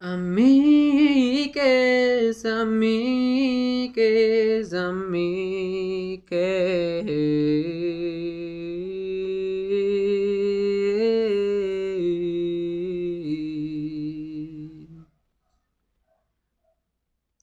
Amigues, 0.00 1.64
amigues, 2.44 3.92
amigues. 4.72 6.28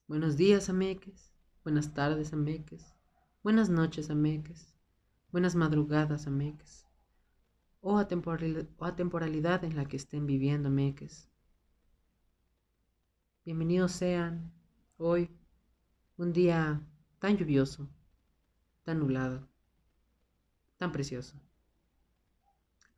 Buenos 0.08 0.38
días, 0.38 0.70
amigues. 0.70 1.34
Buenas 1.66 1.94
tardes, 1.94 2.32
amigues. 2.32 2.96
Buenas 3.44 3.70
noches, 3.70 4.10
amigues. 4.10 4.74
Buenas 5.30 5.56
madrugadas, 5.56 6.26
amigues. 6.26 6.86
O 7.82 7.98
a, 7.98 8.08
o 8.08 8.94
temporalidad 8.96 9.66
en 9.66 9.76
la 9.76 9.86
que 9.86 9.98
estén 9.98 10.26
viviendo, 10.26 10.70
amigues. 10.70 11.30
Bienvenidos 13.46 13.92
sean 13.92 14.52
hoy, 14.98 15.30
un 16.18 16.34
día 16.34 16.82
tan 17.20 17.38
lluvioso, 17.38 17.88
tan 18.82 18.98
nublado, 18.98 19.48
tan 20.78 20.92
precioso, 20.92 21.40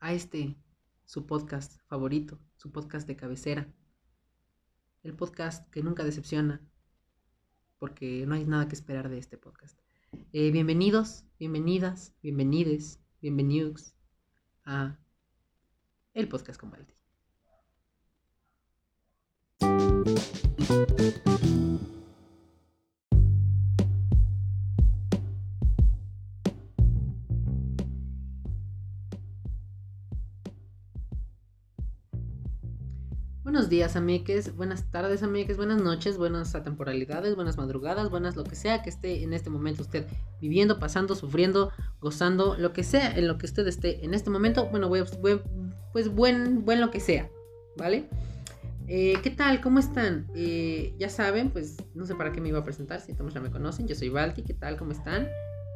a 0.00 0.14
este, 0.14 0.56
su 1.04 1.26
podcast 1.26 1.78
favorito, 1.86 2.38
su 2.56 2.72
podcast 2.72 3.06
de 3.06 3.14
cabecera, 3.14 3.70
el 5.02 5.14
podcast 5.14 5.68
que 5.68 5.82
nunca 5.82 6.02
decepciona, 6.02 6.66
porque 7.76 8.24
no 8.26 8.34
hay 8.34 8.46
nada 8.46 8.68
que 8.68 8.74
esperar 8.74 9.10
de 9.10 9.18
este 9.18 9.36
podcast. 9.36 9.78
Eh, 10.32 10.50
bienvenidos, 10.50 11.26
bienvenidas, 11.38 12.14
bienvenides, 12.22 12.98
bienvenidos 13.20 13.94
a 14.64 14.96
el 16.14 16.26
podcast 16.26 16.58
con 16.58 16.70
Valdi. 16.70 16.94
Buenos 20.68 20.84
días, 33.70 33.96
amigues. 33.96 34.54
Buenas 34.56 34.90
tardes, 34.90 35.22
amigues. 35.22 35.56
Buenas 35.56 35.80
noches, 35.80 36.18
buenas 36.18 36.54
atemporalidades, 36.54 37.34
buenas 37.34 37.56
madrugadas, 37.56 38.10
buenas 38.10 38.36
lo 38.36 38.44
que 38.44 38.54
sea 38.54 38.82
que 38.82 38.90
esté 38.90 39.22
en 39.22 39.32
este 39.32 39.48
momento 39.48 39.80
usted 39.80 40.06
viviendo, 40.38 40.78
pasando, 40.78 41.14
sufriendo, 41.14 41.72
gozando, 41.98 42.58
lo 42.58 42.74
que 42.74 42.84
sea 42.84 43.16
en 43.16 43.26
lo 43.26 43.38
que 43.38 43.46
usted 43.46 43.66
esté 43.66 44.04
en 44.04 44.12
este 44.12 44.28
momento. 44.28 44.66
Bueno, 44.66 44.90
pues 45.94 46.14
buen, 46.14 46.66
buen 46.66 46.82
lo 46.82 46.90
que 46.90 47.00
sea, 47.00 47.30
¿vale? 47.78 48.06
Eh, 48.90 49.18
¿Qué 49.22 49.30
tal? 49.30 49.60
¿Cómo 49.60 49.80
están? 49.80 50.26
Eh, 50.34 50.94
ya 50.98 51.10
saben, 51.10 51.50
pues 51.50 51.76
no 51.94 52.06
sé 52.06 52.14
para 52.14 52.32
qué 52.32 52.40
me 52.40 52.48
iba 52.48 52.60
a 52.60 52.64
presentar, 52.64 53.02
si 53.02 53.12
todos 53.12 53.34
ya 53.34 53.40
me 53.40 53.50
conocen, 53.50 53.86
yo 53.86 53.94
soy 53.94 54.08
Balti, 54.08 54.42
¿qué 54.42 54.54
tal? 54.54 54.78
¿Cómo 54.78 54.92
están? 54.92 55.28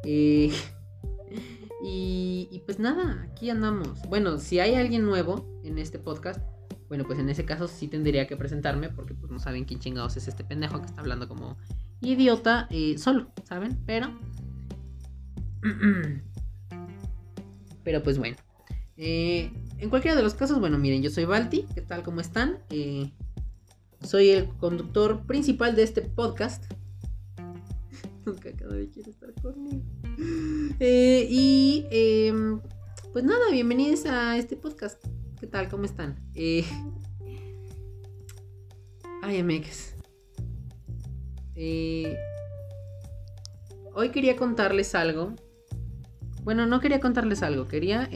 Eh, 0.03 0.51
y, 1.83 2.63
pues 2.65 2.79
nada, 2.79 3.27
aquí 3.29 3.51
andamos. 3.51 4.01
Bueno, 4.09 4.39
si 4.39 4.59
hay 4.59 4.73
alguien 4.73 5.05
nuevo 5.05 5.61
en 5.63 5.77
este 5.77 5.99
podcast, 5.99 6.41
bueno, 6.87 7.03
pues 7.05 7.19
en 7.19 7.29
ese 7.29 7.45
caso 7.45 7.67
sí 7.67 7.87
tendría 7.87 8.25
que 8.25 8.35
presentarme 8.35 8.89
porque 8.89 9.13
pues 9.13 9.31
no 9.31 9.37
saben 9.37 9.65
quién 9.65 9.79
chingados 9.79 10.17
es 10.17 10.27
este 10.27 10.43
pendejo 10.43 10.79
que 10.79 10.87
está 10.87 11.01
hablando 11.01 11.27
como 11.27 11.55
idiota 12.01 12.67
solo, 12.97 13.31
¿saben? 13.43 13.77
Pero... 13.85 14.07
Pero 17.83 18.01
pues 18.01 18.17
bueno. 18.17 18.37
Eh, 18.95 19.51
en 19.83 19.89
cualquiera 19.89 20.15
de 20.15 20.23
los 20.23 20.33
casos, 20.33 20.61
bueno, 20.61 20.77
miren, 20.77 21.03
yo 21.03 21.09
soy 21.09 21.25
Balti, 21.25 21.65
¿qué 21.75 21.81
tal? 21.81 22.03
¿Cómo 22.03 22.21
están? 22.21 22.59
Eh, 22.69 23.11
soy 24.01 24.29
el 24.29 24.47
conductor 24.47 25.25
principal 25.27 25.75
de 25.75 25.83
este 25.83 26.01
podcast. 26.01 26.71
Nunca 28.25 28.55
cada 28.55 28.75
vez 28.75 28.91
quiere 28.93 29.11
estar 29.11 29.33
conmigo. 29.41 29.83
Eh, 30.79 31.27
y 31.29 31.85
em, 31.91 32.61
pues 33.11 33.25
nada, 33.25 33.51
bienvenidos 33.51 34.05
a 34.05 34.37
este 34.37 34.55
podcast. 34.55 35.03
¿Qué 35.41 35.47
tal? 35.47 35.67
¿Cómo 35.67 35.83
están? 35.83 36.15
Eh, 36.33 36.63
ay, 39.21 39.39
amigos. 39.39 39.95
Eh, 41.55 42.15
hoy 43.93 44.11
quería 44.11 44.37
contarles 44.37 44.95
algo. 44.95 45.35
Bueno, 46.43 46.67
no 46.67 46.79
quería 46.79 47.01
contarles 47.01 47.43
algo, 47.43 47.67
quería... 47.67 48.09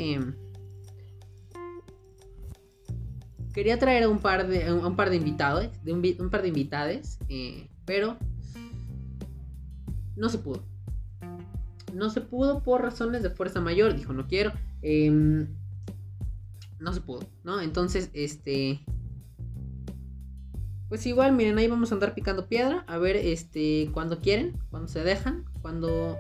quería 3.58 3.80
traer 3.80 4.04
a 4.04 4.08
un 4.08 4.20
par 4.20 4.48
de, 4.48 4.72
un 4.72 4.96
par 4.96 5.10
de 5.10 5.16
invitados, 5.16 5.68
de 5.84 5.92
un, 5.92 6.30
par 6.30 6.44
de 6.44 6.50
invitades, 6.50 7.18
eh, 7.28 7.68
pero 7.86 8.16
no 10.16 10.30
se 10.30 10.38
pudo. 10.38 10.64
No 11.92 12.12
se 12.12 12.22
pudo 12.22 12.62
por 12.62 12.84
razones 12.84 13.24
de 13.24 13.32
fuerza 13.32 13.60
mayor, 13.60 13.96
dijo, 13.96 14.14
no 14.14 14.28
quiero. 14.28 14.52
Em, 14.84 15.48
no 16.78 16.94
se 16.94 17.02
pudo, 17.02 17.26
¿no? 17.44 17.60
Entonces, 17.60 18.12
este... 18.14 18.86
Pues 20.88 21.08
igual, 21.08 21.34
miren, 21.34 21.58
ahí 21.58 21.68
vamos 21.68 21.92
a 21.92 21.96
andar 21.96 22.14
picando 22.14 22.48
piedra, 22.48 22.86
a 22.86 23.00
ver, 23.00 23.16
este, 23.16 23.90
cuando 23.92 24.20
quieren, 24.20 24.54
cuando 24.70 24.88
se 24.88 25.04
dejan, 25.04 25.46
cuando 25.64 26.16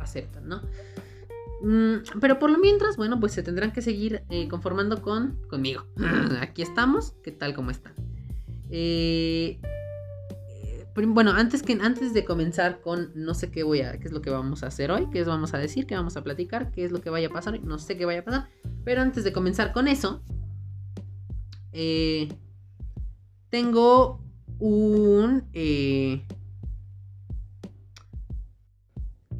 aceptan, 0.00 0.48
¿no? 0.48 0.62
Mm, 1.62 1.96
pero 2.20 2.38
por 2.38 2.50
lo 2.50 2.58
mientras, 2.58 2.96
bueno, 2.96 3.18
pues 3.18 3.32
se 3.32 3.42
tendrán 3.42 3.72
que 3.72 3.82
seguir 3.82 4.22
eh, 4.30 4.48
conformando 4.48 5.02
con 5.02 5.38
conmigo. 5.48 5.84
Aquí 6.40 6.62
estamos, 6.62 7.14
¿qué 7.22 7.32
tal 7.32 7.54
como 7.54 7.70
están? 7.70 7.94
Eh, 8.70 9.58
eh, 10.48 10.86
bueno, 11.06 11.32
antes 11.32 11.62
que 11.62 11.74
antes 11.74 12.12
de 12.12 12.24
comenzar 12.24 12.80
con 12.80 13.10
no 13.14 13.34
sé 13.34 13.50
qué 13.50 13.62
voy 13.62 13.80
a 13.80 13.98
qué 13.98 14.08
es 14.08 14.12
lo 14.12 14.22
que 14.22 14.30
vamos 14.30 14.62
a 14.62 14.66
hacer 14.66 14.90
hoy, 14.90 15.08
qué 15.10 15.20
es 15.20 15.26
vamos 15.26 15.54
a 15.54 15.58
decir, 15.58 15.86
qué 15.86 15.94
vamos 15.94 16.16
a 16.16 16.24
platicar, 16.24 16.70
qué 16.72 16.84
es 16.84 16.92
lo 16.92 17.00
que 17.00 17.10
vaya 17.10 17.28
a 17.28 17.30
pasar, 17.30 17.62
no 17.62 17.78
sé 17.78 17.96
qué 17.96 18.04
vaya 18.04 18.20
a 18.20 18.24
pasar, 18.24 18.48
pero 18.84 19.02
antes 19.02 19.24
de 19.24 19.32
comenzar 19.32 19.72
con 19.72 19.88
eso, 19.88 20.22
tengo 23.50 24.20
un 24.58 25.44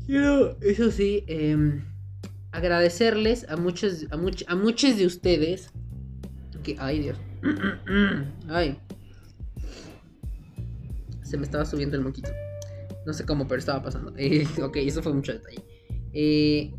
quiero, 0.06 0.56
eso 0.60 0.90
sí, 0.90 1.24
eh, 1.26 1.82
agradecerles 2.56 3.48
a 3.48 3.56
muchos, 3.56 4.06
a, 4.10 4.14
a 4.14 4.56
muchos 4.56 4.96
de 4.96 5.06
ustedes. 5.06 5.70
Que, 6.62 6.76
ay, 6.78 7.00
Dios. 7.00 7.18
ay. 8.48 8.78
Se 11.22 11.36
me 11.36 11.44
estaba 11.44 11.64
subiendo 11.64 11.96
el 11.96 12.02
moquito. 12.02 12.30
No 13.04 13.12
sé 13.12 13.24
cómo, 13.26 13.46
pero 13.46 13.58
estaba 13.58 13.82
pasando. 13.82 14.12
ok, 14.62 14.76
eso 14.76 15.02
fue 15.02 15.12
mucho 15.12 15.32
detalle. 15.32 15.62
Eh, 16.12 16.72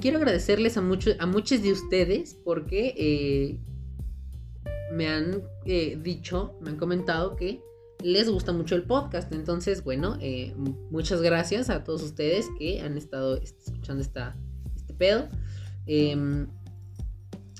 quiero 0.00 0.16
agradecerles 0.16 0.76
a, 0.76 0.80
muchos 0.80 1.16
a 1.20 1.26
muchos 1.26 1.62
de 1.62 1.72
ustedes 1.72 2.34
porque 2.42 2.94
eh, 2.96 3.58
me 4.92 5.08
han 5.08 5.42
eh, 5.66 5.98
dicho, 6.02 6.58
me 6.62 6.70
han 6.70 6.78
comentado 6.78 7.36
que 7.36 7.60
les 8.02 8.28
gusta 8.28 8.52
mucho 8.52 8.74
el 8.74 8.82
podcast. 8.82 9.32
Entonces, 9.32 9.84
bueno, 9.84 10.18
eh, 10.20 10.54
muchas 10.90 11.22
gracias 11.22 11.70
a 11.70 11.84
todos 11.84 12.02
ustedes 12.02 12.46
que 12.58 12.80
han 12.80 12.96
estado 12.96 13.36
escuchando 13.36 14.02
esta, 14.02 14.36
este 14.76 14.94
pedo. 14.94 15.28
Em, 15.86 16.46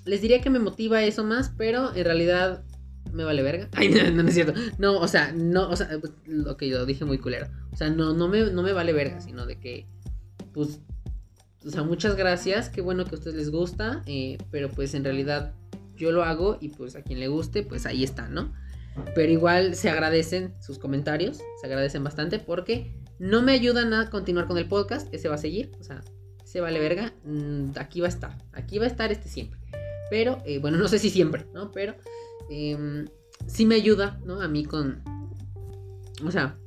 les 0.04 0.20
diría 0.20 0.40
que 0.40 0.50
me 0.50 0.58
motiva 0.58 1.02
eso 1.02 1.24
más, 1.24 1.52
pero 1.56 1.94
en 1.94 2.04
realidad 2.04 2.64
me 3.12 3.24
vale 3.24 3.42
verga. 3.42 3.68
Ay, 3.72 3.88
no, 3.88 4.22
no, 4.22 4.28
es 4.28 4.34
cierto. 4.34 4.58
No, 4.78 4.98
o 4.98 5.08
sea, 5.08 5.32
no, 5.32 5.68
o 5.68 5.76
sea, 5.76 5.88
lo 6.26 6.56
que 6.56 6.68
yo 6.68 6.84
dije 6.86 7.04
muy 7.04 7.18
culero. 7.18 7.46
O 7.72 7.76
sea, 7.76 7.90
no, 7.90 8.12
no, 8.12 8.28
me, 8.28 8.50
no 8.50 8.62
me 8.62 8.72
vale 8.72 8.92
verga, 8.92 9.20
sino 9.20 9.46
de 9.46 9.58
que, 9.58 9.86
pues, 10.52 10.80
o 11.64 11.70
sea, 11.70 11.82
muchas 11.82 12.16
gracias. 12.16 12.68
Qué 12.68 12.80
bueno 12.80 13.04
que 13.04 13.14
a 13.14 13.18
ustedes 13.18 13.36
les 13.36 13.50
gusta, 13.50 14.02
eh, 14.06 14.38
pero 14.50 14.68
pues 14.70 14.94
en 14.94 15.04
realidad 15.04 15.54
yo 15.96 16.10
lo 16.10 16.24
hago 16.24 16.58
y 16.60 16.70
pues 16.70 16.96
a 16.96 17.02
quien 17.02 17.20
le 17.20 17.28
guste, 17.28 17.62
pues 17.62 17.86
ahí 17.86 18.02
está, 18.02 18.28
¿no? 18.28 18.52
Pero 19.14 19.32
igual 19.32 19.74
se 19.74 19.90
agradecen 19.90 20.54
sus 20.60 20.78
comentarios, 20.78 21.38
se 21.60 21.66
agradecen 21.66 22.04
bastante 22.04 22.38
porque 22.38 22.94
no 23.18 23.42
me 23.42 23.52
ayudan 23.52 23.94
a 23.94 24.10
continuar 24.10 24.46
con 24.46 24.58
el 24.58 24.68
podcast, 24.68 25.12
ese 25.14 25.28
va 25.28 25.36
a 25.36 25.38
seguir, 25.38 25.72
o 25.80 25.84
sea, 25.84 26.02
se 26.44 26.60
vale 26.60 26.78
verga, 26.80 27.14
mm, 27.24 27.70
aquí 27.76 28.00
va 28.00 28.06
a 28.06 28.10
estar, 28.10 28.36
aquí 28.52 28.78
va 28.78 28.84
a 28.84 28.88
estar 28.88 29.10
este 29.12 29.28
siempre. 29.28 29.60
Pero, 30.10 30.42
eh, 30.44 30.58
bueno, 30.58 30.76
no 30.76 30.88
sé 30.88 30.98
si 30.98 31.08
siempre, 31.08 31.46
¿no? 31.54 31.72
Pero 31.72 31.94
eh, 32.50 33.06
sí 33.46 33.64
me 33.66 33.76
ayuda, 33.76 34.20
¿no? 34.24 34.40
A 34.40 34.48
mí 34.48 34.64
con... 34.64 35.02
O 36.24 36.30
sea, 36.30 36.58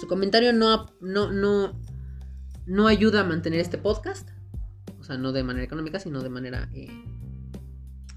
su 0.00 0.06
comentario 0.06 0.52
no, 0.52 0.86
no, 1.00 1.32
no, 1.32 1.80
no 2.66 2.86
ayuda 2.86 3.20
a 3.20 3.24
mantener 3.24 3.60
este 3.60 3.78
podcast. 3.78 4.28
O 4.98 5.04
sea, 5.04 5.16
no 5.16 5.32
de 5.32 5.42
manera 5.42 5.64
económica, 5.64 5.98
sino 5.98 6.22
de 6.22 6.28
manera... 6.28 6.68
Eh, 6.74 6.88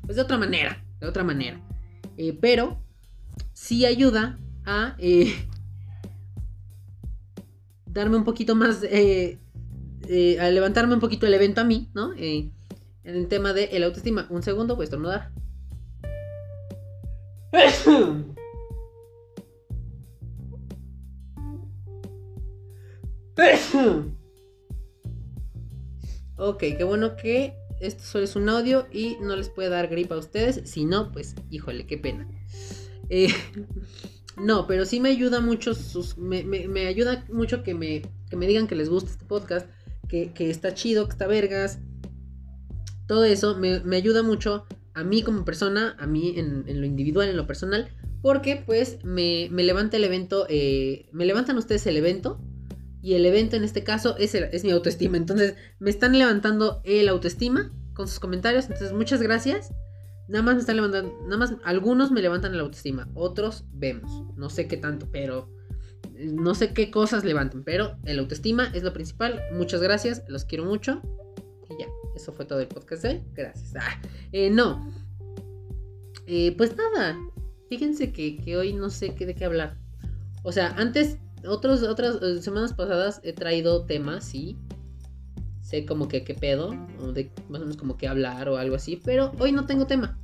pues 0.06 0.18
de 0.18 0.22
otra 0.22 0.38
manera, 0.38 0.84
de 1.00 1.08
otra 1.08 1.24
manera. 1.24 1.62
Eh, 2.18 2.38
pero 2.40 2.84
sí 3.54 3.86
ayuda 3.86 4.38
a 4.66 4.96
eh, 5.00 5.34
darme 7.86 8.18
un 8.18 8.24
poquito 8.24 8.56
más, 8.56 8.84
eh, 8.84 9.40
eh, 10.08 10.40
a 10.40 10.50
levantarme 10.50 10.94
un 10.96 11.00
poquito 11.00 11.26
el 11.28 11.34
evento 11.34 11.62
a 11.62 11.64
mí, 11.64 11.90
¿no? 11.94 12.14
en 12.14 12.52
el 13.04 13.28
tema 13.28 13.54
de 13.54 13.66
el 13.66 13.84
autoestima. 13.84 14.28
Un 14.30 14.44
segundo, 14.44 14.76
voy 14.76 14.84
a 14.84 14.86
estornudar. 14.86 15.32
ok, 26.38 26.60
qué 26.60 26.84
bueno 26.84 27.16
que 27.16 27.56
esto 27.80 28.04
solo 28.04 28.24
es 28.24 28.36
un 28.36 28.48
audio 28.48 28.88
y 28.92 29.18
no 29.22 29.36
les 29.36 29.50
puede 29.50 29.70
dar 29.70 29.88
gripa 29.88 30.16
a 30.16 30.20
ustedes. 30.20 30.70
Si 30.70 30.86
no, 30.86 31.12
pues, 31.12 31.36
híjole, 31.50 31.86
qué 31.86 31.98
pena. 31.98 32.28
Eh, 33.14 33.28
no, 34.38 34.66
pero 34.66 34.86
sí 34.86 35.00
me 35.00 35.10
ayuda 35.10 35.40
mucho 35.40 35.76
sus. 35.76 36.18
Me, 36.18 36.88
ayuda 36.88 37.26
mucho 37.32 37.62
que 37.62 37.76
me, 37.76 38.02
que 38.30 38.36
me 38.36 38.48
digan 38.48 38.66
que 38.66 38.76
les 38.76 38.90
gusta 38.90 39.12
este 39.12 39.26
podcast. 39.26 39.70
Que, 40.08 40.32
está 40.38 40.74
chido, 40.74 41.06
que 41.06 41.12
está 41.12 41.28
vergas. 41.28 41.80
Todo 43.08 43.24
eso 43.24 43.58
me, 43.58 43.96
ayuda 43.96 44.22
mucho 44.22 44.66
a 44.94 45.04
mí 45.04 45.24
como 45.24 45.44
persona, 45.44 45.96
a 46.00 46.06
mí 46.06 46.36
en, 46.38 46.66
lo 46.68 46.86
individual, 46.86 47.30
en 47.30 47.38
lo 47.38 47.48
personal. 47.48 47.90
Porque 48.22 48.64
pues 48.66 49.04
me, 49.04 49.50
levanta 49.50 49.98
el 49.98 50.04
evento. 50.04 50.46
Eh, 50.50 51.08
me 51.12 51.26
levantan 51.26 51.58
ustedes 51.58 51.86
el 51.88 51.98
evento. 51.98 52.42
Y 53.02 53.16
el 53.16 53.26
evento 53.26 53.58
en 53.58 53.66
este 53.66 53.84
caso 53.84 54.18
es, 54.18 54.34
es 54.34 54.64
mi 54.64 54.72
autoestima. 54.72 55.18
Entonces 55.18 55.56
me 55.80 55.90
están 55.90 56.18
levantando 56.18 56.82
el 56.84 57.10
autoestima 57.10 57.72
con 57.94 58.08
sus 58.08 58.20
comentarios. 58.20 58.66
Entonces 58.66 58.94
muchas 58.94 59.22
gracias. 59.22 59.72
Nada 60.28 60.44
más 60.44 60.56
me 60.56 60.62
están 60.62 60.78
levantando, 60.78 61.18
nada 61.24 61.38
más 61.38 61.56
algunos 61.64 62.12
me 62.12 62.22
levantan 62.22 62.56
la 62.56 62.64
autoestima, 62.64 63.10
otros 63.14 63.66
vemos, 63.74 64.24
no 64.38 64.50
sé 64.50 64.68
qué 64.68 64.78
tanto, 64.78 65.10
pero 65.12 65.50
no 66.18 66.56
sé 66.56 66.74
qué 66.74 66.92
cosas 66.92 67.24
levantan, 67.26 67.64
pero 67.64 67.98
el 68.06 68.20
autoestima 68.20 68.72
es 68.74 68.84
lo 68.84 68.94
principal. 68.94 69.42
Muchas 69.52 69.82
gracias, 69.82 70.24
los 70.28 70.46
quiero 70.46 70.66
mucho. 70.66 71.02
Y 71.70 71.82
ya, 71.82 71.88
eso 72.16 72.32
fue 72.34 72.46
todo 72.46 72.60
el 72.60 72.68
podcast 72.68 73.04
de 73.04 73.10
hoy. 73.10 73.24
Gracias. 73.34 73.74
Ah, 73.76 74.02
eh, 74.32 74.50
no. 74.50 74.92
Eh, 76.28 76.56
pues 76.58 76.76
nada, 76.78 77.18
fíjense 77.70 78.14
que, 78.14 78.58
hoy 78.58 78.74
no 78.74 78.90
sé 78.90 79.16
qué, 79.16 79.26
de 79.26 79.36
qué 79.36 79.46
hablar. 79.46 79.78
O 80.44 80.52
sea, 80.52 80.74
antes, 80.78 81.18
otros, 81.46 81.84
otras 81.84 82.22
eh, 82.22 82.42
semanas 82.42 82.74
pasadas 82.74 83.20
he 83.24 83.34
traído 83.34 83.86
temas, 83.86 84.24
sí, 84.24 84.58
sé 85.74 85.88
como 85.88 86.08
que 86.08 86.24
qué 86.24 86.36
pedo, 86.36 86.76
o 87.00 87.14
de 87.14 87.32
más 87.50 87.60
o 87.60 87.66
menos 87.66 87.78
como 87.78 87.98
que 87.98 88.08
hablar 88.08 88.48
o 88.48 88.58
algo 88.58 88.76
así, 88.76 89.02
pero 89.04 89.32
hoy 89.40 89.52
no 89.52 89.66
tengo 89.66 89.88
tema. 89.88 90.20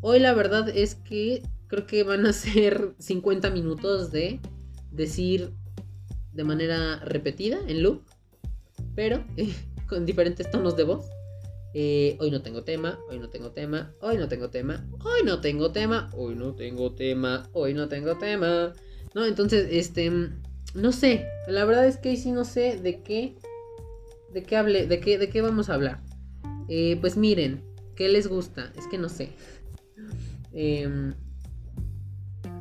Hoy 0.00 0.20
la 0.20 0.32
verdad 0.32 0.70
es 0.70 0.94
que 0.94 1.42
creo 1.66 1.86
que 1.86 2.02
van 2.02 2.24
a 2.24 2.32
ser 2.46 2.94
50 2.98 3.50
minutos 3.50 4.10
de 4.10 4.40
decir 4.90 5.50
de 6.32 6.44
manera 6.44 6.96
repetida, 7.00 7.58
en 7.68 7.82
loop, 7.82 8.00
pero 8.94 9.22
con 9.86 10.06
diferentes 10.06 10.50
tonos 10.50 10.78
de 10.78 10.84
voz. 10.84 11.04
Eh, 11.74 12.16
hoy 12.18 12.30
no 12.30 12.40
tengo 12.40 12.64
tema, 12.64 12.98
hoy 13.10 13.18
no 13.18 13.28
tengo 13.28 13.50
tema, 13.52 13.92
hoy 14.00 14.16
no 14.16 14.28
tengo 14.28 14.48
tema, 14.48 14.88
hoy 15.02 15.24
no 15.24 15.40
tengo 15.42 15.72
tema, 15.72 16.08
hoy 16.14 16.34
no 16.34 16.54
tengo 16.56 16.94
tema, 16.96 17.50
hoy 17.52 17.74
no 17.74 17.86
tengo 17.86 18.16
tema. 18.16 18.72
No, 19.14 19.26
entonces, 19.26 19.68
este, 19.72 20.10
no 20.72 20.92
sé, 20.92 21.26
la 21.46 21.66
verdad 21.66 21.86
es 21.86 21.98
que 21.98 22.08
hoy 22.08 22.16
sí 22.16 22.32
no 22.32 22.46
sé 22.46 22.80
de 22.80 23.02
qué 23.02 23.36
¿De 24.32 24.42
qué 24.44 24.56
hable? 24.56 24.86
¿De 24.86 25.00
qué, 25.00 25.18
de 25.18 25.28
qué 25.28 25.40
vamos 25.40 25.70
a 25.70 25.74
hablar? 25.74 26.00
Eh, 26.68 26.96
pues 27.00 27.16
miren, 27.16 27.62
¿qué 27.96 28.08
les 28.08 28.28
gusta? 28.28 28.72
Es 28.76 28.86
que 28.86 28.96
no 28.96 29.08
sé. 29.08 29.30
Em, 30.52 31.14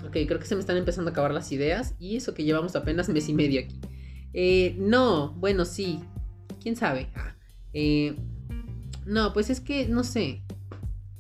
ok, 0.06 0.12
creo 0.12 0.40
que 0.40 0.46
se 0.46 0.56
me 0.56 0.62
están 0.62 0.78
empezando 0.78 1.10
a 1.10 1.12
acabar 1.12 1.32
las 1.32 1.52
ideas. 1.52 1.94
Y 2.00 2.16
eso 2.16 2.34
que 2.34 2.44
llevamos 2.44 2.76
apenas 2.76 3.10
mes 3.10 3.30
y 3.30 3.34
medio 3.34 3.62
aquí. 3.62 3.80
Eh, 4.34 4.76
no, 4.80 5.34
bueno, 5.34 5.66
sí. 5.66 6.00
¿Quién 6.62 6.76
sabe? 6.76 7.08
Ah, 7.16 7.36
eh, 7.74 8.16
no, 9.06 9.32
pues 9.34 9.52
es 9.52 9.60
que 9.60 9.88
no 9.88 10.04
sé. 10.04 10.42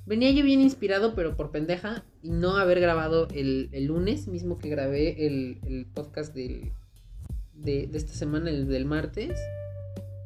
Venía 0.07 0.31
yo 0.31 0.43
bien 0.43 0.61
inspirado, 0.61 1.13
pero 1.13 1.35
por 1.35 1.51
pendeja. 1.51 2.03
Y 2.23 2.31
no 2.31 2.57
haber 2.57 2.79
grabado 2.79 3.27
el, 3.33 3.69
lunes, 3.85 4.27
mismo 4.27 4.57
que 4.57 4.69
grabé 4.69 5.27
el, 5.27 5.87
podcast 5.93 6.33
de, 6.33 6.73
de, 7.53 7.87
esta 7.93 8.13
semana, 8.13 8.49
el 8.49 8.67
del 8.67 8.85
martes 8.85 9.39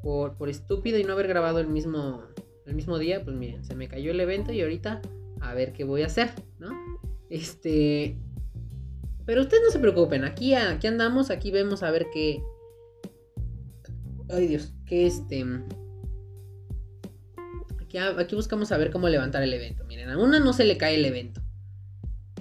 por, 0.03 0.49
estúpido 0.49 0.99
y 0.99 1.03
no 1.03 1.13
haber 1.13 1.27
grabado 1.27 1.59
el 1.59 1.67
mismo, 1.67 2.23
el 2.65 2.75
mismo 2.75 2.99
día, 2.99 3.23
pues 3.23 3.35
miren, 3.35 3.63
se 3.63 3.73
me 3.73 3.87
cayó 3.87 4.11
el 4.11 4.19
evento 4.19 4.51
y 4.51 4.61
ahorita 4.61 5.01
a 5.41 5.53
ver 5.53 5.73
qué 5.73 5.85
voy 5.85 6.03
a 6.03 6.07
hacer, 6.07 6.29
¿no? 6.59 6.71
Este... 7.29 8.17
Pero 9.25 9.41
ustedes 9.41 9.63
no 9.63 9.71
se 9.71 9.79
preocupen, 9.79 10.25
aquí, 10.25 10.53
aquí 10.53 10.85
andamos, 10.87 11.31
aquí 11.31 11.49
vemos 11.49 11.81
a 11.81 11.91
ver 11.91 12.07
qué... 12.13 12.43
Ay 14.29 14.47
Dios, 14.47 14.73
que 14.85 15.07
este... 15.07 15.45
Aquí, 17.81 17.97
aquí 17.97 18.35
buscamos 18.35 18.73
a 18.73 18.77
ver 18.77 18.91
cómo 18.91 19.07
levantar 19.07 19.41
el 19.41 19.53
evento. 19.53 19.85
Miren, 19.85 20.09
a 20.09 20.17
una 20.17 20.41
no 20.41 20.51
se 20.51 20.65
le 20.65 20.77
cae 20.77 20.95
el 20.95 21.05
evento. 21.05 21.41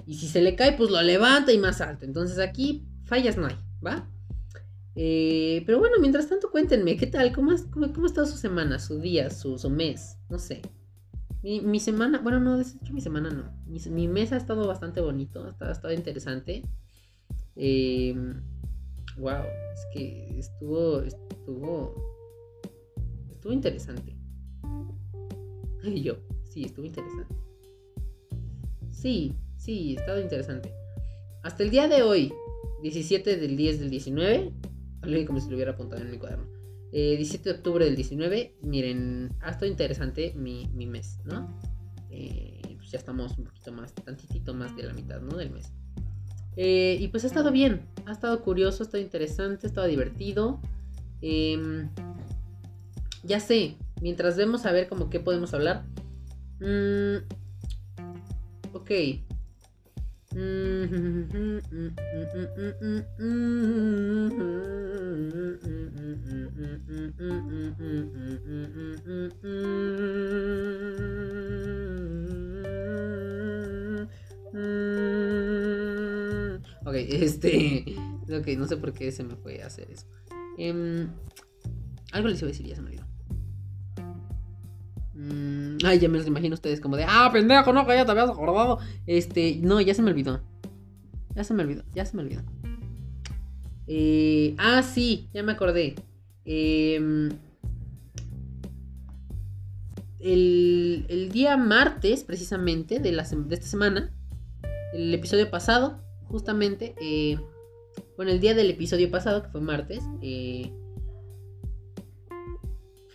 Y 0.05 0.15
si 0.15 0.27
se 0.27 0.41
le 0.41 0.57
cae, 0.57 0.73
pues 0.73 0.89
lo 0.89 1.01
levanta 1.01 1.53
y 1.53 1.57
más 1.57 1.79
alto. 1.79 2.03
Entonces 2.03 2.39
aquí 2.39 2.85
fallas 3.05 3.37
no 3.37 3.47
hay, 3.47 3.55
¿va? 3.85 4.09
Eh, 4.95 5.63
pero 5.65 5.79
bueno, 5.79 5.95
mientras 5.99 6.29
tanto, 6.29 6.51
cuéntenme, 6.51 6.97
¿qué 6.97 7.07
tal? 7.07 7.33
¿Cómo, 7.33 7.51
cómo, 7.71 7.85
ha 7.85 8.07
estado 8.07 8.27
su 8.27 8.37
semana, 8.37 8.79
su 8.79 8.99
día, 8.99 9.29
su, 9.29 9.57
mes? 9.69 10.17
No 10.29 10.37
sé. 10.37 10.61
Mi, 11.41 11.79
semana, 11.79 12.19
bueno, 12.19 12.39
no, 12.39 12.57
de 12.57 12.63
hecho 12.63 12.93
mi 12.93 13.01
semana 13.01 13.29
no. 13.29 13.51
Mi, 13.65 14.07
mes 14.07 14.31
ha 14.31 14.37
estado 14.37 14.65
bastante 14.67 15.01
bonito, 15.01 15.53
ha 15.59 15.71
estado, 15.71 15.93
interesante. 15.93 16.63
Eh, 17.55 18.15
wow, 19.17 19.43
es 19.73 19.85
que 19.93 20.39
estuvo, 20.39 21.01
estuvo, 21.01 21.95
estuvo 23.31 23.51
interesante. 23.51 24.15
Y 25.83 26.01
yo, 26.01 26.15
sí, 26.45 26.63
estuvo 26.63 26.85
interesante. 26.85 27.35
Sí, 28.91 29.35
sí, 29.57 29.97
ha 29.97 29.99
estado 29.99 30.21
interesante. 30.21 30.73
Hasta 31.41 31.63
el 31.63 31.71
día 31.71 31.89
de 31.89 32.03
hoy, 32.03 32.33
17 32.83 33.35
del 33.35 33.57
10 33.57 33.81
del 33.81 33.89
19, 33.89 34.53
como 35.25 35.39
si 35.39 35.49
lo 35.49 35.55
hubiera 35.55 35.71
apuntado 35.71 36.01
en 36.01 36.11
mi 36.11 36.17
cuaderno. 36.17 36.45
17 36.91 37.49
eh, 37.49 37.53
de 37.53 37.57
octubre 37.57 37.85
del 37.85 37.95
19, 37.95 38.55
miren, 38.61 39.31
ha 39.41 39.49
estado 39.49 39.65
interesante 39.65 40.33
mi, 40.35 40.67
mes, 40.85 41.19
¿no? 41.25 41.59
Eh, 42.11 42.61
pues 42.77 42.91
ya 42.91 42.99
estamos 42.99 43.37
un 43.37 43.45
poquito 43.45 43.71
más, 43.71 43.93
tantitito 43.93 44.53
más 44.53 44.75
de 44.75 44.83
la 44.83 44.93
mitad, 44.93 45.19
¿no? 45.19 45.37
Del 45.37 45.49
mes. 45.49 45.71
Eh, 46.55 46.97
y 46.99 47.07
pues 47.07 47.23
ha 47.23 47.27
estado 47.27 47.51
bien, 47.51 47.81
ha 48.05 48.11
estado 48.11 48.41
curioso, 48.43 48.83
ha 48.83 48.85
estado 48.85 49.01
interesante, 49.01 49.65
ha 49.65 49.69
estado 49.69 49.87
divertido. 49.87 50.59
Em, 51.21 51.89
ya 53.23 53.39
sé, 53.39 53.75
mientras 54.01 54.37
vemos 54.37 54.67
a 54.67 54.71
ver 54.71 54.87
como 54.87 55.09
qué 55.09 55.19
podemos 55.19 55.53
hablar. 55.55 55.85
Mm, 56.59 57.25
ok, 58.73 58.91
Ok, 60.33 60.39
este. 76.95 77.85
Ok, 78.35 78.47
no 78.57 78.67
sé 78.67 78.77
por 78.77 78.93
qué 78.93 79.11
se 79.11 79.23
me 79.23 79.35
fue 79.35 79.61
a 79.61 79.67
hacer 79.67 79.91
eso. 79.91 80.07
Eh, 80.57 81.07
algo 82.11 82.27
les 82.27 82.39
iba 82.39 82.47
a 82.47 82.51
decir, 82.51 82.65
ya 82.65 82.75
se 82.75 82.81
me 82.81 82.87
olvidó. 82.87 83.12
Mm, 85.23 85.77
ay, 85.85 85.99
ya 85.99 86.09
me 86.09 86.17
los 86.17 86.27
imagino 86.27 86.53
ustedes 86.53 86.81
como 86.81 86.97
de, 86.97 87.05
ah, 87.07 87.29
pendejo, 87.31 87.71
no, 87.71 87.85
que 87.85 87.95
ya 87.95 88.05
te 88.05 88.11
habías 88.11 88.29
acordado. 88.29 88.79
Este, 89.07 89.57
no, 89.61 89.79
ya 89.79 89.93
se 89.93 90.01
me 90.01 90.11
olvidó. 90.11 90.41
Ya 91.35 91.43
se 91.43 91.53
me 91.53 91.63
olvidó, 91.63 91.83
ya 91.95 92.05
se 92.05 92.15
me 92.17 92.23
olvidó. 92.23 92.41
Eh, 93.87 94.55
ah, 94.57 94.83
sí, 94.83 95.29
ya 95.33 95.43
me 95.43 95.53
acordé. 95.53 95.95
Em, 96.45 97.29
el, 100.19 101.29
día 101.31 101.55
martes, 101.55 102.23
precisamente, 102.23 102.99
de, 102.99 103.11
la, 103.13 103.23
de 103.23 103.55
esta 103.55 103.67
semana, 103.67 104.13
el 104.93 105.13
episodio 105.13 105.49
pasado, 105.49 106.01
justamente, 106.27 106.95
eh, 107.01 107.39
bueno, 108.17 108.31
el 108.31 108.41
día 108.41 108.53
del 108.53 108.69
episodio 108.69 109.09
pasado, 109.09 109.41
que 109.43 109.49
fue 109.49 109.61
martes, 109.61 110.03
eh, 110.21 110.71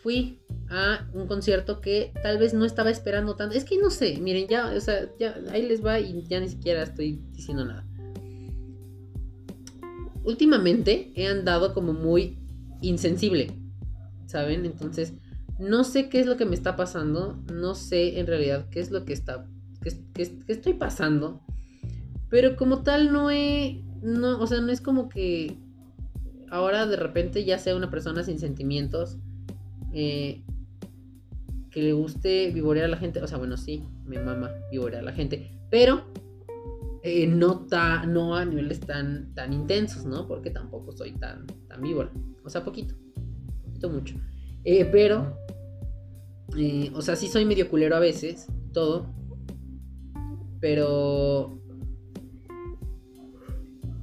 fui 0.02 0.40
a 0.70 1.08
un 1.12 1.26
concierto 1.26 1.80
que 1.80 2.12
tal 2.22 2.38
vez 2.38 2.54
no 2.54 2.64
estaba 2.64 2.90
esperando 2.90 3.36
tanto. 3.36 3.56
Es 3.56 3.64
que 3.64 3.78
no 3.78 3.90
sé, 3.90 4.18
miren, 4.20 4.48
ya, 4.48 4.72
o 4.74 4.80
sea, 4.80 5.08
ahí 5.50 5.66
les 5.66 5.84
va 5.84 5.98
y 6.00 6.22
ya 6.24 6.40
ni 6.40 6.48
siquiera 6.48 6.82
estoy 6.82 7.22
diciendo 7.32 7.64
nada. 7.64 7.86
Últimamente 10.24 11.12
he 11.14 11.26
andado 11.26 11.72
como 11.72 11.92
muy 11.92 12.38
insensible, 12.82 13.50
¿saben? 14.26 14.66
Entonces, 14.66 15.14
no 15.58 15.84
sé 15.84 16.08
qué 16.08 16.20
es 16.20 16.26
lo 16.26 16.36
que 16.36 16.44
me 16.44 16.54
está 16.54 16.76
pasando, 16.76 17.42
no 17.52 17.74
sé 17.74 18.20
en 18.20 18.26
realidad 18.26 18.68
qué 18.70 18.80
es 18.80 18.90
lo 18.90 19.04
que 19.04 19.12
está, 19.12 19.46
qué, 20.14 20.30
estoy 20.46 20.74
pasando, 20.74 21.40
pero 22.28 22.56
como 22.56 22.82
tal 22.82 23.12
no 23.12 23.30
he, 23.30 23.82
no, 24.02 24.38
o 24.38 24.46
sea, 24.46 24.60
no 24.60 24.70
es 24.70 24.80
como 24.80 25.08
que 25.08 25.56
ahora 26.50 26.86
de 26.86 26.96
repente 26.96 27.44
ya 27.44 27.58
sea 27.58 27.74
una 27.74 27.90
persona 27.90 28.22
sin 28.22 28.38
sentimientos. 28.38 29.16
Eh, 29.92 30.44
le 31.82 31.92
guste 31.92 32.50
vivorear 32.52 32.86
a 32.86 32.88
la 32.88 32.96
gente. 32.96 33.22
O 33.22 33.26
sea, 33.26 33.38
bueno, 33.38 33.56
sí, 33.56 33.84
me 34.04 34.18
mama 34.18 34.50
vivorear 34.70 35.02
a 35.02 35.04
la 35.06 35.12
gente. 35.12 35.58
Pero 35.70 36.04
Eh, 37.02 37.26
no, 37.26 37.66
no 38.08 38.34
a 38.34 38.44
niveles 38.44 38.80
tan, 38.80 39.32
tan 39.34 39.52
intensos, 39.52 40.04
¿no? 40.04 40.26
Porque 40.26 40.50
tampoco 40.50 40.92
soy 40.92 41.12
tan, 41.12 41.46
tan 41.68 41.80
víbora. 41.80 42.10
O 42.44 42.50
sea, 42.50 42.64
poquito. 42.64 42.94
Poquito 43.64 43.88
mucho. 43.88 44.16
Eh, 44.64 44.84
pero, 44.84 45.38
eh, 46.56 46.90
o 46.94 47.00
sea, 47.00 47.14
sí 47.14 47.28
soy 47.28 47.44
medio 47.44 47.70
culero 47.70 47.96
a 47.96 48.00
veces, 48.00 48.48
todo. 48.72 49.14
Pero... 50.60 51.62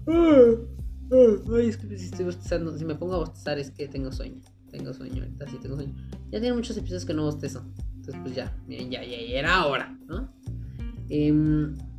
Ay, 0.07 1.67
es 1.67 1.77
que 1.77 1.97
si 1.97 2.05
estoy 2.05 2.25
bostezando, 2.25 2.77
si 2.77 2.85
me 2.85 2.95
pongo 2.95 3.15
a 3.15 3.19
bostezar 3.19 3.59
es 3.59 3.71
que 3.71 3.87
tengo 3.87 4.11
sueño. 4.11 4.41
Tengo 4.77 4.93
sueño, 4.93 5.23
ahorita 5.23 5.47
sí 5.47 5.57
tengo 5.61 5.75
sueño. 5.75 5.93
Ya 6.31 6.39
tiene 6.39 6.53
muchos 6.53 6.75
episodios 6.77 7.05
que 7.05 7.13
no 7.13 7.23
bostezo. 7.23 7.63
Entonces, 7.95 8.21
pues 8.21 8.35
ya, 8.35 8.55
miren, 8.67 8.91
ya, 8.91 9.03
ya, 9.03 9.17
ya 9.17 9.39
era 9.39 9.65
hora, 9.65 9.97
¿no? 10.07 10.29
Eh, 11.09 11.33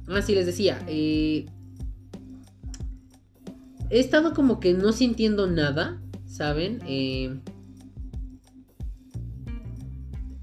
Ah, 0.08 0.20
les 0.26 0.46
decía. 0.46 0.84
Eh, 0.86 1.46
he 3.90 3.98
estado 3.98 4.34
como 4.34 4.60
que 4.60 4.72
no 4.72 4.92
sintiendo 4.92 5.46
nada, 5.46 6.00
¿saben? 6.26 6.80
Eh, 6.86 7.40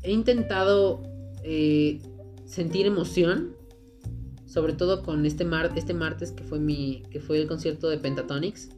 he 0.01 0.11
intentado 0.11 1.03
eh, 1.43 2.01
sentir 2.45 2.85
emoción. 2.85 3.55
Sobre 4.45 4.73
todo 4.73 5.01
con 5.01 5.25
este, 5.25 5.45
mar 5.45 5.71
este 5.75 5.95
martes 5.95 6.31
que 6.31 6.43
fue 6.43 6.59
mi. 6.59 7.01
que 7.09 7.19
fue 7.19 7.41
el 7.41 7.47
concierto 7.47 7.89
de 7.89 7.97
Pentatonics. 7.97 8.69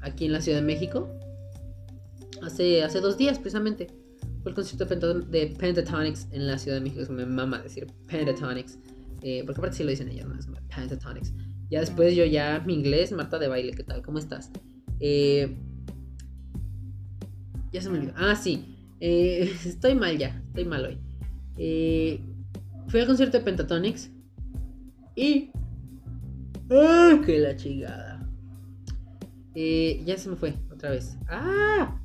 aquí 0.00 0.26
en 0.26 0.32
la 0.32 0.42
Ciudad 0.42 0.58
de 0.58 0.66
México. 0.66 1.08
Hace, 2.44 2.82
hace 2.82 3.00
dos 3.00 3.16
días 3.16 3.38
precisamente. 3.38 3.88
Fue 4.42 4.50
el 4.50 4.54
concierto 4.54 5.14
de, 5.14 5.46
Pentatonics 5.58 6.28
en 6.32 6.46
la 6.46 6.58
Ciudad 6.58 6.76
de 6.76 6.82
México. 6.82 7.00
Es 7.00 7.08
me 7.08 7.24
mama 7.24 7.62
decir 7.62 7.86
Pentatonics. 8.06 8.78
Eh, 9.22 9.42
porque 9.46 9.58
aparte 9.58 9.78
sí 9.78 9.84
lo 9.84 9.90
dicen 9.90 10.08
ellos, 10.10 10.26
¿no? 10.46 10.54
Pentatonics. 10.74 11.32
Ya 11.70 11.80
después 11.80 12.14
yo 12.14 12.26
ya, 12.26 12.62
mi 12.66 12.74
inglés, 12.74 13.10
Marta 13.12 13.38
de 13.38 13.48
baile, 13.48 13.72
¿qué 13.72 13.82
tal? 13.82 14.02
¿Cómo 14.02 14.18
estás? 14.18 14.50
Eh, 15.00 15.56
ya 17.72 17.80
se 17.80 17.88
me 17.88 17.98
olvidó. 17.98 18.12
Ah, 18.16 18.36
sí. 18.36 18.76
Eh, 19.00 19.50
estoy 19.64 19.94
mal 19.94 20.18
ya, 20.18 20.42
estoy 20.48 20.66
mal 20.66 20.84
hoy. 20.84 20.98
fui 22.88 23.00
al 23.00 23.06
concierto 23.06 23.38
de 23.38 23.44
Pentatonics 23.44 24.10
y... 25.16 25.50
¡Ah! 26.70 27.18
¡Qué 27.24 27.38
la 27.38 27.56
chingada! 27.56 28.10
ya 29.54 30.18
se 30.18 30.28
me 30.28 30.36
fue, 30.36 30.54
otra 30.70 30.90
vez. 30.90 31.16
¡Ah! 31.28 32.03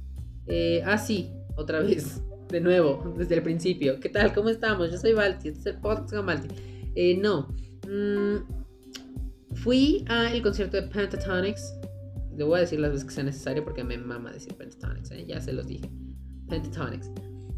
Ah, 0.86 0.98
sí, 0.98 1.32
otra 1.56 1.82
vez. 1.82 2.22
De 2.50 2.60
nuevo, 2.60 3.14
desde 3.16 3.36
el 3.36 3.44
principio. 3.44 4.00
¿Qué 4.00 4.10
tal? 4.10 4.34
¿Cómo 4.34 4.50
estamos? 4.50 4.92
Yo 4.92 4.98
soy 4.98 5.14
Balti. 5.14 5.50
Este 5.50 5.60
es 5.60 5.76
el 5.76 5.82
podcast 5.82 6.12
con 6.12 6.26
Balti. 6.26 6.48
Eh, 6.96 7.16
no. 7.16 7.48
Mm, 7.88 8.38
fui 9.58 10.04
al 10.08 10.42
concierto 10.42 10.78
de 10.78 10.84
Pentatonics. 10.88 11.76
Le 12.36 12.44
voy 12.44 12.58
a 12.58 12.62
decir 12.62 12.80
las 12.80 12.92
veces 12.92 13.06
que 13.06 13.14
sea 13.14 13.24
necesario 13.24 13.64
porque 13.64 13.84
me 13.84 14.00
mama 14.00 14.32
decir 14.32 14.56
Pentatonics. 14.56 15.12
¿eh? 15.12 15.26
Ya 15.28 15.40
se 15.40 15.54
los 15.54 15.68
dije. 15.68 15.88
Pentatonics. 16.48 17.12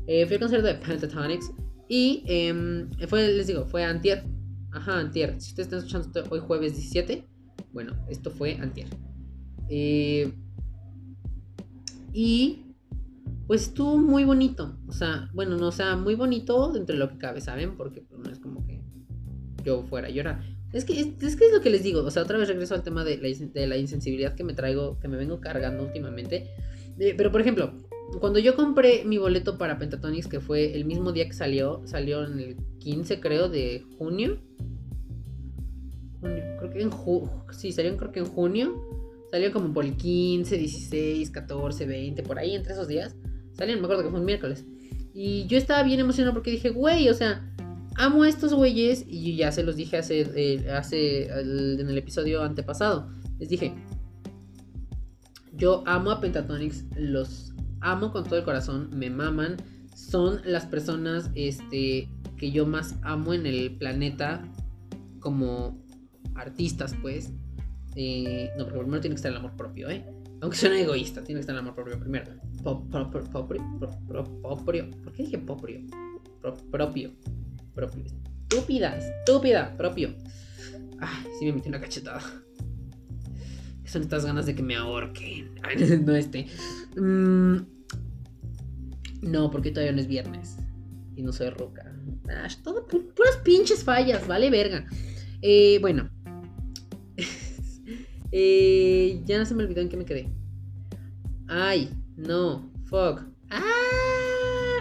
Eh, 0.08 0.26
fui 0.26 0.34
al 0.34 0.42
concierto 0.42 0.68
de 0.68 0.76
Pentatonics. 0.76 1.52
Y 1.88 2.24
em, 2.28 2.90
fue, 3.08 3.30
les 3.30 3.48
digo, 3.48 3.66
fue 3.66 3.86
antier. 3.86 4.26
Ajá, 4.72 5.00
antier. 5.00 5.40
Si 5.40 5.52
ustedes 5.52 5.68
están 5.68 6.02
escuchando 6.02 6.30
hoy 6.30 6.40
jueves 6.42 6.74
17, 6.74 7.26
bueno, 7.72 7.94
esto 8.10 8.30
fue 8.30 8.56
antier. 8.56 8.88
y 12.14 12.71
pues 13.48 13.64
estuvo 13.64 13.98
muy 13.98 14.24
bonito. 14.24 14.78
O 14.88 14.94
sea, 14.94 15.30
bueno, 15.34 15.58
no, 15.58 15.68
o 15.68 15.72
sea, 15.72 15.96
muy 15.96 16.16
bonito 16.16 16.72
dentro 16.72 16.94
de 16.94 17.00
lo 17.00 17.10
que 17.10 17.18
cabe, 17.18 17.42
¿saben? 17.42 17.76
Porque 17.76 18.02
pues, 18.02 18.22
no 18.22 18.30
es 18.30 18.40
como 18.40 18.66
que 18.66 18.82
yo 19.64 19.84
fuera 19.84 20.08
a 20.08 20.12
llorar. 20.12 20.42
Es 20.74 20.86
que, 20.86 21.00
es, 21.00 21.36
que 21.36 21.46
es 21.46 21.54
lo 21.54 21.60
que 21.60 21.70
les 21.70 21.84
digo, 21.84 22.02
o 22.02 22.12
sea, 22.12 22.24
otra 22.24 22.38
vez 22.38 22.48
regreso 22.48 22.76
al 22.76 22.84
tema 22.84 23.04
de 23.04 23.18
la, 23.68 23.78
insensibilidad 23.78 24.36
que 24.36 24.46
me 24.46 24.54
traigo, 24.54 24.98
que 25.00 25.10
me 25.10 25.18
vengo 25.18 25.42
cargando 25.42 25.84
últimamente. 25.84 26.50
pero 27.18 27.30
por 27.30 27.42
ejemplo, 27.42 27.74
cuando 28.22 28.40
yo 28.40 28.56
compré 28.56 29.04
mi 29.04 29.18
boleto 29.18 29.58
para 29.58 29.78
Pentatonix, 29.78 30.28
que 30.28 30.40
fue 30.40 30.74
el 30.74 30.86
mismo 30.86 31.12
día 31.12 31.28
que 31.28 31.34
salió, 31.34 31.82
salió 31.86 32.26
en 32.26 32.40
el 32.40 32.58
15 32.80 33.20
creo 33.20 33.50
de 33.50 33.86
junio. 33.98 34.40
creo 36.22 36.72
que 36.72 36.82
en 36.82 36.90
junio, 36.90 37.46
sí, 37.52 37.74
salió 37.74 37.98
creo 37.98 38.12
que 38.14 38.20
en 38.20 38.28
junio. 38.28 38.91
Salió 39.32 39.54
como 39.54 39.74
por 39.74 39.86
el 39.86 39.96
15, 39.96 40.58
16, 40.58 41.32
14, 41.32 41.86
20, 41.86 42.24
por 42.24 42.38
ahí 42.38 42.56
entre 42.56 42.74
esos 42.74 42.88
días. 42.88 43.16
Salieron, 43.54 43.82
me 43.82 43.86
acuerdo 43.86 44.04
que 44.04 44.10
fue 44.10 44.20
un 44.20 44.26
miércoles. 44.26 44.66
Y 45.14 45.48
yo 45.48 45.58
estaba 45.58 45.84
bien 45.84 46.00
emocionado 46.00 46.34
porque 46.34 46.52
dije, 46.52 46.70
güey, 46.70 47.10
o 47.10 47.14
sea, 47.14 47.50
amo 47.96 48.24
a 48.24 48.30
estos 48.30 48.54
güeyes 48.54 49.06
y 49.08 49.36
ya 49.36 49.52
se 49.52 49.64
los 49.64 49.76
dije 49.76 49.98
hace, 49.98 50.22
eh, 50.36 50.70
hace 50.72 51.28
en 51.28 51.90
el 51.90 51.98
episodio 51.98 52.44
antepasado. 52.44 53.10
Les 53.40 53.50
dije, 53.50 53.74
yo 55.54 55.84
amo 55.86 56.12
a 56.12 56.20
Pentatonics, 56.20 56.86
los 56.98 57.54
amo 57.82 58.12
con 58.12 58.24
todo 58.24 58.38
el 58.38 58.46
corazón, 58.46 58.90
me 58.94 59.10
maman, 59.10 59.58
son 59.96 60.42
las 60.46 60.66
personas 60.66 61.30
este, 61.36 62.10
que 62.38 62.52
yo 62.52 62.66
más 62.66 62.96
amo 63.02 63.34
en 63.34 63.46
el 63.46 63.78
planeta 63.78 64.44
como 65.20 65.84
artistas, 66.36 66.96
pues. 67.02 67.32
Eh, 67.96 68.52
no, 68.58 68.66
pero 68.66 68.80
primero 68.80 69.02
tiene 69.02 69.16
que 69.16 69.20
estar 69.20 69.32
el 69.32 69.38
amor 69.38 69.56
propio, 69.56 69.90
¿eh? 69.90 70.06
Aunque 70.42 70.58
suena 70.58 70.80
egoísta, 70.80 71.24
tiene 71.24 71.40
que 71.40 71.42
estar 71.42 71.56
el 71.56 71.60
amor 71.60 71.76
propio 71.76 72.00
primero. 72.00 72.32
¿Por 75.04 75.14
qué 75.14 75.24
dije 75.24 75.38
poprio? 75.38 75.82
propio 76.42 77.12
propio. 77.74 78.04
Estúpida, 78.50 78.98
estúpida, 78.98 79.76
propio. 79.78 80.14
Ay, 81.00 81.26
sí 81.40 81.46
me 81.46 81.54
metí 81.54 81.70
una 81.70 81.80
cachetada. 81.80 82.22
Son 83.86 84.02
estas 84.02 84.26
ganas 84.26 84.46
de 84.46 84.56
que 84.56 84.64
me 84.64 84.76
ahorquen. 84.76 85.56
no 86.06 86.16
este. 86.16 86.48
Mm, 86.96 87.58
no, 89.22 89.52
porque 89.52 89.72
todavía 89.72 89.92
no 89.94 90.00
es 90.00 90.08
viernes. 90.08 90.58
Y 91.16 91.24
no 91.24 91.34
soy 91.34 91.50
roca. 91.50 91.94
todo 92.64 92.86
puras 92.88 93.38
pinches 93.44 93.84
fallas, 93.84 94.28
vale 94.28 94.50
verga. 94.50 94.86
Eh, 95.42 95.80
bueno. 95.82 96.10
Eh, 98.32 99.22
ya 99.26 99.38
no 99.38 99.46
se 99.46 99.56
me 99.56 99.64
olvidó 99.64 99.82
en 99.82 99.90
qué 99.90 99.98
me 99.98 100.06
quedé. 100.06 100.30
Ay, 101.48 101.90
no, 102.16 102.72
fuck. 102.86 103.24
Ah, 103.50 103.62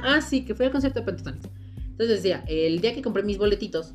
ah 0.04 0.20
sí, 0.20 0.44
que 0.44 0.54
fue 0.54 0.66
al 0.66 0.72
concierto 0.72 1.00
de 1.00 1.06
Pentatonics. 1.06 1.48
Entonces 2.00 2.22
decía, 2.22 2.44
el 2.48 2.80
día 2.80 2.94
que 2.94 3.02
compré 3.02 3.22
mis 3.22 3.38
boletitos, 3.38 3.94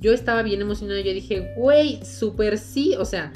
yo 0.00 0.12
estaba 0.12 0.42
bien 0.42 0.60
emocionado. 0.60 1.00
Yo 1.00 1.14
dije, 1.14 1.54
güey, 1.56 2.04
súper 2.04 2.58
sí. 2.58 2.94
O 2.98 3.04
sea, 3.04 3.32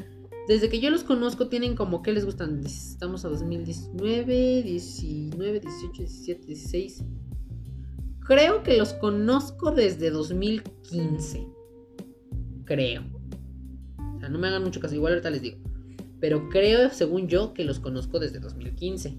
desde 0.48 0.68
que 0.68 0.80
yo 0.80 0.90
los 0.90 1.04
conozco, 1.04 1.48
tienen 1.48 1.74
como 1.74 2.02
que 2.02 2.12
les 2.12 2.26
gustan. 2.26 2.62
Estamos 2.64 3.24
a 3.24 3.28
2019, 3.28 4.62
19, 4.62 5.60
18, 5.60 5.92
17, 6.02 6.46
16. 6.46 7.04
Creo 8.20 8.62
que 8.62 8.76
los 8.76 8.92
conozco 8.92 9.70
desde 9.70 10.10
2015. 10.10 11.46
Creo. 12.66 13.17
Sea, 14.28 14.32
no 14.32 14.38
me 14.38 14.48
hagan 14.48 14.64
mucho 14.64 14.80
caso. 14.80 14.94
Igual 14.94 15.14
ahorita 15.14 15.30
les 15.30 15.42
digo. 15.42 15.58
Pero 16.20 16.48
creo, 16.48 16.90
según 16.90 17.28
yo, 17.28 17.54
que 17.54 17.64
los 17.64 17.78
conozco 17.78 18.18
desde 18.18 18.40
2015. 18.40 19.14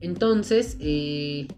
Entonces, 0.00 0.76
eh, 0.80 1.48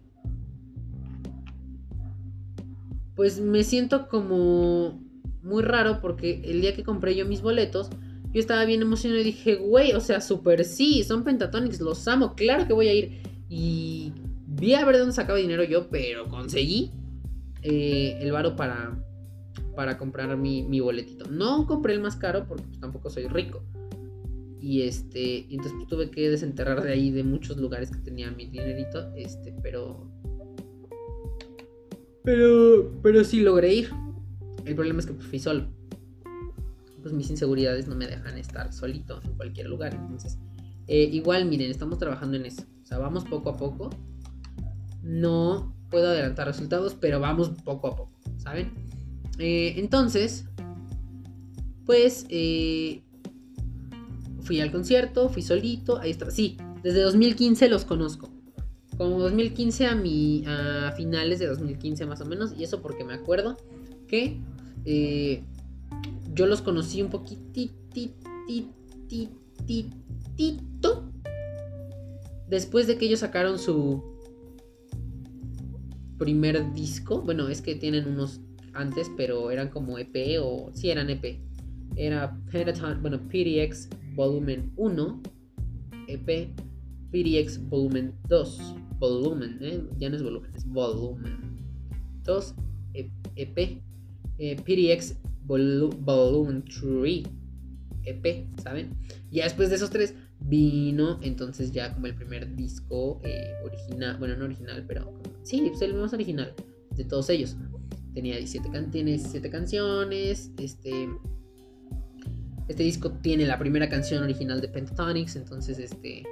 pues 3.15 3.41
me 3.41 3.65
siento 3.65 4.09
como 4.09 5.01
muy 5.43 5.63
raro 5.63 6.01
porque 6.01 6.43
el 6.45 6.61
día 6.61 6.75
que 6.75 6.83
compré 6.83 7.15
yo 7.15 7.27
mis 7.27 7.43
boletos, 7.43 7.91
yo 8.33 8.41
estaba 8.41 8.65
bien 8.65 8.83
emocionado 8.83 9.21
y 9.21 9.25
dije, 9.25 9.57
güey, 9.57 9.93
o 9.93 10.01
sea, 10.01 10.21
super 10.21 10.65
sí, 10.65 11.05
son 11.05 11.23
Pentatonics, 11.23 11.81
los 11.81 12.09
amo, 12.09 12.35
claro 12.35 12.67
que 12.67 12.73
voy 12.73 12.89
a 12.89 12.95
ir. 12.95 13.23
Y 13.49 14.13
vi 14.47 14.75
a 14.75 14.85
ver 14.85 14.95
de 14.95 15.01
dónde 15.01 15.15
sacaba 15.15 15.39
dinero 15.39 15.63
yo, 15.63 15.89
pero 15.89 16.29
conseguí 16.29 16.91
eh, 17.63 18.19
el 18.21 18.33
varo 18.33 18.57
para, 18.57 18.99
para 19.75 19.99
comprar 19.99 20.37
mi, 20.37 20.63
mi, 20.63 20.81
boletito. 20.81 21.27
No 21.31 21.67
compré 21.67 21.95
el 21.95 22.01
más 22.01 22.17
caro 22.17 22.47
porque 22.47 22.65
pues, 22.65 22.81
tampoco 22.81 23.11
soy 23.11 23.27
rico. 23.29 23.63
Y 24.61 24.83
este, 24.83 25.41
entonces 25.51 25.73
pues, 25.77 25.89
tuve 25.89 26.11
que 26.11 26.31
desenterrar 26.31 26.83
de 26.83 26.93
ahí 26.93 27.11
de 27.11 27.23
muchos 27.23 27.57
lugares 27.59 27.91
que 27.91 27.99
tenía 27.99 28.31
mi 28.31 28.47
dinerito, 28.47 29.13
este, 29.15 29.55
pero 29.63 30.11
pero, 32.25 32.91
pero 33.03 33.23
sí 33.23 33.41
logré 33.41 33.75
ir. 33.75 33.91
El 34.65 34.75
problema 34.75 35.01
es 35.01 35.07
que 35.07 35.13
pues, 35.13 35.27
fui 35.27 35.39
solo. 35.39 35.69
Pues 37.03 37.13
mis 37.13 37.29
inseguridades 37.29 37.87
no 37.87 37.95
me 37.95 38.07
dejan 38.07 38.39
estar 38.39 38.73
solito 38.73 39.21
en 39.25 39.35
cualquier 39.35 39.69
lugar. 39.69 39.95
Entonces, 39.95 40.39
eh, 40.87 41.03
igual, 41.13 41.45
miren, 41.45 41.71
estamos 41.71 41.99
trabajando 41.99 42.39
en 42.39 42.47
eso. 42.47 42.63
O 42.83 42.87
sea, 42.87 42.99
vamos 42.99 43.25
poco 43.25 43.51
a 43.51 43.57
poco. 43.59 43.91
No 45.03 45.77
puedo 45.91 46.09
adelantar 46.09 46.47
resultados, 46.47 46.97
pero 46.99 47.21
vamos 47.21 47.51
poco 47.63 47.89
a 47.89 47.97
poco, 47.97 48.19
¿saben? 48.39 48.73
Eh, 49.39 49.75
entonces, 49.77 50.47
pues, 51.87 52.27
eh, 52.29 53.03
fui 54.43 54.61
al 54.61 54.71
concierto, 54.71 55.29
fui 55.29 55.43
solito, 55.43 55.99
ahí 55.99 56.11
está. 56.11 56.31
Sí, 56.31 56.57
desde 56.83 57.01
2015 57.03 57.69
los 57.69 57.85
conozco 57.85 58.31
como 58.97 59.19
2015 59.19 59.87
a 59.87 59.95
mi 59.95 60.45
a 60.47 60.93
finales 60.97 61.39
de 61.41 61.47
2015 61.47 62.07
más 62.07 62.21
o 62.21 62.27
menos 62.27 62.55
y 62.57 62.63
eso 62.63 62.81
porque 62.81 63.05
me 63.05 63.15
acuerdo 63.15 63.57
que 64.07 64.39
Eh, 64.87 65.43
yo 66.35 66.47
los 66.47 66.61
conocí 66.61 67.01
un 67.01 67.09
poquitito 67.09 67.81
después 72.49 72.87
de 72.87 72.99
que 72.99 73.07
ellos 73.07 73.21
sacaron 73.21 73.59
su 73.59 74.03
primer 76.19 76.75
disco. 76.75 77.23
Bueno, 77.23 77.49
es 77.49 77.63
que 77.63 77.75
tienen 77.77 78.07
unos 78.07 78.41
antes, 78.75 79.11
pero 79.17 79.51
eran 79.51 79.69
como 79.69 79.99
EP 79.99 80.39
o 80.41 80.71
sí 80.73 80.91
eran 80.91 81.11
EP. 81.11 81.41
Era 81.97 82.37
Pentaton, 82.51 83.01
bueno, 83.03 83.21
PDX 83.29 83.89
Volumen 84.15 84.73
1, 84.77 85.23
EP, 86.09 86.49
PDX 87.11 87.69
Volumen 87.69 88.15
2, 88.29 88.75
volumen, 88.99 89.59
¿eh? 89.61 89.83
ya 89.99 90.11
no 90.11 90.17
es 90.17 90.23
volumen, 90.23 90.51
es 90.55 90.67
volumen 90.67 91.39
2, 92.25 92.55
EP, 93.37 93.59
eh, 94.39 94.57
PDX 94.57 95.17
Volumen 95.47 96.65
3, 96.65 97.23
EP, 98.05 98.47
¿saben? 98.63 98.91
Ya 99.31 99.45
después 99.45 99.71
de 99.71 99.77
esos 99.77 99.91
tres 99.91 100.15
vino 100.41 101.19
entonces 101.23 101.73
ya 101.73 101.93
como 101.95 102.07
el 102.07 102.15
primer 102.15 102.55
disco 102.55 103.21
eh, 103.25 103.53
original, 103.65 104.17
bueno, 104.19 104.37
no 104.37 104.45
original, 104.45 104.85
pero 104.87 105.13
sí, 105.43 105.63
pues 105.69 105.83
el 105.83 105.95
más 105.95 106.13
original 106.13 106.53
de 106.97 107.05
todos 107.05 107.31
ellos. 107.31 107.57
Tenía 108.15 108.37
17, 108.37 108.69
tiene 108.91 109.13
17 109.13 109.51
canciones, 109.51 110.51
este... 110.59 111.09
Este 112.67 112.83
disco 112.83 113.13
tiene 113.13 113.45
la 113.45 113.59
primera 113.59 113.91
canción 113.91 114.23
original 114.23 114.61
de 114.61 114.69
Pentatonics, 114.69 115.37
entonces 115.37 115.79
este... 115.79 116.23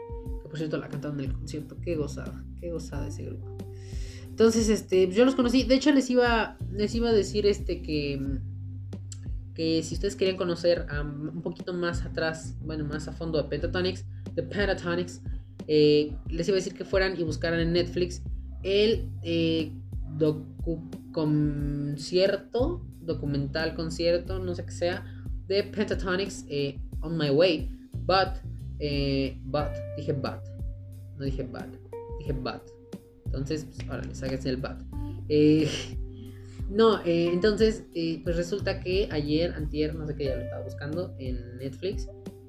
Que 0.42 0.48
por 0.48 0.56
cierto 0.56 0.78
la 0.78 0.88
cantaron 0.88 1.20
en 1.20 1.26
el 1.26 1.32
concierto, 1.32 1.76
qué 1.82 1.96
gozada, 1.96 2.44
qué 2.58 2.70
gozada 2.70 3.08
ese 3.08 3.24
grupo. 3.24 3.58
Entonces, 4.28 4.70
este, 4.70 5.10
yo 5.12 5.26
los 5.26 5.34
conocí, 5.34 5.64
de 5.64 5.74
hecho 5.74 5.92
les 5.92 6.08
iba, 6.08 6.56
les 6.72 6.94
iba 6.94 7.10
a 7.10 7.12
decir 7.12 7.44
este 7.44 7.82
que 7.82 8.18
que 9.54 9.82
si 9.82 9.94
ustedes 9.94 10.16
querían 10.16 10.36
conocer 10.36 10.86
un 11.00 11.42
poquito 11.42 11.74
más 11.74 12.02
atrás, 12.02 12.56
bueno, 12.62 12.84
más 12.84 13.08
a 13.08 13.12
fondo 13.12 13.42
de 13.42 13.48
Pentatonics, 13.48 14.04
de 14.34 14.42
Pentatonics, 14.42 15.20
eh, 15.68 16.12
les 16.28 16.48
iba 16.48 16.56
a 16.56 16.60
decir 16.60 16.74
que 16.74 16.84
fueran 16.84 17.18
y 17.18 17.22
buscaran 17.22 17.60
en 17.60 17.72
Netflix 17.72 18.22
el 18.62 19.08
eh, 19.22 19.72
concierto, 21.12 22.84
documental 23.00 23.74
concierto, 23.74 24.38
no 24.38 24.54
sé 24.54 24.64
qué 24.64 24.72
sea, 24.72 25.24
de 25.46 25.62
Pentatonics 25.64 26.46
eh, 26.48 26.78
On 27.00 27.16
My 27.16 27.30
Way, 27.30 27.70
but, 28.06 28.40
but, 29.44 29.70
dije 29.96 30.12
but, 30.12 30.42
no 31.18 31.24
dije 31.24 31.42
bad, 31.44 31.68
dije 32.18 32.32
but. 32.32 32.62
Entonces, 33.26 33.66
pues, 33.86 34.06
les 34.06 34.22
hagas 34.22 34.44
el 34.46 34.56
but. 34.56 34.78
No, 36.72 37.00
eh, 37.04 37.28
entonces, 37.30 37.84
eh, 37.94 38.22
pues 38.24 38.36
resulta 38.36 38.80
que 38.80 39.06
ayer, 39.10 39.52
antier, 39.52 39.94
no 39.94 40.06
sé 40.06 40.14
qué, 40.16 40.24
ya 40.24 40.36
lo 40.36 40.42
estaba 40.42 40.64
buscando 40.64 41.14
en 41.18 41.58
Netflix. 41.58 42.08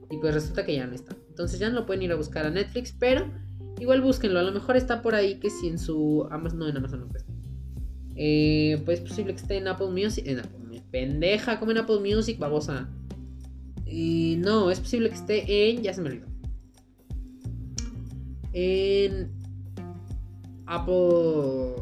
Y 0.10 0.18
pues 0.18 0.34
resulta 0.34 0.66
que 0.66 0.76
ya 0.76 0.88
no 0.88 0.94
está. 0.94 1.16
Entonces 1.28 1.60
ya 1.60 1.70
no 1.70 1.82
lo 1.82 1.86
pueden 1.86 2.04
ir 2.04 2.12
a 2.12 2.16
buscar 2.16 2.46
a 2.46 2.50
Netflix, 2.50 2.96
pero 2.98 3.30
igual 3.80 4.02
búsquenlo. 4.02 4.40
A 4.40 4.44
lo 4.44 4.54
mejor 4.54 4.78
está 4.78 5.02
por 5.02 5.16
ahí 5.16 5.40
que 5.40 5.50
si 5.50 5.68
en 5.68 5.78
su 5.78 6.26
Amazon, 6.32 6.60
no 6.60 6.70
en 6.70 6.78
Amazon 6.78 7.02
no 7.02 7.10
pues. 7.10 7.26
Eh, 8.16 8.82
pues 8.86 9.00
es 9.00 9.10
posible 9.10 9.34
que 9.34 9.42
esté 9.42 9.58
en 9.58 9.68
Apple 9.68 9.88
Music. 9.88 10.26
En. 10.28 10.42
Pendeja, 10.92 11.60
como 11.60 11.72
en 11.72 11.80
Apple 11.80 12.00
Music, 12.00 12.38
babosa. 12.38 12.88
Y 13.86 14.36
no, 14.40 14.70
es 14.70 14.80
posible 14.80 15.10
que 15.10 15.16
esté 15.16 15.70
en. 15.70 15.82
Ya 15.82 15.94
se 15.94 16.02
me 16.02 16.10
olvidó. 16.10 16.28
En 18.54 19.32
Apple. 20.68 21.74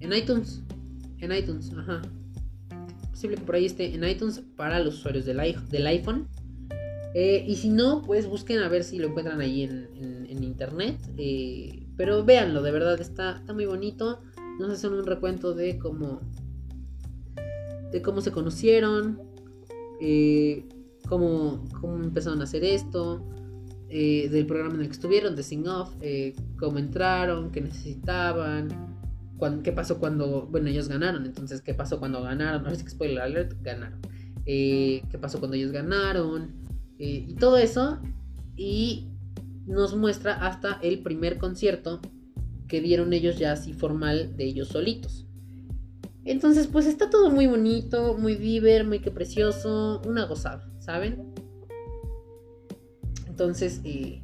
En 0.00 0.12
iTunes. 0.12 0.62
En 1.18 1.32
iTunes, 1.32 1.72
ajá. 1.76 2.02
Posible 3.10 3.36
que 3.36 3.42
por 3.42 3.54
ahí 3.54 3.66
esté 3.66 3.94
en 3.94 4.04
iTunes 4.04 4.42
para 4.56 4.80
los 4.80 4.96
usuarios 4.96 5.24
del, 5.24 5.40
iPhone. 5.40 6.28
Eh, 7.14 7.44
y 7.46 7.56
si 7.56 7.70
no, 7.70 8.02
pues 8.02 8.26
busquen 8.26 8.58
a 8.58 8.68
ver 8.68 8.84
si 8.84 8.98
lo 8.98 9.08
encuentran 9.08 9.40
ahí 9.40 9.62
en, 9.62 10.42
internet. 10.42 10.98
Eh, 11.16 11.86
pero 11.96 12.24
véanlo, 12.24 12.62
de 12.62 12.70
verdad, 12.70 13.00
está 13.00 13.42
muy 13.52 13.66
bonito. 13.66 14.20
Nos 14.58 14.70
hacen 14.70 14.92
un 14.92 15.06
recuento 15.06 15.54
de 15.54 15.78
cómo. 15.78 16.20
de 17.92 18.02
cómo 18.02 18.20
se 18.20 18.32
conocieron. 18.32 19.20
Eh, 20.00 20.68
cómo, 21.08 21.64
cómo 21.80 22.02
empezaron 22.02 22.40
a 22.40 22.44
hacer 22.44 22.64
esto. 22.64 23.24
del 23.88 24.46
programa 24.46 24.74
en 24.74 24.80
el 24.80 24.86
que 24.88 24.92
estuvieron, 24.94 25.36
de 25.36 25.42
Sing 25.42 25.66
Off, 25.68 25.94
cómo 26.58 26.78
entraron, 26.78 27.50
qué 27.52 27.60
necesitaban, 27.60 28.68
qué 29.62 29.72
pasó 29.72 29.98
cuando, 29.98 30.46
bueno, 30.46 30.68
ellos 30.68 30.88
ganaron, 30.88 31.26
entonces, 31.26 31.60
qué 31.60 31.74
pasó 31.74 31.98
cuando 31.98 32.22
ganaron, 32.22 32.62
no 32.62 32.74
sé 32.74 32.82
que 32.82 32.90
spoiler 32.90 33.20
alert, 33.20 33.52
ganaron. 33.62 34.00
Eh, 34.46 35.02
qué 35.10 35.18
pasó 35.18 35.38
cuando 35.38 35.56
ellos 35.56 35.72
ganaron, 35.72 36.54
eh, 36.98 37.26
y 37.28 37.34
todo 37.34 37.58
eso, 37.58 37.98
y 38.56 39.08
nos 39.66 39.96
muestra 39.96 40.34
hasta 40.34 40.78
el 40.82 41.02
primer 41.02 41.38
concierto 41.38 42.00
que 42.68 42.80
dieron 42.80 43.12
ellos 43.12 43.38
ya 43.38 43.52
así 43.52 43.72
formal 43.72 44.36
de 44.36 44.44
ellos 44.44 44.68
solitos. 44.68 45.26
Entonces, 46.24 46.66
pues 46.66 46.86
está 46.86 47.08
todo 47.08 47.30
muy 47.30 47.46
bonito, 47.46 48.18
muy 48.18 48.34
viver, 48.34 48.84
muy 48.84 48.98
que 48.98 49.12
precioso, 49.12 50.02
una 50.04 50.24
gozada, 50.26 50.68
¿saben? 50.80 51.32
Entonces, 53.28 53.80
eh, 53.84 54.22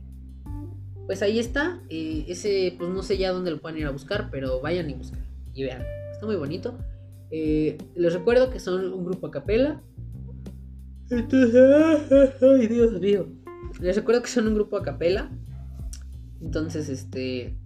pues 1.06 1.22
ahí 1.22 1.38
está. 1.38 1.80
Eh, 1.90 2.24
ese, 2.26 2.74
pues 2.76 2.90
no 2.90 3.02
sé 3.04 3.18
ya 3.18 3.30
dónde 3.30 3.52
lo 3.52 3.60
pueden 3.60 3.78
ir 3.78 3.86
a 3.86 3.90
buscar, 3.90 4.30
pero 4.32 4.60
vayan 4.60 4.90
y 4.90 4.94
busquen. 4.94 5.22
Y 5.54 5.62
vean, 5.62 5.82
está 6.12 6.26
muy 6.26 6.36
bonito. 6.36 6.76
Eh, 7.30 7.78
les 7.94 8.12
recuerdo 8.12 8.50
que 8.50 8.58
son 8.58 8.92
un 8.92 9.04
grupo 9.04 9.28
a 9.28 9.30
capela. 9.30 9.80
ay, 11.10 12.66
Dios 12.66 13.00
mío. 13.00 13.28
Les 13.80 13.94
recuerdo 13.94 14.22
que 14.22 14.28
son 14.28 14.48
un 14.48 14.54
grupo 14.54 14.76
a 14.76 14.82
capela. 14.82 15.30
Entonces, 16.40 16.88
este. 16.88 17.56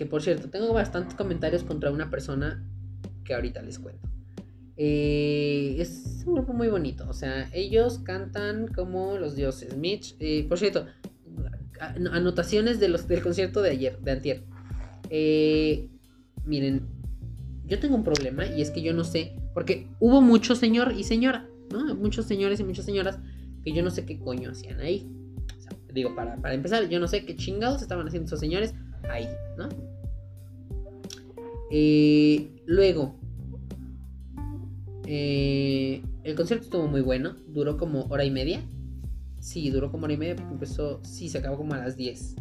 Que 0.00 0.06
por 0.06 0.22
cierto, 0.22 0.48
tengo 0.48 0.72
bastantes 0.72 1.14
comentarios 1.14 1.62
contra 1.62 1.90
una 1.90 2.08
persona 2.08 2.64
que 3.22 3.34
ahorita 3.34 3.60
les 3.60 3.78
cuento. 3.78 4.08
Eh, 4.78 5.76
es 5.78 6.24
un 6.26 6.36
grupo 6.36 6.54
muy 6.54 6.68
bonito. 6.68 7.06
O 7.06 7.12
sea, 7.12 7.50
ellos 7.52 7.98
cantan 7.98 8.68
como 8.68 9.18
los 9.18 9.36
dioses. 9.36 9.76
Mitch, 9.76 10.16
por 10.48 10.58
cierto, 10.58 10.86
anotaciones 11.78 12.80
de 12.80 12.88
los, 12.88 13.08
del 13.08 13.22
concierto 13.22 13.60
de 13.60 13.72
ayer, 13.72 13.98
de 13.98 14.10
antier. 14.10 14.44
Eh, 15.10 15.90
miren, 16.46 16.80
yo 17.66 17.78
tengo 17.78 17.94
un 17.94 18.02
problema 18.02 18.46
y 18.46 18.62
es 18.62 18.70
que 18.70 18.80
yo 18.80 18.94
no 18.94 19.04
sé, 19.04 19.36
porque 19.52 19.86
hubo 19.98 20.22
mucho 20.22 20.56
señor 20.56 20.94
y 20.96 21.04
señora, 21.04 21.46
¿no? 21.70 21.94
Muchos 21.94 22.24
señores 22.24 22.58
y 22.58 22.64
muchas 22.64 22.86
señoras 22.86 23.18
que 23.62 23.74
yo 23.74 23.82
no 23.82 23.90
sé 23.90 24.06
qué 24.06 24.18
coño 24.18 24.52
hacían 24.52 24.80
ahí. 24.80 25.06
digo, 25.92 26.14
para, 26.14 26.54
empezar, 26.54 26.88
yo 26.88 27.00
no 27.00 27.06
sé 27.06 27.26
qué 27.26 27.36
chingados 27.36 27.82
estaban 27.82 28.08
haciendo 28.08 28.28
esos 28.28 28.40
señores 28.40 28.74
ahí, 29.08 29.28
¿no? 29.56 29.68
Eh, 31.70 32.50
luego, 32.66 33.14
eh, 35.06 36.02
el 36.24 36.34
concierto 36.34 36.64
estuvo 36.64 36.86
muy 36.88 37.00
bueno, 37.00 37.36
duró 37.48 37.76
como 37.76 38.02
hora 38.10 38.24
y 38.24 38.30
media. 38.30 38.60
Sí, 39.38 39.70
duró 39.70 39.90
como 39.90 40.04
hora 40.04 40.14
y 40.14 40.16
media 40.18 40.36
porque 40.36 40.52
empezó. 40.52 41.00
Sí, 41.02 41.28
se 41.28 41.38
acabó 41.38 41.56
como 41.56 41.74
a 41.74 41.78
las 41.78 41.96
10. 41.96 42.36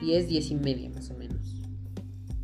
10, 0.00 0.28
10 0.28 0.50
y 0.50 0.54
media 0.54 0.90
más 0.90 1.10
o 1.10 1.14
menos. 1.18 1.56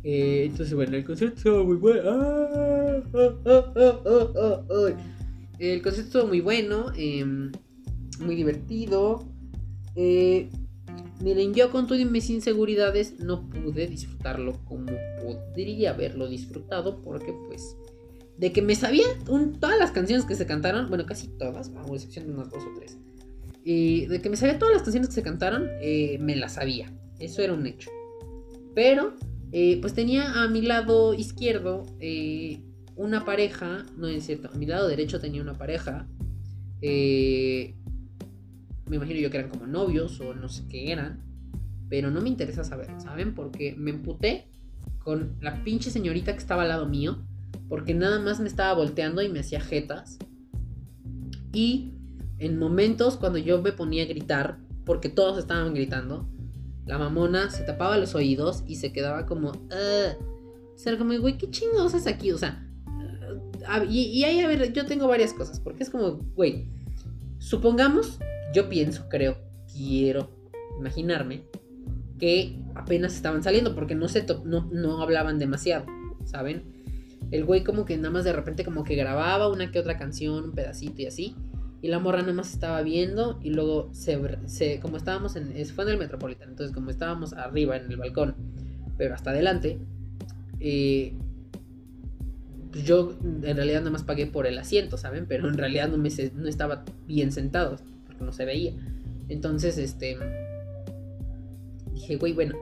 Eh, 0.03 0.45
entonces, 0.45 0.73
bueno, 0.75 0.97
el 0.97 1.05
concierto 1.05 1.37
estuvo 1.37 1.63
muy 1.63 1.77
bueno. 1.77 2.01
Ah, 2.05 3.01
ah, 3.15 4.61
ah, 4.69 4.89
el 5.59 5.81
concierto 5.81 6.07
estuvo 6.09 6.27
muy 6.27 6.41
bueno. 6.41 6.91
Em, 6.95 7.51
muy 8.19 8.35
divertido. 8.35 9.23
Eh, 9.95 10.49
miren, 11.23 11.53
yo 11.53 11.71
con 11.71 11.87
todo 11.87 11.97
mis 12.05 12.29
inseguridades 12.29 13.19
no 13.19 13.49
pude 13.49 13.87
disfrutarlo 13.87 14.59
como 14.65 14.91
podría 15.21 15.91
haberlo 15.91 16.27
disfrutado. 16.27 17.01
Porque, 17.01 17.33
pues, 17.47 17.75
de 18.37 18.51
que 18.51 18.61
me 18.61 18.75
sabía 18.75 19.05
todas 19.59 19.79
las 19.79 19.91
canciones 19.91 20.25
que 20.25 20.35
se 20.35 20.45
cantaron, 20.45 20.89
bueno, 20.89 21.05
casi 21.05 21.27
todas, 21.27 21.69
a 21.69 21.93
excepción 21.93 22.27
de 22.27 22.33
unas 22.33 22.49
dos 22.49 22.63
o 22.63 22.77
tres 22.77 22.97
de 23.65 24.19
que 24.21 24.29
me 24.29 24.37
sabía 24.37 24.59
todas 24.59 24.73
las 24.73 24.83
canciones 24.83 25.09
que 25.09 25.15
se 25.15 25.23
cantaron, 25.23 25.67
eh, 25.81 26.17
me 26.19 26.35
las 26.35 26.53
sabía. 26.53 26.91
Eso 27.19 27.41
era 27.41 27.53
un 27.53 27.65
hecho. 27.65 27.89
Pero, 28.75 29.13
eh, 29.51 29.77
pues 29.79 29.93
tenía 29.93 30.43
a 30.43 30.47
mi 30.47 30.61
lado 30.61 31.13
izquierdo 31.13 31.85
eh, 31.99 32.61
una 32.95 33.23
pareja. 33.23 33.85
No 33.97 34.07
es 34.07 34.25
cierto, 34.25 34.49
a 34.53 34.57
mi 34.57 34.65
lado 34.65 34.87
derecho 34.87 35.21
tenía 35.21 35.41
una 35.41 35.57
pareja. 35.57 36.07
Me 38.87 38.97
imagino 38.97 39.19
yo 39.19 39.29
que 39.29 39.37
eran 39.37 39.49
como 39.49 39.67
novios 39.67 40.19
o 40.19 40.33
no 40.33 40.49
sé 40.49 40.63
qué 40.69 40.91
eran. 40.91 41.21
Pero 41.89 42.09
no 42.11 42.21
me 42.21 42.29
interesa 42.29 42.63
saber, 42.63 42.89
¿saben? 42.99 43.35
Porque 43.35 43.75
me 43.77 43.91
emputé 43.91 44.47
con 44.99 45.35
la 45.41 45.63
pinche 45.63 45.91
señorita 45.91 46.33
que 46.33 46.39
estaba 46.39 46.63
al 46.63 46.69
lado 46.69 46.87
mío. 46.87 47.17
Porque 47.69 47.93
nada 47.93 48.19
más 48.19 48.39
me 48.39 48.47
estaba 48.47 48.73
volteando 48.73 49.21
y 49.21 49.29
me 49.29 49.39
hacía 49.39 49.61
jetas. 49.61 50.17
Y 51.53 51.93
en 52.39 52.57
momentos 52.57 53.17
cuando 53.17 53.37
yo 53.37 53.61
me 53.61 53.71
ponía 53.71 54.03
a 54.03 54.07
gritar, 54.07 54.57
porque 54.85 55.09
todos 55.09 55.37
estaban 55.37 55.73
gritando, 55.73 56.27
la 56.85 56.97
mamona 56.97 57.49
se 57.49 57.63
tapaba 57.63 57.97
los 57.97 58.15
oídos 58.15 58.63
y 58.67 58.75
se 58.75 58.91
quedaba 58.91 59.25
como, 59.25 59.51
uh, 59.51 60.97
como, 60.97 61.17
güey, 61.19 61.37
¿qué 61.37 61.49
chingados 61.49 61.93
es 61.93 62.07
aquí? 62.07 62.31
O 62.31 62.37
sea, 62.37 62.67
y, 63.89 64.23
ahí, 64.23 64.41
a 64.41 64.47
ver, 64.47 64.73
yo 64.73 64.85
tengo 64.85 65.07
varias 65.07 65.33
cosas, 65.33 65.59
porque 65.59 65.83
es 65.83 65.89
como, 65.89 66.19
güey, 66.35 66.67
supongamos, 67.39 68.19
yo 68.53 68.69
pienso, 68.69 69.07
creo, 69.09 69.37
quiero 69.71 70.29
imaginarme 70.77 71.43
que 72.19 72.59
apenas 72.75 73.15
estaban 73.15 73.43
saliendo, 73.43 73.75
porque 73.75 73.95
no, 73.95 74.07
se 74.07 74.25
no, 74.45 74.69
no 74.71 75.01
hablaban 75.01 75.39
demasiado, 75.39 75.85
¿saben? 76.25 76.63
El 77.31 77.45
güey 77.45 77.63
como 77.63 77.85
que 77.85 77.97
nada 77.97 78.11
más 78.11 78.23
de 78.23 78.33
repente 78.33 78.63
como 78.63 78.83
que 78.83 78.95
grababa 78.95 79.49
una 79.49 79.71
que 79.71 79.79
otra 79.79 79.97
canción, 79.97 80.43
un 80.43 80.51
pedacito 80.51 81.01
y 81.01 81.07
así. 81.07 81.35
Y 81.81 81.89
la 81.89 81.99
morra 81.99 82.21
nada 82.21 82.33
más 82.33 82.53
estaba 82.53 82.81
viendo 82.81 83.39
y 83.41 83.49
luego 83.49 83.89
se, 83.91 84.79
como 84.81 84.95
estábamos 84.95 85.35
en, 85.35 85.53
fue 85.65 85.83
en 85.83 85.89
el 85.89 85.97
Metropolitan, 85.97 86.49
entonces 86.49 86.73
como 86.73 86.89
estábamos 86.89 87.33
arriba 87.33 87.75
en 87.75 87.91
el 87.91 87.97
balcón, 87.97 88.35
pero 88.97 89.15
hasta 89.15 89.31
adelante, 89.31 89.79
eh, 90.61 91.13
pues 92.71 92.85
yo 92.85 93.17
en 93.21 93.57
realidad 93.57 93.79
nada 93.79 93.91
más 93.91 94.03
pagué 94.03 94.27
por 94.27 94.47
el 94.47 94.57
asiento, 94.57 94.97
¿saben? 94.97 95.25
Pero 95.27 95.49
en 95.49 95.57
realidad 95.57 95.89
no, 95.89 95.97
me, 95.97 96.09
no 96.35 96.47
estaba 96.47 96.85
bien 97.05 97.33
sentado, 97.33 97.77
porque 98.13 98.25
no 98.25 98.31
se 98.31 98.45
veía. 98.45 98.73
Entonces, 99.29 99.77
este, 99.77 100.17
dije, 101.93 102.17
güey, 102.17 102.33
bueno, 102.33 102.55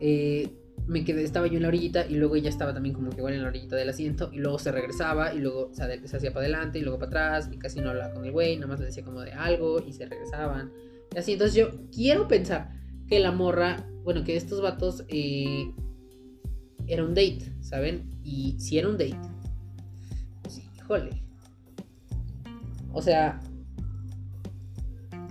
eh, 0.00 0.50
me 0.86 1.04
quedé, 1.04 1.22
estaba 1.22 1.46
yo 1.46 1.56
en 1.56 1.62
la 1.62 1.68
orillita 1.68 2.06
y 2.06 2.14
luego 2.14 2.36
ella 2.36 2.50
estaba 2.50 2.74
también 2.74 2.94
como 2.94 3.10
que 3.10 3.18
igual 3.18 3.34
en 3.34 3.42
la 3.42 3.48
orillita 3.48 3.76
del 3.76 3.88
asiento 3.88 4.30
y 4.32 4.38
luego 4.38 4.58
se 4.58 4.70
regresaba 4.70 5.32
y 5.34 5.38
luego 5.38 5.70
se, 5.72 5.82
hacía 5.82 6.32
para 6.32 6.44
adelante 6.44 6.78
y 6.78 6.82
luego 6.82 6.98
para 6.98 7.08
atrás 7.08 7.50
y 7.52 7.56
casi 7.58 7.80
no 7.80 7.90
hablaba 7.90 8.12
con 8.12 8.24
el 8.24 8.32
güey, 8.32 8.56
nada 8.56 8.68
más 8.68 8.80
le 8.80 8.86
decía 8.86 9.04
como 9.04 9.20
de 9.20 9.32
algo 9.32 9.80
y 9.80 9.92
se 9.92 10.06
regresaban. 10.06 10.72
Y 11.14 11.18
así, 11.18 11.32
entonces 11.32 11.56
yo 11.56 11.70
quiero 11.90 12.28
pensar 12.28 12.70
que 13.08 13.18
la 13.20 13.32
morra, 13.32 13.86
bueno, 14.02 14.24
que 14.24 14.36
estos 14.36 14.60
vatos 14.60 15.04
eh, 15.08 15.72
era 16.86 17.02
un 17.02 17.14
date, 17.14 17.52
¿saben? 17.60 18.10
Y 18.22 18.56
si 18.58 18.78
era 18.78 18.88
un 18.88 18.98
date, 18.98 19.16
híjole. 20.76 21.22
O 22.92 23.00
sea, 23.00 23.40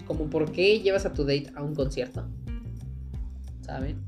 como 0.05 0.29
por 0.29 0.51
qué 0.51 0.79
llevas 0.79 1.05
a 1.05 1.13
tu 1.13 1.23
date 1.23 1.51
a 1.55 1.63
un 1.63 1.75
concierto, 1.75 2.25
¿saben? 3.61 4.01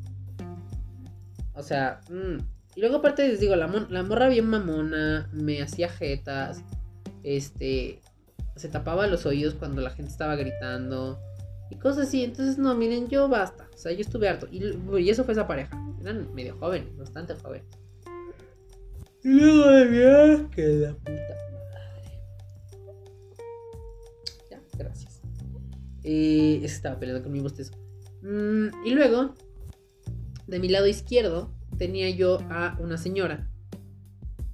O 1.54 1.64
sea, 1.64 2.02
mm. 2.10 2.38
y 2.76 2.80
luego 2.80 2.98
aparte 2.98 3.28
les 3.28 3.40
digo, 3.40 3.56
la, 3.56 3.68
la 3.90 4.04
morra 4.04 4.28
bien 4.28 4.48
mamona, 4.48 5.30
me 5.34 5.62
hacía 5.62 5.90
jetas, 5.90 6.62
este, 7.24 8.02
se 8.56 8.70
tapaba 8.70 9.08
los 9.08 9.26
oídos 9.26 9.56
cuando 9.56 9.82
la 9.82 9.90
gente 9.90 10.12
estaba 10.12 10.36
gritando 10.36 11.20
y 11.70 11.76
cosas 11.78 12.08
así. 12.08 12.24
Entonces, 12.24 12.58
no, 12.58 12.76
miren, 12.76 13.08
yo 13.08 13.28
basta. 13.28 13.68
O 13.74 13.78
sea, 13.78 13.92
yo 13.92 14.02
estuve 14.02 14.30
harto. 14.30 14.48
Y, 14.52 14.64
y 15.00 15.10
eso 15.10 15.24
fue 15.24 15.34
esa 15.34 15.48
pareja. 15.48 15.78
Eran 16.02 16.34
medio 16.34 16.58
jóvenes, 16.58 16.96
bastante 16.98 17.36
jóvenes. 17.36 17.68
Y 19.24 19.30
luego 19.30 19.70
de 19.70 20.50
que 20.52 20.68
la 20.68 20.94
puta 20.94 21.12
madre. 21.12 22.22
Ya, 24.52 24.60
gracias. 24.78 25.15
Eh, 26.08 26.62
estaba 26.64 27.00
peleando 27.00 27.24
con 27.24 27.32
mi 27.32 27.40
bostezo. 27.40 27.74
Mm, 28.22 28.86
y 28.86 28.92
luego, 28.92 29.34
de 30.46 30.60
mi 30.60 30.70
lado 30.70 30.86
izquierdo, 30.86 31.52
tenía 31.80 32.10
yo 32.12 32.38
a 32.52 32.78
una 32.80 32.98
señora. 32.98 33.50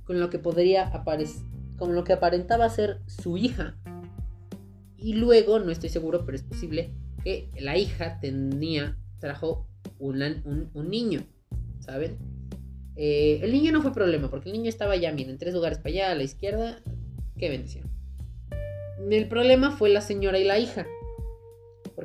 Con 0.05 0.21
lo 0.21 0.29
que 0.29 0.39
podría 0.39 0.87
aparecer. 0.87 1.43
Con 1.77 1.93
lo 1.93 2.05
que 2.05 2.13
aparentaba 2.13 2.69
ser 2.69 3.01
su 3.05 3.37
hija. 3.37 3.75
Y 4.97 5.13
luego, 5.15 5.59
no 5.59 5.71
estoy 5.71 5.89
seguro, 5.89 6.25
pero 6.25 6.37
es 6.37 6.43
posible 6.43 6.93
que 7.23 7.51
la 7.59 7.77
hija 7.77 8.19
tenía. 8.21 8.97
Trajo 9.19 9.67
un, 9.99 10.69
un 10.73 10.89
niño. 10.89 11.21
¿Saben? 11.81 12.17
Eh, 12.95 13.39
el 13.41 13.51
niño 13.51 13.73
no 13.73 13.81
fue 13.81 13.93
problema, 13.93 14.29
porque 14.29 14.49
el 14.49 14.53
niño 14.53 14.69
estaba 14.69 14.95
ya, 14.95 15.11
miren, 15.11 15.31
en 15.31 15.37
tres 15.37 15.53
lugares 15.53 15.79
para 15.79 15.89
allá, 15.89 16.11
a 16.11 16.15
la 16.15 16.23
izquierda. 16.23 16.81
Qué 17.37 17.49
bendición. 17.49 17.89
El 19.09 19.27
problema 19.27 19.71
fue 19.71 19.89
la 19.89 19.99
señora 19.99 20.39
y 20.39 20.45
la 20.45 20.59
hija. 20.59 20.85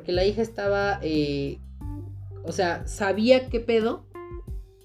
Porque 0.07 0.15
la 0.15 0.23
hija 0.23 0.41
estaba. 0.41 1.01
Eh, 1.01 1.59
o 2.45 2.53
sea, 2.53 2.87
sabía 2.87 3.49
qué 3.49 3.59
pedo. 3.59 4.05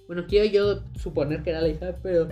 Bueno, 0.08 0.24
quiero 0.26 0.46
yo 0.46 0.82
suponer 0.98 1.44
que 1.44 1.50
era 1.50 1.60
la 1.60 1.68
hija, 1.68 1.96
pero. 2.02 2.28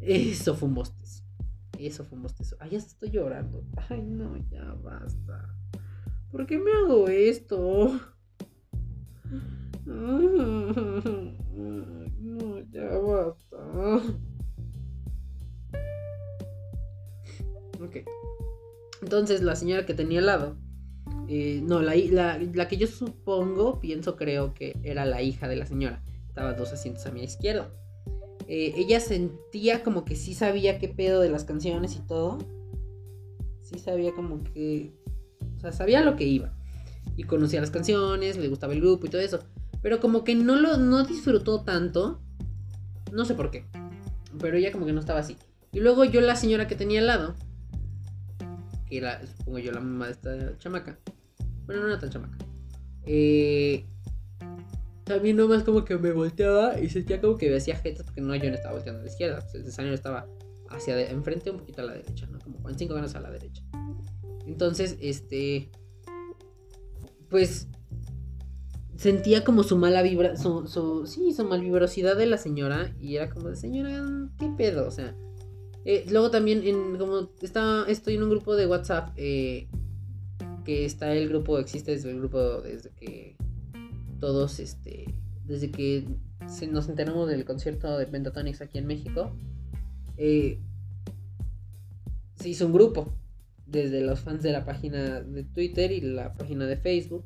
Eso 0.00 0.56
fue 0.56 0.66
un 0.66 0.74
bostezo. 0.74 1.22
Eso 1.78 2.02
fue 2.02 2.16
un 2.16 2.24
bostezo. 2.24 2.56
Ay, 2.58 2.70
ya 2.70 2.78
estoy 2.78 3.10
llorando. 3.10 3.62
Ay, 3.88 4.02
no, 4.02 4.36
ya 4.50 4.74
basta. 4.82 5.55
¿Por 6.36 6.46
qué 6.46 6.58
me 6.58 6.70
hago 6.70 7.08
esto? 7.08 7.98
no, 9.86 11.32
ya 12.70 12.98
basta. 12.98 13.56
Ok. 17.80 17.96
Entonces, 19.00 19.40
la 19.40 19.56
señora 19.56 19.86
que 19.86 19.94
tenía 19.94 20.18
al 20.18 20.26
lado. 20.26 20.58
Eh, 21.26 21.62
no, 21.64 21.80
la, 21.80 21.94
la, 21.94 22.38
la, 22.38 22.68
que 22.68 22.76
yo 22.76 22.86
supongo, 22.86 23.80
pienso, 23.80 24.16
creo 24.16 24.52
que 24.52 24.76
era 24.82 25.06
la 25.06 25.22
hija 25.22 25.48
de 25.48 25.56
la 25.56 25.64
señora. 25.64 26.04
Estaba 26.28 26.52
dos 26.52 26.70
asientos 26.70 27.06
a 27.06 27.12
mi 27.12 27.24
izquierda. 27.24 27.70
Eh, 28.46 28.74
ella 28.76 29.00
sentía 29.00 29.82
como 29.82 30.04
que 30.04 30.16
sí 30.16 30.34
sabía 30.34 30.78
qué 30.78 30.88
pedo 30.88 31.22
de 31.22 31.30
las 31.30 31.44
canciones 31.44 31.96
y 31.96 32.00
todo. 32.00 32.36
Sí 33.62 33.78
sabía 33.78 34.12
como 34.12 34.44
que... 34.44 35.05
O 35.56 35.60
sea, 35.60 35.72
sabía 35.72 36.02
lo 36.02 36.16
que 36.16 36.24
iba. 36.24 36.52
Y 37.16 37.24
conocía 37.24 37.60
las 37.60 37.70
canciones, 37.70 38.36
le 38.36 38.48
gustaba 38.48 38.72
el 38.72 38.80
grupo 38.80 39.06
y 39.06 39.10
todo 39.10 39.20
eso. 39.20 39.40
Pero 39.82 40.00
como 40.00 40.24
que 40.24 40.34
no 40.34 40.56
lo 40.56 40.76
no 40.76 41.04
disfrutó 41.04 41.62
tanto. 41.62 42.20
No 43.12 43.24
sé 43.24 43.34
por 43.34 43.50
qué. 43.50 43.64
Pero 44.40 44.56
ella 44.56 44.72
como 44.72 44.86
que 44.86 44.92
no 44.92 45.00
estaba 45.00 45.20
así. 45.20 45.36
Y 45.72 45.80
luego 45.80 46.04
yo 46.04 46.20
la 46.20 46.36
señora 46.36 46.66
que 46.66 46.74
tenía 46.74 47.00
al 47.00 47.06
lado. 47.06 47.34
Que 48.88 48.98
era, 48.98 49.24
supongo 49.26 49.58
yo, 49.58 49.72
la 49.72 49.80
mamá 49.80 50.06
de 50.06 50.12
esta 50.12 50.58
chamaca. 50.58 50.98
Bueno, 51.66 51.82
no 51.82 51.88
era 51.88 51.98
tan 51.98 52.10
chamaca. 52.10 52.36
Eh, 53.04 53.86
también 55.04 55.36
nomás 55.36 55.62
como 55.62 55.84
que 55.84 55.96
me 55.96 56.12
volteaba 56.12 56.80
y 56.80 56.90
sentía 56.90 57.20
como 57.20 57.36
que 57.36 57.48
me 57.48 57.56
hacía 57.56 57.76
jetas 57.76 58.04
porque 58.04 58.20
no 58.20 58.34
yo 58.34 58.48
no 58.50 58.56
estaba 58.56 58.74
volteando 58.74 59.00
a 59.00 59.04
la 59.04 59.10
izquierda. 59.10 59.46
El 59.54 59.70
señor 59.70 59.94
estaba 59.94 60.26
hacia 60.68 61.10
enfrente 61.10 61.50
un 61.50 61.58
poquito 61.58 61.82
a 61.82 61.84
la 61.84 61.92
derecha, 61.92 62.26
¿no? 62.26 62.40
Como 62.40 62.60
con 62.60 62.76
cinco 62.76 62.94
grados 62.94 63.14
a 63.14 63.20
la 63.20 63.30
derecha. 63.30 63.62
Entonces, 64.46 64.96
este. 65.00 65.70
Pues. 67.28 67.68
Sentía 68.96 69.44
como 69.44 69.62
su 69.62 69.76
mala 69.76 70.02
vibra. 70.02 70.36
Su, 70.36 70.66
su, 70.66 71.06
sí, 71.06 71.32
su 71.34 71.44
malvibrosidad 71.44 72.16
de 72.16 72.26
la 72.26 72.38
señora. 72.38 72.94
Y 72.98 73.16
era 73.16 73.28
como 73.28 73.48
de 73.48 73.56
señora, 73.56 74.02
¿qué 74.38 74.48
pedo? 74.56 74.86
O 74.86 74.90
sea. 74.90 75.14
Eh, 75.84 76.04
luego 76.10 76.30
también, 76.30 76.62
en, 76.64 76.96
como 76.96 77.28
está, 77.42 77.84
estoy 77.88 78.14
en 78.14 78.22
un 78.22 78.30
grupo 78.30 78.56
de 78.56 78.66
WhatsApp. 78.66 79.10
Eh, 79.16 79.68
que 80.66 80.84
está 80.84 81.14
el 81.14 81.28
grupo, 81.28 81.60
existe 81.60 81.92
desde 81.92 82.10
el 82.10 82.18
grupo 82.18 82.60
desde 82.60 82.90
que 82.90 83.36
todos, 84.18 84.58
este, 84.58 85.14
desde 85.44 85.70
que 85.70 86.04
nos 86.70 86.88
enteramos 86.88 87.28
del 87.28 87.44
concierto 87.44 87.96
de 87.96 88.06
Pentatonix 88.06 88.60
aquí 88.60 88.78
en 88.78 88.86
México, 88.88 89.30
eh, 90.16 90.58
se 92.34 92.48
hizo 92.48 92.66
un 92.66 92.72
grupo 92.72 93.14
desde 93.66 94.00
los 94.00 94.20
fans 94.20 94.42
de 94.42 94.52
la 94.52 94.64
página 94.64 95.20
de 95.20 95.44
Twitter 95.44 95.92
y 95.92 96.00
la 96.00 96.32
página 96.34 96.66
de 96.66 96.76
Facebook. 96.76 97.24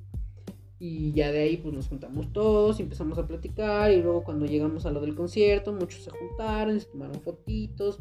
Y 0.78 1.12
ya 1.12 1.30
de 1.30 1.40
ahí 1.40 1.58
pues 1.58 1.74
nos 1.74 1.88
juntamos 1.88 2.32
todos 2.32 2.80
y 2.80 2.82
empezamos 2.82 3.18
a 3.18 3.26
platicar. 3.26 3.92
Y 3.92 4.02
luego 4.02 4.24
cuando 4.24 4.46
llegamos 4.46 4.86
a 4.86 4.90
lo 4.90 5.00
del 5.00 5.14
concierto, 5.14 5.72
muchos 5.72 6.04
se 6.04 6.10
juntaron, 6.10 6.80
se 6.80 6.86
tomaron 6.86 7.20
fotitos. 7.20 7.98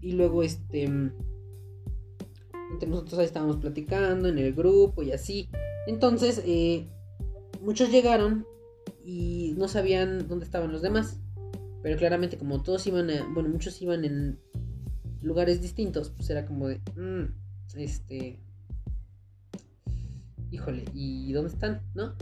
Y 0.00 0.12
luego 0.12 0.42
este... 0.42 0.84
Entre 2.72 2.88
nosotros 2.88 3.20
ahí 3.20 3.26
estábamos 3.26 3.58
platicando 3.58 4.28
en 4.28 4.38
el 4.38 4.52
grupo 4.52 5.04
y 5.04 5.12
así. 5.12 5.48
Entonces, 5.86 6.42
eh, 6.44 6.88
muchos 7.62 7.90
llegaron 7.90 8.44
y 9.04 9.54
no 9.56 9.68
sabían 9.68 10.26
dónde 10.26 10.44
estaban 10.44 10.72
los 10.72 10.82
demás. 10.82 11.20
Pero 11.84 11.96
claramente 11.96 12.36
como 12.36 12.64
todos 12.64 12.84
iban 12.88 13.08
a, 13.10 13.24
bueno, 13.32 13.48
muchos 13.48 13.80
iban 13.80 14.04
en 14.04 14.40
lugares 15.26 15.60
distintos, 15.60 16.10
pues 16.10 16.30
era 16.30 16.46
como 16.46 16.68
de, 16.68 16.80
mm, 16.94 17.78
este, 17.78 18.40
híjole, 20.50 20.84
¿y 20.94 21.32
dónde 21.32 21.52
están? 21.52 21.82
¿No? 21.94 22.14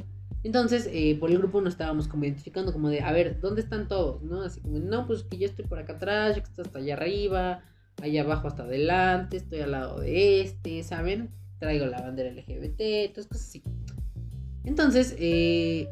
Entonces, 0.43 0.89
eh, 0.93 1.17
por 1.19 1.31
el 1.31 1.39
grupo 1.39 1.61
nos 1.61 1.75
estábamos 1.75 2.09
como 2.09 2.25
identificando 2.25 2.73
como 2.73 2.89
de, 2.89 3.01
a 3.01 3.13
ver, 3.13 3.41
¿dónde 3.41 3.61
están 3.63 3.89
todos? 3.89 4.23
¿No? 4.23 4.43
Así 4.43 4.61
como, 4.61 4.79
no, 4.79 5.07
pues 5.07 5.23
que 5.23 5.39
yo 5.39 5.47
estoy 5.47 5.67
por 5.67 5.79
acá 5.79 5.95
atrás, 5.95 6.37
yo 6.37 6.43
que 6.43 6.49
estoy 6.49 6.65
hasta 6.65 6.79
allá 6.79 6.95
arriba, 6.95 7.65
allá 8.03 8.23
abajo 8.23 8.49
hasta 8.49 8.65
adelante, 8.65 9.37
estoy 9.37 9.61
al 9.61 9.73
lado 9.73 10.01
de 10.01 10.41
este, 10.43 10.83
¿saben? 10.83 11.31
Traigo 11.59 11.87
la 11.87 12.01
bandera 12.01 12.31
LGBT, 12.31 12.81
entonces 12.81 13.27
cosas 13.27 13.49
así. 13.49 13.63
Entonces, 14.65 15.15
eh, 15.19 15.89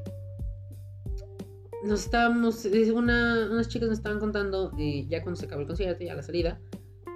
nos 1.85 2.05
estábamos, 2.05 2.65
una, 2.95 3.49
unas 3.51 3.69
chicas 3.69 3.89
nos 3.89 3.99
estaban 3.99 4.21
contando, 4.21 4.73
eh, 4.79 5.07
ya 5.09 5.23
cuando 5.23 5.39
se 5.39 5.47
acabó 5.47 5.63
el 5.63 5.67
concierto, 5.67 6.05
ya 6.05 6.15
la 6.15 6.23
salida, 6.23 6.61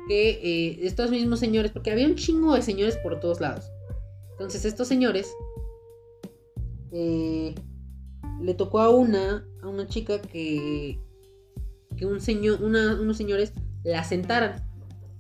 que 0.09 0.31
eh, 0.31 0.79
estos 0.83 1.11
mismos 1.11 1.41
señores, 1.41 1.73
porque 1.73 1.91
había 1.91 2.07
un 2.07 2.15
chingo 2.15 2.55
de 2.55 2.63
señores 2.63 2.97
por 2.97 3.19
todos 3.21 3.41
lados. 3.41 3.71
Entonces 4.33 4.65
estos 4.65 4.87
señores 4.89 5.35
eh, 6.93 7.55
le 8.41 8.55
tocó 8.55 8.81
a 8.81 8.91
una, 8.91 9.47
a 9.63 9.69
una 9.69 9.87
chica 9.87 10.21
que, 10.21 11.01
que 11.97 12.07
un 12.07 12.21
señor, 12.21 12.63
unos 12.63 13.17
señores 13.17 13.53
la 13.85 14.05
sentaran. 14.05 14.65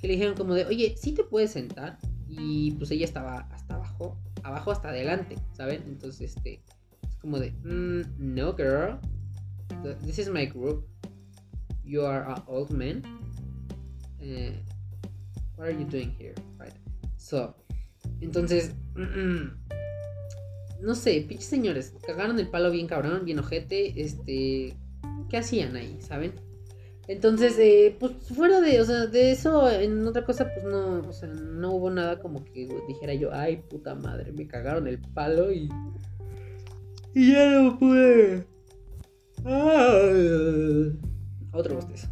Que 0.01 0.09
le 0.09 0.14
dijeron 0.14 0.37
como 0.37 0.55
de, 0.55 0.66
oye, 0.66 0.94
¿sí 0.99 1.12
te 1.12 1.25
puedes 1.25 1.53
sentar? 1.53 1.99
Y 2.29 2.72
pues 2.72 2.90
ella 2.90 3.07
estaba 3.07 3.49
hasta 3.51 3.77
abajo, 3.77 4.18
abajo 4.42 4.70
hasta 4.70 4.90
adelante, 4.90 5.38
¿saben? 5.53 5.83
Entonces, 5.87 6.37
este, 6.37 6.62
es 7.09 7.16
como 7.16 7.38
de, 7.38 7.53
mm, 7.64 8.35
no, 8.35 8.55
girl. 8.55 8.99
This 10.05 10.18
is 10.18 10.29
my 10.29 10.46
group. 10.46 10.87
You 11.83 12.05
are 12.05 12.25
an 12.27 12.42
old 12.46 12.70
man. 12.70 13.03
Uh, 14.20 14.53
what 15.56 15.68
are 15.68 15.72
you 15.72 15.84
doing 15.84 16.14
here? 16.18 16.34
Right. 16.58 16.74
So, 17.16 17.54
entonces, 18.20 18.72
no 20.80 20.94
sé, 20.94 21.24
pinches 21.28 21.46
señores, 21.46 21.94
cagaron 22.06 22.38
el 22.38 22.48
palo 22.48 22.70
bien 22.70 22.86
cabrón, 22.86 23.24
bien 23.24 23.38
ojete, 23.38 24.00
este, 24.00 24.76
¿qué 25.28 25.36
hacían 25.36 25.76
ahí, 25.76 25.98
saben? 26.00 26.34
Entonces, 27.08 27.56
eh, 27.58 27.96
pues 27.98 28.12
fuera 28.34 28.60
de, 28.60 28.80
o 28.80 28.84
sea, 28.84 29.06
de 29.06 29.30
eso, 29.30 29.70
en 29.70 30.04
otra 30.06 30.24
cosa, 30.24 30.52
pues 30.52 30.64
no, 30.64 31.00
o 31.08 31.12
sea, 31.12 31.28
no 31.28 31.72
hubo 31.72 31.90
nada 31.90 32.18
como 32.18 32.44
que 32.44 32.68
dijera 32.88 33.14
yo, 33.14 33.32
ay, 33.32 33.58
puta 33.68 33.94
madre, 33.94 34.32
me 34.32 34.46
cagaron 34.46 34.86
el 34.88 34.98
palo 34.98 35.52
y... 35.52 35.68
Y 37.14 37.32
ya 37.32 37.48
no 37.50 37.78
pude. 37.78 38.44
Ah, 39.44 40.10
otro 41.52 41.76
bostezo. 41.76 42.08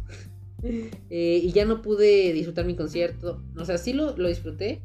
Eh, 1.09 1.39
y 1.43 1.51
ya 1.51 1.65
no 1.65 1.81
pude 1.81 2.33
disfrutar 2.33 2.65
mi 2.65 2.75
concierto. 2.75 3.43
O 3.57 3.65
sea, 3.65 3.77
sí 3.77 3.93
lo, 3.93 4.17
lo 4.17 4.27
disfruté, 4.27 4.81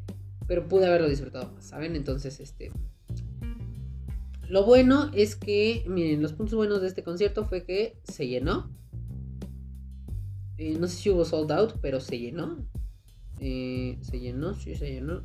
pero 0.47 0.67
pude 0.67 0.85
haberlo 0.85 1.09
disfrutado 1.09 1.51
más, 1.51 1.65
¿saben? 1.65 1.95
Entonces, 1.95 2.39
este... 2.39 2.71
Lo 4.47 4.65
bueno 4.65 5.09
es 5.13 5.35
que, 5.35 5.83
miren, 5.87 6.21
los 6.21 6.33
puntos 6.33 6.55
buenos 6.55 6.81
de 6.81 6.87
este 6.87 7.03
concierto 7.03 7.45
fue 7.45 7.63
que 7.63 7.97
se 8.03 8.27
llenó. 8.27 8.69
Eh, 10.57 10.77
no 10.77 10.87
sé 10.87 10.97
si 10.97 11.09
hubo 11.09 11.25
sold 11.25 11.51
out, 11.51 11.73
pero 11.81 11.99
se 11.99 12.19
llenó. 12.19 12.65
Eh, 13.39 13.97
se 14.01 14.19
llenó, 14.19 14.53
sí, 14.53 14.75
se 14.75 14.91
llenó. 14.91 15.23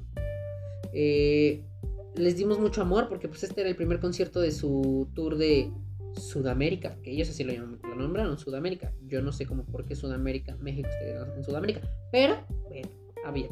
les 0.93 2.37
dimos 2.37 2.59
mucho 2.59 2.83
amor 2.83 3.09
porque 3.09 3.29
pues 3.29 3.43
este 3.43 3.61
era 3.61 3.71
el 3.71 3.77
primer 3.77 4.01
concierto 4.01 4.41
de 4.41 4.53
su 4.53 5.09
tour 5.15 5.37
de 5.37 5.71
Sudamérica, 6.17 6.97
que 7.03 7.13
ellos 7.13 7.29
así 7.29 7.45
lo, 7.45 7.55
lo 7.55 7.95
nombraron, 7.95 8.39
Sudamérica. 8.39 8.93
Yo 9.07 9.23
no 9.23 9.33
sé 9.33 9.47
cómo 9.47 9.65
por 9.65 9.85
qué 9.85 9.95
Sudamérica, 9.95 10.57
México 10.57 10.89
en 11.37 11.45
Sudamérica, 11.45 11.81
pero 12.11 12.45
bueno, 12.69 12.89
había. 13.25 13.49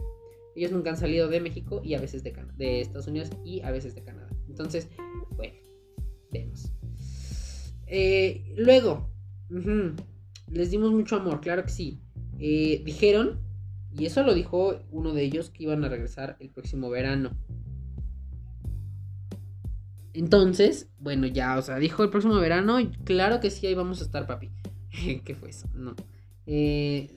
Ellos 0.57 0.73
nunca 0.73 0.91
han 0.91 0.97
salido 0.97 1.29
de 1.29 1.41
México 1.41 1.81
y 1.85 1.95
a 1.95 2.01
veces 2.01 2.23
de, 2.23 2.33
de 2.57 2.81
Estados 2.81 3.09
Unidos 3.09 3.31
y 3.45 3.61
a 3.63 3.71
veces 3.71 3.95
de 3.95 4.03
Canadá. 4.03 4.29
Entonces, 4.49 4.89
bueno, 5.37 5.55
vemos. 6.31 6.73
Eh, 7.87 8.55
luego, 8.57 9.11
les 10.49 10.71
dimos 10.71 10.93
mucho 10.93 11.17
amor, 11.17 11.41
claro 11.41 11.65
que 11.65 11.71
sí. 11.71 12.01
Eh, 12.39 12.83
dijeron, 12.85 13.41
y 13.93 14.07
eso 14.07 14.23
lo 14.23 14.35
dijo 14.35 14.81
uno 14.91 15.13
de 15.13 15.23
ellos, 15.23 15.51
que 15.51 15.65
iban 15.65 15.85
a 15.85 15.89
regresar 15.89 16.37
el 16.41 16.51
próximo 16.51 16.89
verano. 16.91 17.37
Entonces, 20.15 20.89
bueno, 20.99 21.27
ya, 21.27 21.59
o 21.59 21.63
sea, 21.63 21.79
dijo 21.79 22.05
el 22.05 22.11
próximo 22.11 22.37
verano, 22.37 22.79
claro 23.05 23.41
que 23.41 23.51
sí, 23.51 23.67
ahí 23.67 23.75
vamos 23.75 24.01
a 24.01 24.05
estar, 24.05 24.27
papi. 24.27 24.51
¿Qué 25.25 25.35
fue 25.35 25.51
eso? 25.51 25.69
No. 25.75 25.95
Eh, 26.47 27.11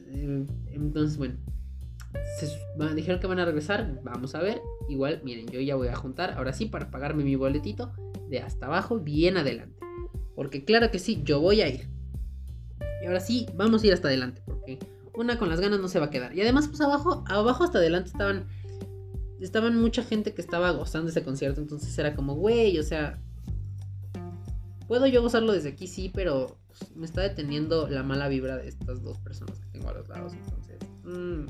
entonces, 0.71 1.17
bueno, 1.17 1.35
dijeron 2.95 3.19
que 3.19 3.27
van 3.27 3.39
a 3.39 3.45
regresar, 3.45 4.01
vamos 4.03 4.33
a 4.33 4.41
ver. 4.41 4.61
Igual, 4.89 5.21
miren, 5.23 5.47
yo 5.47 5.59
ya 5.59 5.75
voy 5.75 5.89
a 5.89 5.95
juntar, 5.95 6.33
ahora 6.37 6.53
sí, 6.53 6.65
para 6.65 6.89
pagarme 6.89 7.23
mi 7.23 7.35
boletito 7.35 7.93
de 8.29 8.39
hasta 8.39 8.65
abajo, 8.65 8.99
bien 8.99 9.37
adelante. 9.37 9.77
Porque 10.35 10.65
claro 10.65 10.89
que 10.89 10.97
sí, 10.97 11.21
yo 11.23 11.39
voy 11.39 11.61
a 11.61 11.69
ir. 11.69 11.87
Y 13.03 13.05
ahora 13.05 13.19
sí, 13.19 13.45
vamos 13.55 13.83
a 13.83 13.87
ir 13.87 13.93
hasta 13.93 14.07
adelante, 14.07 14.41
porque 14.45 14.79
una 15.13 15.37
con 15.37 15.49
las 15.49 15.59
ganas 15.59 15.79
no 15.79 15.87
se 15.87 15.99
va 15.99 16.07
a 16.07 16.09
quedar. 16.09 16.35
Y 16.35 16.41
además, 16.41 16.67
pues 16.67 16.81
abajo, 16.81 17.23
abajo 17.27 17.63
hasta 17.63 17.77
adelante 17.77 18.09
estaban 18.09 18.47
estaban 19.41 19.79
mucha 19.79 20.03
gente 20.03 20.33
que 20.33 20.41
estaba 20.41 20.71
gozando 20.71 21.09
ese 21.09 21.23
concierto, 21.23 21.61
entonces 21.61 21.97
era 21.97 22.15
como, 22.15 22.35
güey, 22.35 22.77
o 22.79 22.83
sea, 22.83 23.19
puedo 24.87 25.07
yo 25.07 25.21
gozarlo 25.21 25.51
desde 25.51 25.69
aquí, 25.69 25.87
sí, 25.87 26.11
pero 26.13 26.57
pues, 26.67 26.95
me 26.95 27.05
está 27.05 27.21
deteniendo 27.21 27.87
la 27.87 28.03
mala 28.03 28.27
vibra 28.27 28.57
de 28.57 28.67
estas 28.67 29.03
dos 29.03 29.19
personas 29.19 29.59
que 29.59 29.67
tengo 29.67 29.89
a 29.89 29.93
los 29.93 30.07
lados, 30.07 30.33
entonces... 30.33 30.77
Mm. 31.03 31.45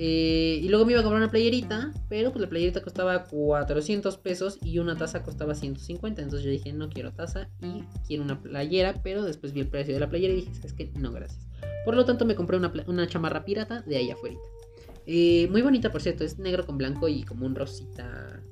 Eh, 0.00 0.60
y 0.62 0.68
luego 0.68 0.86
me 0.86 0.92
iba 0.92 1.00
a 1.00 1.02
comprar 1.02 1.20
una 1.20 1.30
playerita, 1.30 1.92
pero 2.08 2.30
pues 2.30 2.40
la 2.40 2.48
playerita 2.48 2.82
costaba 2.82 3.24
400 3.24 4.16
pesos 4.18 4.58
y 4.62 4.78
una 4.78 4.96
taza 4.96 5.24
costaba 5.24 5.56
150. 5.56 6.22
Entonces 6.22 6.44
yo 6.44 6.52
dije, 6.52 6.72
no 6.72 6.88
quiero 6.88 7.12
taza 7.12 7.48
y 7.60 7.82
quiero 8.06 8.22
una 8.22 8.40
playera, 8.40 8.94
pero 9.02 9.24
después 9.24 9.52
vi 9.52 9.60
el 9.60 9.68
precio 9.68 9.94
de 9.94 9.98
la 9.98 10.08
playera 10.08 10.34
y 10.34 10.36
dije, 10.36 10.52
es 10.62 10.72
que 10.72 10.92
no, 10.94 11.10
gracias. 11.10 11.48
Por 11.84 11.96
lo 11.96 12.04
tanto 12.04 12.24
me 12.26 12.36
compré 12.36 12.56
una, 12.56 12.72
una 12.86 13.08
chamarra 13.08 13.44
pirata 13.44 13.82
de 13.82 13.96
ahí 13.96 14.10
afuera. 14.12 14.36
Eh, 15.10 15.48
muy 15.50 15.62
bonita, 15.62 15.90
por 15.90 16.02
cierto. 16.02 16.22
Es 16.22 16.38
negro 16.38 16.66
con 16.66 16.76
blanco 16.76 17.08
y 17.08 17.22
como 17.22 17.46
un 17.46 17.54
rosita. 17.54 18.42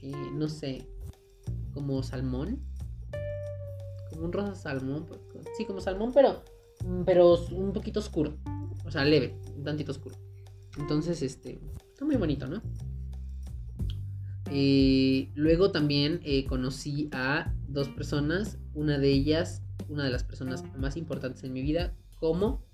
Eh, 0.00 0.30
no 0.32 0.48
sé. 0.48 0.88
Como 1.74 2.02
salmón. 2.02 2.60
Como 4.08 4.24
un 4.24 4.32
rosa 4.32 4.54
salmón. 4.54 5.06
Sí, 5.54 5.66
como 5.66 5.82
salmón, 5.82 6.12
pero. 6.14 6.42
Pero 7.04 7.44
un 7.50 7.74
poquito 7.74 8.00
oscuro. 8.00 8.38
O 8.86 8.90
sea, 8.90 9.04
leve. 9.04 9.38
Un 9.54 9.64
tantito 9.64 9.92
oscuro. 9.92 10.16
Entonces, 10.78 11.20
este. 11.20 11.60
Está 11.90 12.06
muy 12.06 12.16
bonito, 12.16 12.48
¿no? 12.48 12.62
Eh, 14.50 15.30
luego 15.34 15.72
también 15.72 16.22
conocí 16.48 17.10
a 17.12 17.52
dos 17.68 17.90
personas. 17.90 18.58
Una 18.72 18.96
de 18.96 19.10
ellas, 19.10 19.60
una 19.90 20.04
de 20.04 20.10
las 20.10 20.24
personas 20.24 20.64
más 20.74 20.96
importantes 20.96 21.44
en 21.44 21.52
mi 21.52 21.60
vida, 21.60 21.94
como 22.18 22.64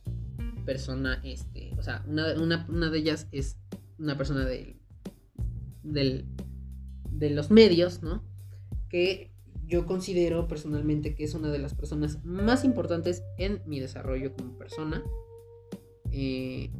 persona, 0.69 1.19
este, 1.25 1.73
o 1.79 1.83
sea, 1.83 2.05
una, 2.07 2.91
de 2.91 2.99
ellas 2.99 3.27
es 3.33 3.57
una 3.99 4.19
persona 4.19 4.45
del, 4.45 4.77
del, 5.83 6.27
de 7.11 7.31
los 7.31 7.51
medios, 7.51 8.03
¿no? 8.03 8.23
Que 8.91 9.33
yo 9.67 9.87
considero 9.87 10.47
personalmente 10.47 11.15
que 11.15 11.25
es 11.25 11.33
una 11.33 11.51
de 11.51 11.59
las 11.59 11.73
personas 11.73 12.23
más 12.23 12.65
importantes 12.65 13.25
en 13.39 13.63
mi 13.65 13.81
desarrollo 13.81 14.35
como 14.37 14.59
persona. 14.59 15.03
Eh, 16.13 16.71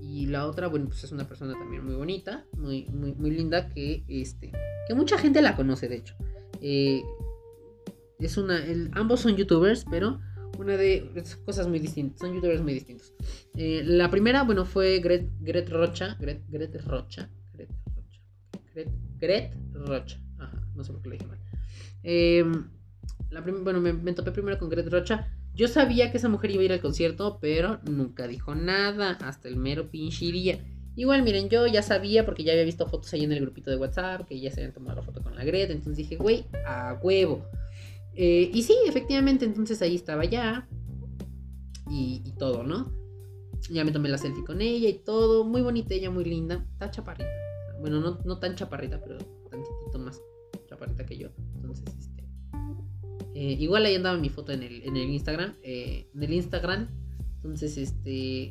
y 0.00 0.24
la 0.28 0.46
otra, 0.46 0.68
bueno, 0.68 0.86
pues 0.86 1.04
es 1.04 1.12
una 1.12 1.28
persona 1.28 1.52
también 1.52 1.84
muy 1.84 1.96
bonita, 1.96 2.46
muy, 2.56 2.86
muy, 2.86 3.12
muy 3.12 3.30
linda, 3.30 3.68
que, 3.68 4.04
este, 4.08 4.52
que 4.88 4.94
mucha 4.94 5.18
gente 5.18 5.42
la 5.42 5.54
conoce, 5.54 5.86
de 5.86 5.96
hecho. 5.96 6.14
Eh, 6.62 7.02
es 8.18 8.38
una, 8.38 8.64
ambos 8.92 9.20
son 9.20 9.36
youtubers, 9.36 9.84
pero 9.90 10.18
una 10.58 10.76
de 10.76 11.10
cosas 11.44 11.68
muy 11.68 11.78
distintas, 11.78 12.20
son 12.20 12.34
youtubers 12.34 12.62
muy 12.62 12.74
distintos. 12.74 13.12
Eh, 13.54 13.82
la 13.84 14.10
primera, 14.10 14.42
bueno, 14.42 14.64
fue 14.64 14.98
Gret, 15.00 15.28
Gret 15.40 15.68
Rocha, 15.68 16.16
Gret, 16.20 16.42
Gret 16.48 16.74
Rocha, 16.84 17.30
Gret 17.54 17.70
Rocha, 17.94 18.20
Gret, 18.74 18.90
Gret 19.18 19.52
Rocha, 19.72 20.20
ajá, 20.38 20.62
no 20.74 20.84
sé 20.84 20.92
por 20.92 21.02
qué 21.02 21.08
le 21.10 21.16
dije 21.16 21.28
mal. 21.28 21.38
Em, 22.02 22.68
la 23.30 23.40
bueno, 23.40 23.80
me, 23.80 24.12
topé 24.12 24.30
primero 24.32 24.58
con 24.58 24.68
Gret 24.68 24.88
Rocha. 24.88 25.28
Yo 25.54 25.68
sabía 25.68 26.10
que 26.10 26.18
esa 26.18 26.28
mujer 26.28 26.50
iba 26.50 26.62
a 26.62 26.64
ir 26.66 26.72
al 26.72 26.80
concierto, 26.80 27.38
pero 27.40 27.80
nunca 27.84 28.28
dijo 28.28 28.54
nada 28.54 29.12
hasta 29.22 29.48
el 29.48 29.56
mero 29.56 29.90
pinche 29.90 30.26
día. 30.26 30.58
Igual, 30.96 31.22
miren, 31.22 31.48
yo 31.48 31.66
ya 31.66 31.82
sabía 31.82 32.24
porque 32.24 32.44
ya 32.44 32.52
había 32.52 32.64
visto 32.64 32.86
fotos 32.86 33.12
ahí 33.12 33.24
en 33.24 33.32
el 33.32 33.40
grupito 33.40 33.70
de 33.70 33.76
WhatsApp, 33.76 34.26
que 34.26 34.38
ya 34.38 34.50
se 34.50 34.60
habían 34.60 34.72
tomado 34.72 34.96
la 34.96 35.02
foto 35.02 35.22
con 35.22 35.34
la 35.34 35.44
Gret, 35.44 35.70
entonces 35.70 35.96
dije, 35.96 36.16
güey, 36.16 36.46
a 36.66 36.98
huevo. 37.02 37.44
Eh, 38.16 38.50
y 38.52 38.62
sí, 38.62 38.74
efectivamente, 38.86 39.44
entonces 39.44 39.80
ahí 39.82 39.94
estaba 39.94 40.24
ya. 40.24 40.66
Y, 41.88 42.34
todo, 42.38 42.64
¿no? 42.64 42.92
Ya 43.70 43.84
me 43.84 43.92
tomé 43.92 44.08
la 44.08 44.18
selfie 44.18 44.44
con 44.44 44.60
ella 44.60 44.88
y 44.88 44.98
todo. 44.98 45.44
Muy 45.44 45.62
bonita 45.62 45.94
ella, 45.94 46.10
muy 46.10 46.24
linda. 46.24 46.66
Está 46.72 46.90
chaparrita. 46.90 47.30
Bueno, 47.80 48.00
no, 48.24 48.38
tan 48.38 48.56
chaparrita, 48.56 49.00
pero 49.00 49.18
tantito 49.18 49.98
más 49.98 50.20
chaparrita 50.68 51.06
que 51.06 51.18
yo. 51.18 51.28
Entonces, 51.54 51.84
este. 51.98 52.24
Eh, 53.34 53.52
igual 53.60 53.84
ahí 53.84 53.94
andaba 53.94 54.18
mi 54.18 54.30
foto 54.30 54.52
en 54.52 54.62
el, 54.62 54.82
en 54.82 54.96
el 54.96 55.10
Instagram. 55.10 55.54
Eh, 55.62 56.08
en 56.12 56.22
el 56.22 56.32
Instagram. 56.32 56.88
Entonces, 57.36 57.76
este. 57.76 58.50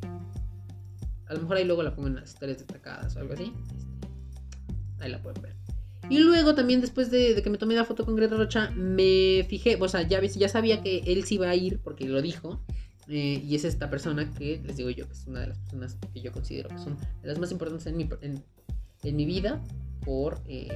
A 1.28 1.34
lo 1.34 1.42
mejor 1.42 1.58
ahí 1.58 1.66
luego 1.66 1.84
la 1.84 1.96
pongo 1.96 2.08
en 2.08 2.16
las 2.16 2.30
historias 2.30 2.60
destacadas 2.60 3.16
o 3.16 3.20
algo 3.20 3.34
así. 3.34 3.52
Este, 3.76 5.04
ahí 5.04 5.12
la 5.12 5.22
pueden 5.22 5.42
ver. 5.42 5.65
Y 6.10 6.20
luego 6.20 6.56
también 6.56 6.82
después 6.82 7.12
de, 7.12 7.42
que 7.42 7.50
me 7.50 7.58
tomé 7.58 7.76
la 7.76 7.86
foto 7.86 8.06
con 8.06 8.16
Greta 8.16 8.36
Rocha, 8.36 8.72
me 8.72 9.46
fijé, 9.50 9.78
o 9.80 9.88
sea, 9.88 10.02
ya, 10.04 10.22
ya 10.22 10.50
sabía 10.50 10.82
que 10.82 11.00
él 11.06 11.24
sí 11.24 11.36
iba 11.36 11.50
a 11.50 11.56
ir 11.56 11.80
porque 11.80 12.06
lo 12.06 12.22
dijo. 12.22 12.62
Eh, 13.08 13.42
y 13.44 13.56
es 13.56 13.66
esta 13.66 13.90
persona 13.90 14.34
que, 14.34 14.62
les 14.66 14.78
digo 14.78 14.90
yo, 14.90 15.06
que 15.06 15.14
es 15.14 15.28
una 15.28 15.42
de 15.42 15.48
las 15.48 15.60
personas 15.60 15.98
que 16.12 16.22
yo 16.22 16.32
considero 16.32 16.70
que 16.70 16.80
son 16.80 16.98
de 17.22 17.28
las 17.28 17.38
más 17.38 17.52
importantes 17.52 17.86
en 17.86 17.98
mi, 17.98 18.10
en, 18.22 19.16
mi 19.16 19.26
vida 19.26 19.64
por 20.04 20.42
eh, 20.48 20.70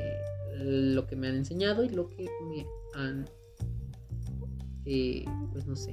lo 0.56 1.08
que 1.08 1.16
me 1.16 1.28
han 1.28 1.36
enseñado 1.36 1.84
y 1.84 1.90
lo 1.90 2.08
que 2.08 2.28
me 2.48 2.68
han 2.94 3.26
eh, 4.92 5.24
pues 5.52 5.68
no 5.68 5.76
sé. 5.76 5.92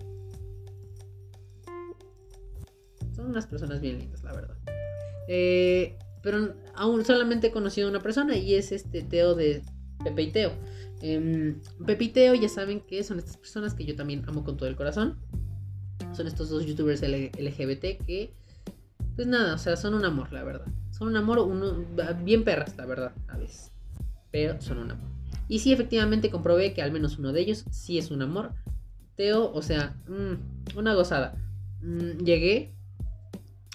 Son 3.15 3.27
unas 3.27 3.47
personas 3.47 3.81
bien 3.81 3.99
lindas, 3.99 4.23
la 4.25 4.33
verdad. 4.33 4.57
Eh, 5.29 5.99
pero 6.27 6.57
aún 6.75 7.05
solamente 7.05 7.47
he 7.47 7.51
conocido 7.53 7.87
a 7.87 7.91
una 7.91 8.01
persona 8.01 8.37
y 8.37 8.55
es 8.55 8.73
este 8.73 9.03
Teo 9.03 9.37
de 9.37 9.63
Pepe 10.03 10.23
y 10.23 10.33
Teo. 10.33 10.51
Eh, 11.01 11.55
Pepe 11.87 12.05
y 12.05 12.09
Teo 12.09 12.35
ya 12.35 12.49
saben 12.49 12.81
que 12.81 13.05
son 13.05 13.21
estas 13.21 13.37
personas 13.37 13.75
que 13.75 13.85
yo 13.85 13.95
también 13.95 14.25
amo 14.27 14.43
con 14.43 14.57
todo 14.57 14.69
el 14.69 14.75
corazón. 14.75 15.21
Son 16.15 16.27
estos 16.27 16.49
dos 16.49 16.67
youtubers 16.67 17.01
LGBT 17.01 18.05
que, 18.05 18.35
pues 19.15 19.29
nada, 19.29 19.55
o 19.55 19.59
sea, 19.59 19.77
son 19.77 19.95
un 19.95 20.05
amor, 20.05 20.33
la 20.33 20.43
verdad. 20.43 20.67
Son 20.91 21.07
un 21.07 21.17
amor, 21.17 21.39
uno, 21.39 21.85
bien 22.25 22.43
perras, 22.43 22.77
la 22.77 22.87
verdad, 22.87 23.13
a 23.29 23.39
veces. 23.39 23.71
Pero 24.33 24.61
son 24.61 24.79
un 24.79 24.91
amor. 24.91 25.09
Y 25.47 25.61
sí, 25.61 25.73
efectivamente 25.73 26.33
comprobé 26.33 26.75
que 26.75 26.83
al 26.83 26.91
menos 26.91 27.21
uno 27.21 27.33
de 27.33 27.43
ellos 27.43 27.65
sí 27.71 27.99
es 27.99 28.11
un 28.11 28.23
amor. 28.23 28.53
Teo, 29.15 29.53
o 29.53 29.63
sea, 29.63 29.95
mmm, 30.09 30.77
una 30.77 30.93
gozada. 30.95 31.37
Mm, 31.83 32.25
llegué. 32.25 32.76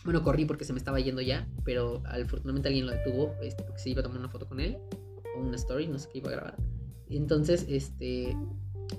Bueno, 0.03 0.23
corrí 0.23 0.45
porque 0.45 0.65
se 0.65 0.73
me 0.73 0.79
estaba 0.79 0.99
yendo 0.99 1.21
ya. 1.21 1.47
Pero 1.63 2.01
afortunadamente 2.05 2.69
alguien 2.69 2.85
lo 2.85 2.91
detuvo. 2.91 3.35
Este, 3.41 3.63
porque 3.63 3.79
se 3.79 3.89
iba 3.89 4.01
a 4.01 4.03
tomar 4.03 4.19
una 4.19 4.29
foto 4.29 4.47
con 4.47 4.59
él. 4.59 4.77
O 5.35 5.41
una 5.41 5.55
story, 5.55 5.87
no 5.87 5.99
sé 5.99 6.09
qué 6.11 6.19
iba 6.19 6.29
a 6.29 6.33
grabar. 6.33 6.57
Entonces, 7.09 7.65
este. 7.69 8.35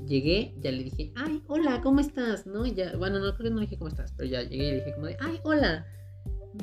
Llegué, 0.06 0.54
ya 0.58 0.72
le 0.72 0.84
dije, 0.84 1.12
ay, 1.16 1.42
hola, 1.48 1.82
¿cómo 1.82 2.00
estás? 2.00 2.46
¿No? 2.46 2.64
ya, 2.64 2.96
bueno, 2.96 3.18
no 3.18 3.34
creo 3.36 3.50
que 3.50 3.54
no 3.54 3.60
dije 3.60 3.76
cómo 3.76 3.88
estás, 3.88 4.12
pero 4.16 4.30
ya 4.30 4.42
llegué 4.42 4.68
y 4.68 4.70
le 4.70 4.76
dije 4.76 4.94
como 4.94 5.06
de, 5.06 5.18
ay, 5.20 5.38
hola. 5.44 5.86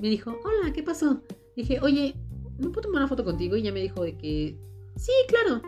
Me 0.01 0.09
dijo, 0.09 0.35
hola, 0.43 0.73
¿qué 0.73 0.81
pasó? 0.81 1.21
Dije, 1.55 1.79
oye, 1.81 2.15
¿no 2.57 2.71
puedo 2.71 2.87
tomar 2.87 3.01
una 3.01 3.07
foto 3.07 3.23
contigo? 3.23 3.55
Y 3.55 3.61
ya 3.61 3.71
me 3.71 3.81
dijo 3.81 4.03
de 4.03 4.17
que, 4.17 4.57
sí, 4.95 5.11
claro. 5.27 5.61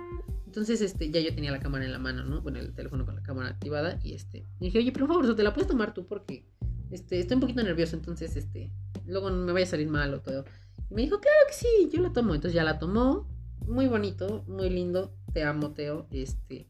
Entonces, 0.45 0.81
este, 0.81 1.10
ya 1.10 1.21
yo 1.21 1.34
tenía 1.34 1.51
la 1.51 1.60
cámara 1.60 1.86
en 1.86 1.91
la 1.91 1.99
mano, 1.99 2.23
¿no? 2.23 2.43
Con 2.43 2.57
el 2.57 2.73
teléfono 2.73 3.05
con 3.05 3.15
la 3.15 3.23
cámara 3.23 3.49
activada. 3.49 3.99
Y 4.03 4.13
este, 4.13 4.45
dije, 4.60 4.79
oye, 4.79 4.91
por 4.91 5.07
favor, 5.07 5.36
¿te 5.36 5.43
la 5.43 5.53
puedes 5.53 5.69
tomar 5.69 5.93
tú? 5.93 6.05
Porque 6.07 6.45
este, 6.91 7.19
estoy 7.19 7.36
un 7.36 7.41
poquito 7.41 7.63
nervioso, 7.63 7.95
entonces, 7.95 8.36
este, 8.36 8.71
luego 9.06 9.30
me 9.30 9.51
vaya 9.54 9.65
a 9.65 9.69
salir 9.69 9.88
mal 9.88 10.13
o 10.13 10.21
todo. 10.21 10.45
Y 10.89 10.93
me 10.93 11.01
dijo, 11.04 11.19
claro 11.19 11.38
que 11.47 11.54
sí, 11.54 11.89
yo 11.91 12.01
la 12.01 12.13
tomo. 12.13 12.36
Entonces 12.36 12.54
ya 12.54 12.63
la 12.63 12.80
tomó. 12.80 13.27
Muy 13.65 13.88
bonito, 13.88 14.43
muy 14.47 14.69
lindo. 14.69 15.13
Te 15.34 15.43
amo, 15.43 15.71
Teo. 15.71 16.08
Este. 16.12 16.67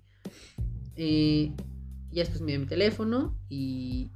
Eh, 0.95 1.51
ya 2.11 2.23
después 2.23 2.41
me 2.41 2.51
dio 2.51 2.59
mi 2.59 2.67
teléfono 2.67 3.35
y, 3.49 4.11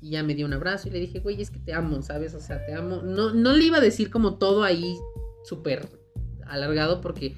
ya 0.00 0.22
me 0.22 0.34
dio 0.34 0.46
un 0.46 0.52
abrazo 0.52 0.88
y 0.88 0.92
le 0.92 1.00
dije, 1.00 1.20
güey, 1.20 1.40
es 1.40 1.50
que 1.50 1.58
te 1.58 1.74
amo, 1.74 2.02
¿sabes? 2.02 2.34
O 2.34 2.40
sea, 2.40 2.64
te 2.64 2.74
amo. 2.74 3.02
No, 3.02 3.34
no 3.34 3.52
le 3.52 3.64
iba 3.64 3.78
a 3.78 3.82
decir 3.82 4.10
como 4.10 4.38
todo 4.38 4.64
ahí 4.64 4.96
súper 5.44 5.88
alargado 6.46 7.00
porque 7.00 7.34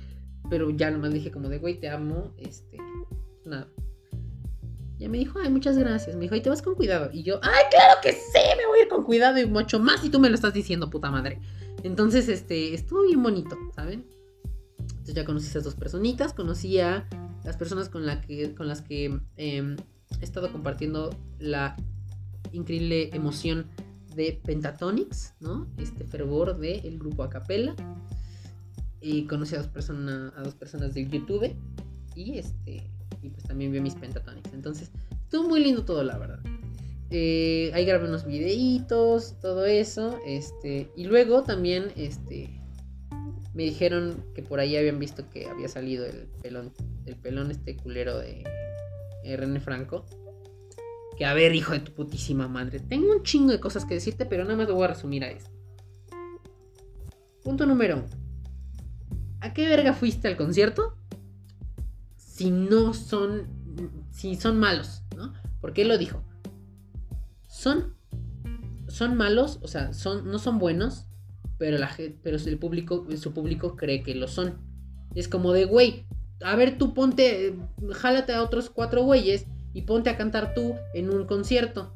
pero 0.51 0.71
ya 0.71 0.91
nomás 0.91 1.13
dije 1.13 1.31
como 1.31 1.49
de, 1.49 1.59
güey, 1.59 1.81
te 1.81 1.89
amo. 1.89 2.35
Este, 2.37 2.79
nada. 3.45 3.69
Ya 5.05 5.11
me 5.11 5.19
dijo, 5.19 5.39
ay, 5.39 5.51
muchas 5.51 5.77
gracias. 5.77 6.17
Me 6.17 6.23
dijo, 6.23 6.35
y 6.35 6.41
te 6.41 6.49
vas 6.49 6.63
con 6.63 6.77
cuidado. 6.77 7.11
Y 7.13 7.25
yo, 7.25 7.39
ay, 7.43 7.65
claro 7.71 8.01
que 8.03 8.13
sí, 8.13 8.41
me 8.57 8.67
voy 8.67 8.79
a 8.79 8.83
ir 8.85 8.89
con 8.89 9.05
cuidado 9.05 9.39
y 9.39 9.45
mucho 9.45 9.79
más 9.79 10.01
si 10.01 10.09
tú 10.09 10.19
me 10.19 10.31
lo 10.31 10.35
estás 10.35 10.55
diciendo, 10.55 10.89
puta 10.89 11.11
madre. 11.11 11.41
Entonces, 11.83 12.27
este, 12.31 12.73
estuvo 12.73 13.03
bien 13.03 13.23
bonito, 13.23 13.55
¿saben? 13.77 14.07
Entonces 14.79 15.15
ya 15.15 15.27
conocí 15.27 15.49
a 15.49 15.51
esas 15.51 15.65
dos 15.65 15.75
personitas, 15.75 16.33
conocí 16.33 16.81
a 16.81 17.07
las 17.45 17.59
personas 17.59 17.91
con, 17.91 18.07
la 18.07 18.23
que, 18.23 18.55
con 18.55 18.67
las 18.67 18.81
que 18.81 19.21
eh, 19.37 19.77
he 20.21 20.25
estado 20.25 20.51
compartiendo 20.51 21.11
la 21.39 21.77
increíble 22.53 23.11
emoción 23.13 23.67
de 24.17 24.41
Pentatonics, 24.43 25.35
¿no? 25.39 25.69
Este 25.77 26.05
fervor 26.05 26.57
del 26.57 26.99
grupo 26.99 27.25
Acapella 27.25 27.77
y 29.03 29.27
conocí 29.27 29.55
a 29.55 29.59
dos, 29.59 29.69
personas 29.69 30.33
a 30.35 30.41
dos 30.41 30.55
personas 30.55 30.95
de 30.95 31.07
YouTube 31.07 31.55
y 32.15 32.39
este 32.39 32.94
y 33.25 33.31
pues 33.31 33.45
también 33.45 33.73
vi 33.73 33.81
mis 33.81 33.95
pentatonics. 33.95 34.53
Entonces, 34.53 34.91
estuvo 35.23 35.49
muy 35.49 35.63
lindo 35.63 35.85
todo, 35.85 36.05
la 36.05 36.19
verdad. 36.19 36.41
Eh, 37.11 37.71
ahí 37.75 37.85
grabé 37.85 38.09
unos 38.09 38.27
videitos, 38.27 39.39
todo 39.41 39.65
eso, 39.65 40.19
este, 40.27 40.91
y 40.97 41.05
luego 41.05 41.43
también, 41.43 41.93
este, 41.97 42.61
me 43.55 43.63
dijeron 43.63 44.25
que 44.35 44.43
por 44.43 44.61
ahí 44.61 44.77
habían 44.77 44.99
visto 44.99 45.29
que 45.31 45.47
había 45.47 45.69
salido 45.69 46.05
el 46.05 46.27
pelón, 46.43 46.73
el 47.07 47.17
pelón 47.17 47.51
este 47.51 47.77
culero 47.77 48.19
de 48.19 48.45
René 49.25 49.61
Franco. 49.61 50.05
Que 51.17 51.25
a 51.25 51.35
ver, 51.35 51.55
hijo 51.55 51.73
de 51.73 51.79
tu 51.79 51.93
putísima 51.93 52.49
madre, 52.49 52.81
tengo 52.81 53.13
un 53.13 53.23
chingo 53.23 53.53
de 53.53 53.61
cosas 53.61 53.85
que 53.85 53.95
decirte, 53.95 54.27
pero 54.27 54.43
nada 54.43 54.57
más 54.57 54.69
lo 54.69 54.75
voy 54.75 54.85
a 54.85 54.89
resumir 54.89 55.23
a 55.23 55.31
esto. 55.31 55.51
Punto 57.45 57.65
número 57.67 57.99
uno. 57.99 58.07
¿A 59.41 59.53
qué 59.53 59.69
verga 59.69 59.93
fuiste 59.93 60.27
al 60.27 60.37
concierto? 60.37 60.97
Si 62.35 62.51
no 62.51 62.95
son. 62.95 63.47
Si 64.11 64.35
son 64.35 64.59
malos, 64.59 65.03
¿no? 65.17 65.33
Porque 65.61 65.83
él 65.83 65.89
lo 65.89 65.99
dijo. 65.99 66.21
Son. 67.47 67.95
Son 68.89 69.17
malos, 69.17 69.61
o 69.63 69.69
sea, 69.69 69.93
son, 69.93 70.29
no 70.29 70.41
son 70.41 70.59
buenos, 70.59 71.07
pero, 71.59 71.79
la, 71.79 71.91
pero 72.25 72.37
el 72.37 72.59
público, 72.59 73.07
su 73.17 73.33
público 73.33 73.77
cree 73.77 74.03
que 74.03 74.17
lo 74.17 74.27
son. 74.27 74.59
Es 75.15 75.29
como 75.29 75.53
de, 75.53 75.65
güey, 75.65 76.07
a 76.43 76.57
ver, 76.57 76.77
tú 76.77 76.93
ponte, 76.93 77.55
jálate 77.93 78.33
a 78.33 78.43
otros 78.43 78.69
cuatro 78.69 79.05
güeyes 79.05 79.47
y 79.73 79.83
ponte 79.83 80.11
a 80.11 80.17
cantar 80.17 80.55
tú 80.55 80.75
en 80.93 81.11
un 81.11 81.27
concierto. 81.27 81.95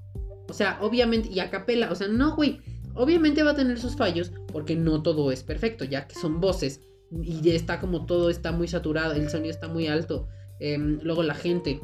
O 0.49 0.53
sea, 0.53 0.79
obviamente, 0.81 1.29
y 1.31 1.41
a 1.41 1.51
capela, 1.51 1.91
o 1.91 1.97
sea, 1.97 2.07
no, 2.07 2.37
güey, 2.37 2.61
obviamente 2.95 3.43
va 3.43 3.51
a 3.51 3.57
tener 3.57 3.81
sus 3.81 3.97
fallos 3.97 4.31
porque 4.53 4.77
no 4.77 5.03
todo 5.03 5.33
es 5.33 5.43
perfecto, 5.43 5.85
ya 5.85 6.07
que 6.07 6.15
son 6.15 6.41
voces 6.41 6.81
y 7.11 7.41
ya 7.41 7.55
está 7.55 7.81
como 7.81 8.07
todo 8.07 8.31
está 8.31 8.53
muy 8.53 8.69
saturado, 8.69 9.15
el 9.15 9.29
sonido 9.31 9.51
está 9.51 9.69
muy 9.69 9.87
alto. 9.87 10.29
Em, 10.61 10.99
luego 11.03 11.23
la 11.23 11.35
gente 11.35 11.81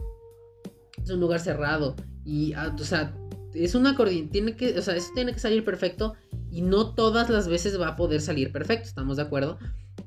es 1.03 1.11
un 1.11 1.21
lugar 1.21 1.41
cerrado 1.41 1.97
y 2.25 2.53
ah, 2.55 2.75
o 2.79 2.85
sea, 2.85 3.15
es 3.55 3.75
una 3.75 3.97
tiene 4.31 4.57
que, 4.57 4.79
o 4.79 4.83
sea, 4.83 4.97
eso 4.97 5.11
tiene 5.15 5.33
que 5.33 5.39
salir 5.39 5.65
perfecto 5.65 6.15
y 6.51 6.63
no 6.63 6.95
todas 6.95 7.31
las 7.31 7.49
veces 7.49 7.81
va 7.81 7.89
a 7.89 7.97
poder 7.97 8.21
salir 8.21 8.53
perfecto, 8.53 8.89
estamos 8.89 9.17
de 9.17 9.23
acuerdo, 9.23 9.59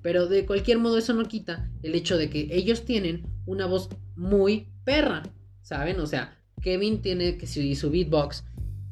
pero 0.01 0.27
de 0.27 0.45
cualquier 0.45 0.79
modo 0.79 0.97
eso 0.97 1.13
no 1.13 1.25
quita 1.25 1.69
el 1.81 1.95
hecho 1.95 2.17
de 2.17 2.29
que 2.29 2.49
ellos 2.51 2.85
tienen 2.85 3.25
una 3.45 3.65
voz 3.65 3.89
muy 4.15 4.69
perra, 4.83 5.23
¿saben? 5.61 5.99
O 5.99 6.07
sea, 6.07 6.37
Kevin 6.61 7.01
tiene 7.01 7.37
que 7.37 7.47
su, 7.47 7.61
su 7.75 7.89
beatbox 7.89 8.43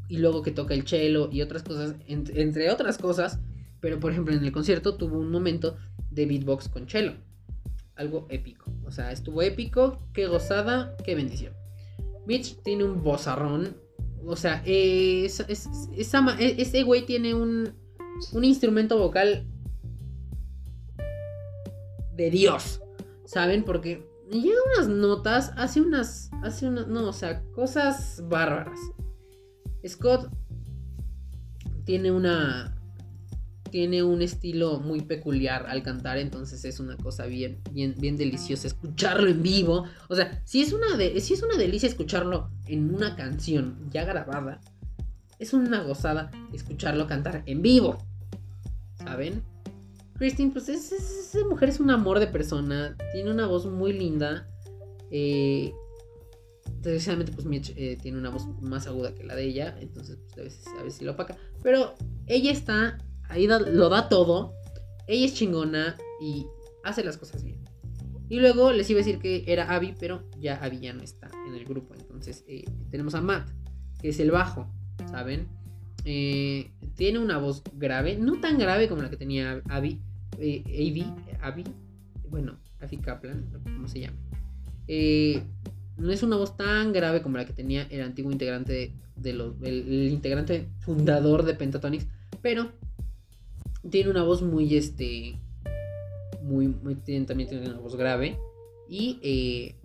y 0.07 0.17
luego 0.17 0.41
que 0.41 0.51
toca 0.51 0.73
el 0.73 0.87
cello 0.87 1.29
y 1.31 1.41
otras 1.41 1.63
cosas, 1.63 1.95
entre 2.07 2.71
otras 2.71 2.97
cosas, 2.97 3.39
pero 3.85 3.99
por 3.99 4.11
ejemplo 4.11 4.33
en 4.33 4.43
el 4.43 4.51
concierto 4.51 4.95
tuvo 4.95 5.19
un 5.19 5.29
momento 5.29 5.77
de 6.09 6.25
beatbox 6.25 6.69
con 6.69 6.89
cello. 6.89 7.13
Algo 7.95 8.25
épico. 8.31 8.73
O 8.83 8.89
sea, 8.89 9.11
estuvo 9.11 9.43
épico. 9.43 9.99
Qué 10.11 10.25
gozada, 10.25 10.97
qué 11.05 11.13
bendición. 11.13 11.53
Mitch 12.25 12.59
tiene 12.63 12.83
un 12.83 13.03
bozarrón. 13.03 13.77
O 14.25 14.35
sea, 14.35 14.63
es, 14.65 15.39
es, 15.41 15.69
e, 15.95 16.55
ese 16.59 16.81
güey 16.81 17.05
tiene 17.05 17.35
un, 17.35 17.75
un 18.31 18.43
instrumento 18.43 18.97
vocal 18.97 19.45
de 22.15 22.31
Dios. 22.31 22.81
¿Saben? 23.25 23.63
Porque 23.63 24.03
llega 24.31 24.57
unas 24.73 24.87
notas, 24.87 25.53
hace 25.57 25.79
unas, 25.79 26.31
hace 26.41 26.67
unas, 26.67 26.87
no, 26.87 27.07
o 27.07 27.13
sea, 27.13 27.43
cosas 27.51 28.23
bárbaras. 28.27 28.79
Scott 29.87 30.31
tiene 31.83 32.11
una, 32.11 32.75
tiene 33.75 34.03
un 34.03 34.21
estilo 34.21 34.79
muy 34.79 35.01
peculiar 35.01 35.65
al 35.67 35.83
cantar, 35.83 36.17
entonces 36.17 36.63
es 36.63 36.79
una 36.79 36.95
cosa 36.95 37.25
bien, 37.25 37.59
bien, 37.73 37.93
bien 37.97 38.15
deliciosa 38.15 38.67
escucharlo 38.67 39.27
en 39.27 39.43
vivo. 39.43 39.83
O 40.07 40.15
sea, 40.15 40.41
si 40.45 40.61
es 40.61 40.71
una 40.71 40.95
si 41.19 41.33
es 41.33 41.43
una 41.43 41.57
delicia 41.57 41.89
escucharlo 41.89 42.49
en 42.67 42.95
una 42.95 43.17
canción 43.17 43.75
ya 43.91 44.05
grabada, 44.05 44.61
es 45.39 45.51
una 45.51 45.83
gozada 45.83 46.31
escucharlo 46.53 47.05
cantar 47.05 47.43
en 47.47 47.61
vivo. 47.61 47.97
¿Saben? 48.97 49.43
Christine, 50.13 50.53
pues 50.53 50.69
esa 50.69 51.45
mujer 51.45 51.67
es 51.67 51.81
un 51.81 51.91
amor 51.91 52.19
de 52.21 52.27
persona, 52.27 52.95
tiene 53.11 53.29
una 53.29 53.45
voz 53.45 53.65
muy 53.65 53.91
linda. 53.91 54.47
Eh, 55.11 55.73
desgraciadamente, 56.81 57.33
pues 57.33 57.45
Mitch 57.45 57.73
eh, 57.75 57.97
tiene 58.01 58.19
una 58.19 58.29
voz 58.29 58.47
más 58.61 58.87
aguda 58.87 59.13
que 59.13 59.25
la 59.25 59.35
de 59.35 59.43
ella, 59.43 59.77
entonces 59.81 60.17
pues, 60.27 60.37
a 60.37 60.43
veces, 60.43 60.67
a 60.79 60.83
veces 60.83 61.01
lo 61.01 61.11
opaca. 61.11 61.35
Pero 61.61 61.95
ella 62.25 62.53
está 62.53 62.99
ahí 63.29 63.47
lo 63.47 63.89
da 63.89 64.09
todo. 64.09 64.53
Ella 65.07 65.25
es 65.25 65.33
chingona 65.33 65.95
y 66.21 66.45
hace 66.83 67.03
las 67.03 67.17
cosas 67.17 67.43
bien. 67.43 67.65
Y 68.27 68.39
luego 68.39 68.71
les 68.71 68.89
iba 68.89 68.99
a 68.99 69.03
decir 69.03 69.19
que 69.19 69.43
era 69.47 69.73
Abby, 69.73 69.93
pero 69.99 70.23
ya 70.39 70.55
Abby 70.55 70.79
ya 70.79 70.93
no 70.93 71.03
está 71.03 71.29
en 71.47 71.53
el 71.53 71.65
grupo. 71.65 71.93
Entonces 71.95 72.43
eh, 72.47 72.65
tenemos 72.89 73.13
a 73.13 73.21
Matt, 73.21 73.49
que 74.01 74.09
es 74.09 74.19
el 74.19 74.31
bajo, 74.31 74.67
¿saben? 75.11 75.47
Eh, 76.05 76.71
tiene 76.95 77.19
una 77.19 77.37
voz 77.37 77.63
grave, 77.73 78.17
no 78.17 78.39
tan 78.39 78.57
grave 78.57 78.87
como 78.87 79.01
la 79.01 79.09
que 79.09 79.17
tenía 79.17 79.61
Abby, 79.69 79.99
eh, 80.39 80.63
Abby, 81.41 81.63
bueno, 82.29 82.57
Abby 82.79 82.97
Kaplan, 82.97 83.45
como 83.63 83.87
se 83.87 84.01
llama. 84.01 84.17
no 85.97 86.11
es 86.11 86.23
una 86.23 86.37
voz 86.37 86.57
tan 86.57 86.93
grave 86.93 87.21
como 87.21 87.37
la 87.37 87.45
que 87.45 87.53
tenía 87.53 87.83
el 87.89 88.01
antiguo 88.01 88.31
integrante 88.31 88.93
el 89.23 90.09
integrante 90.11 90.67
fundador 90.79 91.43
de 91.43 91.53
Pentatonix, 91.53 92.05
pero 92.41 92.71
tiene 93.89 94.09
una 94.09 94.23
voz 94.23 94.41
muy, 94.41 94.75
este, 94.75 95.39
muy, 96.41 96.67
muy 96.67 96.95
también 97.25 97.49
tiene 97.49 97.69
una 97.69 97.79
voz 97.79 97.95
grave. 97.95 98.39
Y, 98.87 99.19
eh, 99.23 99.75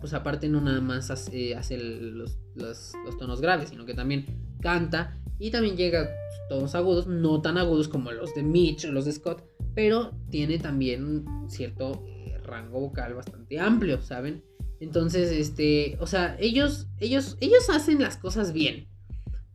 pues 0.00 0.14
aparte 0.14 0.48
no 0.48 0.60
nada 0.60 0.80
más 0.80 1.10
hace, 1.10 1.56
los, 1.78 2.38
los, 2.54 2.92
los, 3.04 3.18
tonos 3.18 3.40
graves, 3.40 3.70
sino 3.70 3.86
que 3.86 3.94
también 3.94 4.26
canta 4.60 5.18
y 5.38 5.50
también 5.50 5.76
llega 5.76 6.02
a 6.02 6.48
tonos 6.48 6.74
agudos, 6.74 7.06
no 7.06 7.40
tan 7.40 7.58
agudos 7.58 7.88
como 7.88 8.12
los 8.12 8.34
de 8.34 8.42
Mitch 8.42 8.84
o 8.84 8.92
los 8.92 9.04
de 9.04 9.12
Scott, 9.12 9.42
pero 9.74 10.12
tiene 10.30 10.58
también 10.58 11.04
un 11.04 11.50
cierto 11.50 12.04
eh, 12.06 12.38
rango 12.44 12.80
vocal 12.80 13.14
bastante 13.14 13.58
amplio, 13.58 14.00
¿saben? 14.00 14.44
Entonces, 14.80 15.30
este, 15.30 15.96
o 16.00 16.06
sea, 16.06 16.36
ellos, 16.38 16.86
ellos, 16.98 17.36
ellos 17.40 17.68
hacen 17.70 18.00
las 18.00 18.16
cosas 18.16 18.52
bien. 18.52 18.88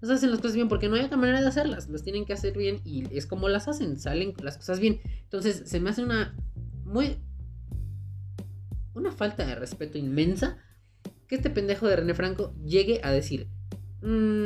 Ellos 0.02 0.16
hacen 0.16 0.32
las 0.32 0.40
cosas 0.40 0.56
bien 0.56 0.68
porque 0.68 0.90
no 0.90 0.96
hay 0.96 1.04
otra 1.04 1.18
manera 1.18 1.42
de 1.42 1.48
hacerlas. 1.48 1.88
Las 1.90 2.04
tienen 2.04 2.26
que 2.26 2.34
hacer 2.34 2.58
bien 2.58 2.82
y 2.84 3.16
es 3.16 3.28
como 3.28 3.50
las 3.50 3.68
hacen, 3.68 4.00
salen 4.00 4.34
las 4.42 4.58
cosas 4.58 4.80
bien. 4.80 5.02
Entonces, 5.24 5.64
se 5.66 5.80
me 5.80 5.90
hace 5.90 6.04
una 6.04 6.36
muy 6.86 7.18
una 8.94 9.12
falta 9.12 9.46
de 9.46 9.56
respeto 9.56 9.98
inmensa 9.98 10.58
que 11.28 11.36
este 11.36 11.50
pendejo 11.50 11.88
de 11.88 11.96
René 11.96 12.14
Franco 12.14 12.54
llegue 12.64 13.00
a 13.04 13.12
decir, 13.12 13.48
mm, 14.02 14.44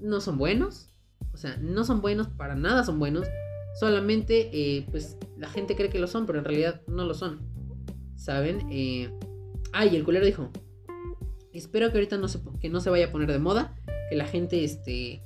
no 0.00 0.20
son 0.20 0.38
buenos, 0.38 0.90
o 1.32 1.36
sea, 1.36 1.56
no 1.56 1.84
son 1.84 2.00
buenos, 2.00 2.28
para 2.28 2.54
nada 2.54 2.84
son 2.84 2.98
buenos, 2.98 3.26
solamente 3.78 4.50
eh, 4.52 4.86
pues 4.90 5.16
la 5.36 5.48
gente 5.48 5.74
cree 5.74 5.90
que 5.90 5.98
lo 5.98 6.06
son, 6.06 6.26
pero 6.26 6.38
en 6.38 6.44
realidad 6.44 6.82
no 6.86 7.04
lo 7.04 7.14
son, 7.14 7.40
¿saben? 8.14 8.68
Eh, 8.70 9.10
ay, 9.72 9.96
el 9.96 10.04
culero 10.04 10.24
dijo, 10.24 10.50
espero 11.52 11.90
que 11.90 11.98
ahorita 11.98 12.16
no 12.16 12.28
se, 12.28 12.40
que 12.60 12.68
no 12.68 12.80
se 12.80 12.90
vaya 12.90 13.06
a 13.06 13.10
poner 13.10 13.32
de 13.32 13.40
moda, 13.40 13.74
que 14.08 14.16
la 14.16 14.26
gente, 14.26 14.64
este, 14.64 15.22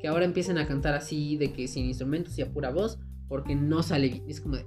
que 0.00 0.08
ahora 0.08 0.24
empiecen 0.24 0.58
a 0.58 0.66
cantar 0.66 0.94
así, 0.94 1.36
de 1.36 1.52
que 1.52 1.68
sin 1.68 1.86
instrumentos 1.86 2.38
y 2.38 2.42
a 2.42 2.50
pura 2.50 2.70
voz, 2.70 2.98
porque 3.28 3.54
no 3.54 3.82
sale 3.82 4.08
bien, 4.08 4.24
es 4.28 4.40
como 4.40 4.56
de... 4.56 4.66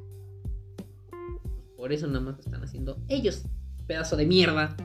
Por 1.78 1.92
eso 1.92 2.08
nada 2.08 2.20
más 2.22 2.36
lo 2.36 2.42
están 2.42 2.64
haciendo 2.64 2.98
ellos, 3.08 3.44
pedazo 3.88 4.16
de 4.16 4.26
mierda, 4.26 4.76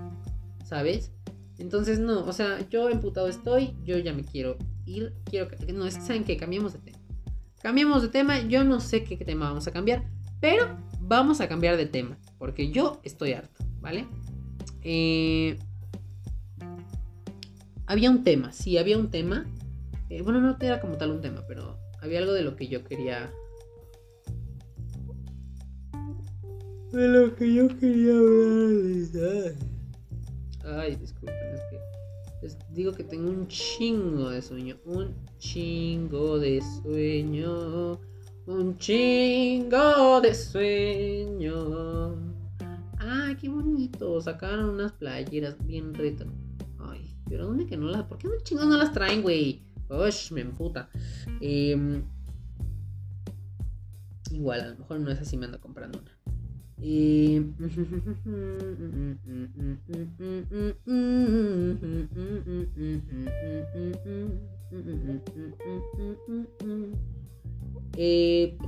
¿sabes? 0.65 1.13
Entonces, 1.59 1.99
no, 1.99 2.25
o 2.25 2.33
sea, 2.33 2.67
yo 2.69 2.89
emputado 2.89 3.29
estoy, 3.29 3.75
yo 3.85 3.99
ya 3.99 4.13
me 4.13 4.25
quiero 4.25 4.57
ir, 4.87 5.15
quiero 5.25 5.49
que, 5.49 5.73
no, 5.73 5.91
¿saben 5.91 6.25
qué? 6.25 6.37
Cambiemos 6.37 6.73
de 6.73 6.79
tema. 6.79 6.99
Cambiemos 7.63 8.03
de 8.03 8.09
tema, 8.09 8.41
yo 8.43 8.65
no 8.65 8.81
sé 8.81 9.05
qué 9.05 9.17
tema 9.17 9.49
vamos 9.49 9.67
a 9.67 9.73
cambiar, 9.73 10.05
pero 10.41 10.79
vamos 11.01 11.41
a 11.41 11.49
cambiar 11.49 11.77
de 11.77 11.87
tema, 11.87 12.19
porque 12.39 12.71
yo 12.71 13.01
estoy 13.03 13.33
harto, 13.33 13.65
¿vale? 13.81 14.07
Eh, 14.83 15.59
había 17.87 18.11
un 18.11 18.25
tema, 18.25 18.53
sí, 18.53 18.79
había 18.79 18.99
un 18.99 19.11
tema. 19.11 19.47
Eh, 20.11 20.23
bueno, 20.23 20.41
no 20.41 20.57
era 20.61 20.81
como 20.81 20.97
tal 20.97 21.11
un 21.11 21.21
tema, 21.21 21.45
pero 21.49 21.79
había 22.01 22.19
algo 22.19 22.33
de 22.33 22.43
lo 22.43 22.57
que 22.57 22.69
yo 22.69 22.85
quería 22.85 23.33
de 26.93 27.09
lo 27.09 27.35
que 27.35 27.53
yo 27.53 27.69
quería 27.79 28.13
hablar. 28.13 29.55
Ay, 30.65 30.97
disculpen, 30.97 31.55
es 31.55 31.61
que 31.71 31.79
les 32.43 32.57
digo 32.75 32.93
que 32.93 33.05
tengo 33.05 33.29
un 33.29 33.47
chingo 33.49 34.31
de 34.31 34.41
sueño, 34.41 34.77
un 34.85 35.15
chingo 35.39 36.39
de 36.39 36.63
sueño, 36.83 38.01
un 38.47 38.79
chingo 38.79 40.21
de 40.21 40.35
sueño. 40.35 42.17
Ay, 42.99 43.37
qué 43.37 43.49
bonito, 43.49 44.21
sacaron 44.21 44.71
unas 44.71 44.93
playeras 44.93 45.57
bien 45.67 45.93
retro. 45.95 46.31
Pero 47.29 47.47
¿dónde 47.47 47.67
que 47.67 47.77
no 47.77 47.87
las? 47.87 48.05
¿Por 48.05 48.19
qué 48.19 48.29
no 48.29 48.35
chingos 48.43 48.67
no 48.67 48.77
las 48.77 48.93
traen, 48.93 49.23
güey? 49.23 49.63
Ush, 49.89 50.33
me 50.33 50.41
emputa. 50.41 50.89
Eh, 51.41 52.03
igual, 54.31 54.61
a 54.61 54.69
lo 54.69 54.79
mejor 54.79 55.01
no 55.01 55.11
es 55.11 55.21
así, 55.21 55.37
me 55.37 55.47
ando 55.47 55.61
comprando 55.61 55.99
una. 56.01 56.17
Y... 56.79 57.39
Eh, 67.99 68.59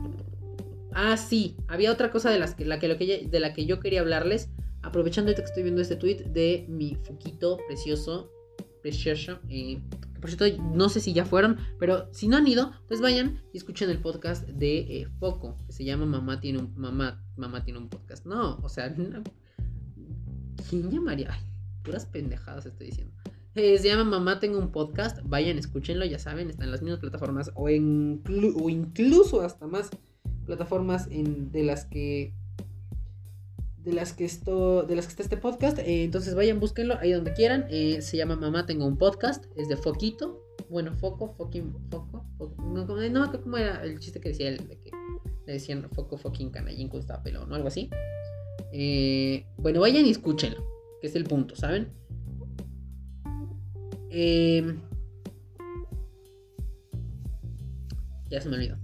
ah, 0.92 1.16
sí, 1.16 1.56
había 1.66 1.92
otra 1.92 2.10
cosa 2.10 2.30
de, 2.30 2.38
las 2.38 2.54
que, 2.54 2.64
la 2.64 2.78
que, 2.78 3.28
de 3.30 3.40
la 3.40 3.52
que 3.52 3.66
yo 3.66 3.78
quería 3.78 4.00
hablarles, 4.00 4.48
aprovechando 4.82 5.34
que 5.34 5.42
estoy 5.42 5.64
viendo 5.64 5.82
este 5.82 5.96
tweet 5.96 6.24
de 6.30 6.64
mi 6.68 6.94
fuquito 6.94 7.58
precioso, 7.66 8.30
precioso, 8.82 9.40
eh, 9.48 9.80
por 10.20 10.30
cierto, 10.30 10.62
no 10.62 10.88
sé 10.88 11.00
si 11.00 11.12
ya 11.12 11.24
fueron, 11.24 11.58
pero 11.78 12.12
si 12.12 12.28
no 12.28 12.36
han 12.36 12.46
ido, 12.46 12.72
pues 12.88 13.00
vayan 13.00 13.40
y 13.52 13.58
escuchen 13.58 13.90
el 13.90 14.00
podcast 14.00 14.46
de 14.48 14.78
eh, 14.78 15.08
Foco, 15.18 15.56
que 15.66 15.72
se 15.72 15.84
llama 15.84 16.06
Mamá 16.06 16.40
tiene 16.40 16.58
un 16.58 16.74
mamá, 16.76 17.22
mamá 17.36 17.64
tiene 17.64 17.78
un 17.78 17.88
podcast. 17.88 18.26
No, 18.26 18.56
o 18.62 18.68
sea, 18.68 18.94
¿quién 18.94 20.90
llamaría? 20.90 21.38
Puras 21.82 22.06
pendejadas 22.06 22.66
estoy 22.66 22.88
diciendo. 22.88 23.14
Eh, 23.54 23.78
se 23.78 23.88
llama 23.88 24.04
Mamá 24.04 24.40
tengo 24.40 24.58
un 24.58 24.70
podcast, 24.70 25.18
vayan, 25.24 25.58
escúchenlo, 25.58 26.04
ya 26.04 26.18
saben, 26.18 26.50
está 26.50 26.64
en 26.64 26.70
las 26.70 26.82
mismas 26.82 27.00
plataformas 27.00 27.50
o, 27.54 27.68
incluso 27.68 29.40
hasta 29.42 29.66
más 29.66 29.90
plataformas 30.46 31.08
de 31.08 31.62
las 31.62 31.84
que 31.84 32.34
de 33.88 33.94
las 33.94 34.12
que 34.12 34.26
esto, 34.26 34.82
de 34.82 34.94
las 34.94 35.06
que 35.06 35.10
está 35.12 35.22
este 35.22 35.38
podcast. 35.38 35.78
Eh, 35.78 36.04
entonces 36.04 36.34
vayan, 36.34 36.60
búsquenlo 36.60 36.98
ahí 36.98 37.12
donde 37.12 37.32
quieran. 37.32 37.66
Eh, 37.70 38.02
se 38.02 38.18
llama 38.18 38.36
Mamá 38.36 38.66
Tengo 38.66 38.86
un 38.86 38.98
podcast. 38.98 39.46
Es 39.56 39.68
de 39.68 39.76
Foquito. 39.76 40.44
Bueno, 40.68 40.94
Foco, 40.94 41.34
Foquín, 41.38 41.74
Foco. 41.90 42.26
no, 42.58 42.74
me 42.74 42.82
acuerdo 42.82 43.42
cómo 43.42 43.56
era 43.56 43.82
el 43.82 43.98
chiste 43.98 44.20
que 44.20 44.28
decía 44.28 44.48
él, 44.48 44.58
de 44.68 44.78
que 44.78 44.90
le 45.46 45.54
decían 45.54 45.88
Foco, 45.94 46.18
Foquín, 46.18 46.50
Canallín, 46.50 46.90
estaba 46.92 47.22
pelón, 47.22 47.48
¿no? 47.48 47.54
Algo 47.54 47.68
así. 47.68 47.88
Eh, 48.72 49.46
bueno, 49.56 49.80
vayan 49.80 50.04
y 50.04 50.10
escúchenlo, 50.10 50.62
que 51.00 51.06
es 51.06 51.16
el 51.16 51.24
punto, 51.24 51.56
¿saben? 51.56 51.96
ya 58.30 58.40
se 58.40 58.48
me 58.48 58.56
olvidó. 58.56 58.76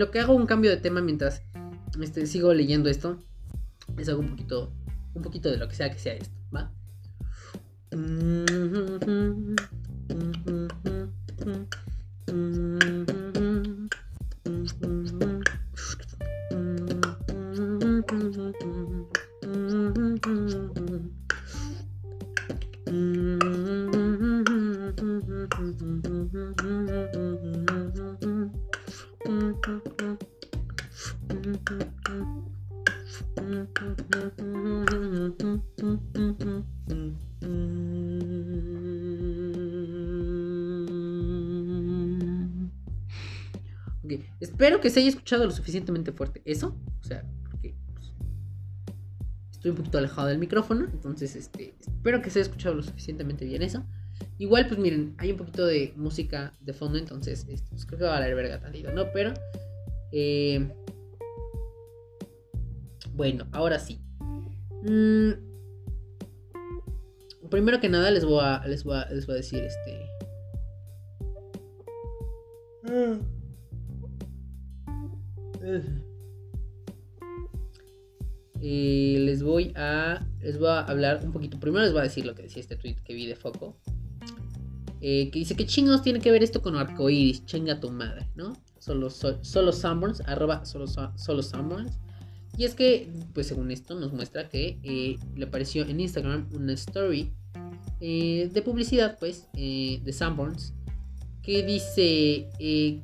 Lo 0.00 0.10
que 0.10 0.18
hago 0.18 0.32
un 0.32 0.46
cambio 0.46 0.70
de 0.70 0.78
tema 0.78 1.02
mientras 1.02 1.42
este, 2.00 2.24
sigo 2.26 2.54
leyendo 2.54 2.88
esto, 2.88 3.18
les 3.98 4.08
hago 4.08 4.20
un 4.20 4.30
poquito, 4.30 4.72
un 5.12 5.20
poquito 5.20 5.50
de 5.50 5.58
lo 5.58 5.68
que 5.68 5.74
sea 5.74 5.92
que 5.92 5.98
sea 5.98 6.14
esto, 6.14 6.34
¿va? 31.68 32.40
Espero 44.40 44.80
que 44.80 44.90
se 44.90 45.00
haya 45.00 45.08
escuchado 45.08 45.44
lo 45.44 45.50
suficientemente 45.50 46.12
fuerte. 46.12 46.42
Eso, 46.44 46.76
o 47.00 47.04
sea, 47.04 47.24
porque 47.48 47.74
pues, 47.94 48.12
estoy 49.52 49.70
un 49.70 49.76
poquito 49.76 49.98
alejado 49.98 50.28
del 50.28 50.38
micrófono. 50.38 50.88
Entonces, 50.92 51.36
este, 51.36 51.74
espero 51.80 52.22
que 52.22 52.30
se 52.30 52.40
haya 52.40 52.46
escuchado 52.46 52.74
lo 52.74 52.82
suficientemente 52.82 53.44
bien 53.44 53.62
eso. 53.62 53.84
Igual, 54.38 54.66
pues 54.66 54.78
miren, 54.78 55.14
hay 55.18 55.32
un 55.32 55.36
poquito 55.38 55.66
de 55.66 55.92
música 55.96 56.52
de 56.60 56.72
fondo, 56.72 56.98
entonces 56.98 57.46
este, 57.48 57.70
pues, 57.70 57.86
creo 57.86 57.98
que 57.98 58.04
va 58.04 58.16
a 58.16 58.20
valer 58.20 58.34
verga 58.34 58.60
tantito, 58.60 58.92
¿no? 58.92 59.12
Pero, 59.12 59.32
eh, 60.12 60.74
bueno, 63.14 63.46
ahora 63.52 63.78
sí. 63.78 64.00
Mm, 64.82 65.32
primero 67.50 67.80
que 67.80 67.88
nada 67.88 68.10
les 68.10 68.24
voy 68.24 68.40
a, 68.42 68.66
les 68.66 68.84
voy 68.84 68.96
a, 68.96 69.06
les 69.10 69.26
voy 69.26 69.34
a 69.34 69.38
decir 69.38 69.62
este... 69.64 70.06
Eh, 78.62 79.16
les 79.20 79.42
voy 79.42 79.72
a 79.74 80.26
les 80.40 80.58
voy 80.58 80.68
a 80.68 80.80
hablar 80.80 81.20
un 81.24 81.32
poquito. 81.32 81.58
Primero 81.60 81.84
les 81.84 81.92
voy 81.92 82.00
a 82.00 82.04
decir 82.04 82.26
lo 82.26 82.34
que 82.34 82.42
decía 82.42 82.60
este 82.60 82.76
tweet 82.76 82.96
que 83.04 83.14
vi 83.14 83.26
de 83.26 83.36
foco. 83.36 83.76
Eh, 85.00 85.30
que 85.30 85.38
dice 85.38 85.56
que 85.56 85.64
chingos 85.66 86.02
tiene 86.02 86.20
que 86.20 86.30
ver 86.30 86.42
esto 86.42 86.60
con 86.60 86.76
arcoiris, 86.76 87.46
chinga 87.46 87.80
tu 87.80 87.90
madre, 87.90 88.28
¿no? 88.34 88.52
Solo, 88.78 89.08
solo 89.08 89.72
Sunburns, 89.72 90.20
arroba 90.26 90.64
solo, 90.66 90.86
solo. 90.86 91.16
Y 92.60 92.66
es 92.66 92.74
que, 92.74 93.10
pues 93.32 93.46
según 93.46 93.70
esto, 93.70 93.98
nos 93.98 94.12
muestra 94.12 94.50
que 94.50 94.78
eh, 94.82 95.18
le 95.34 95.46
apareció 95.46 95.82
en 95.86 95.98
Instagram 95.98 96.46
una 96.52 96.74
story 96.74 97.32
de 97.98 98.62
publicidad, 98.62 99.16
pues, 99.18 99.48
de 99.54 100.12
Sunburns, 100.12 100.74
que 101.42 101.62
dice: 101.62 103.00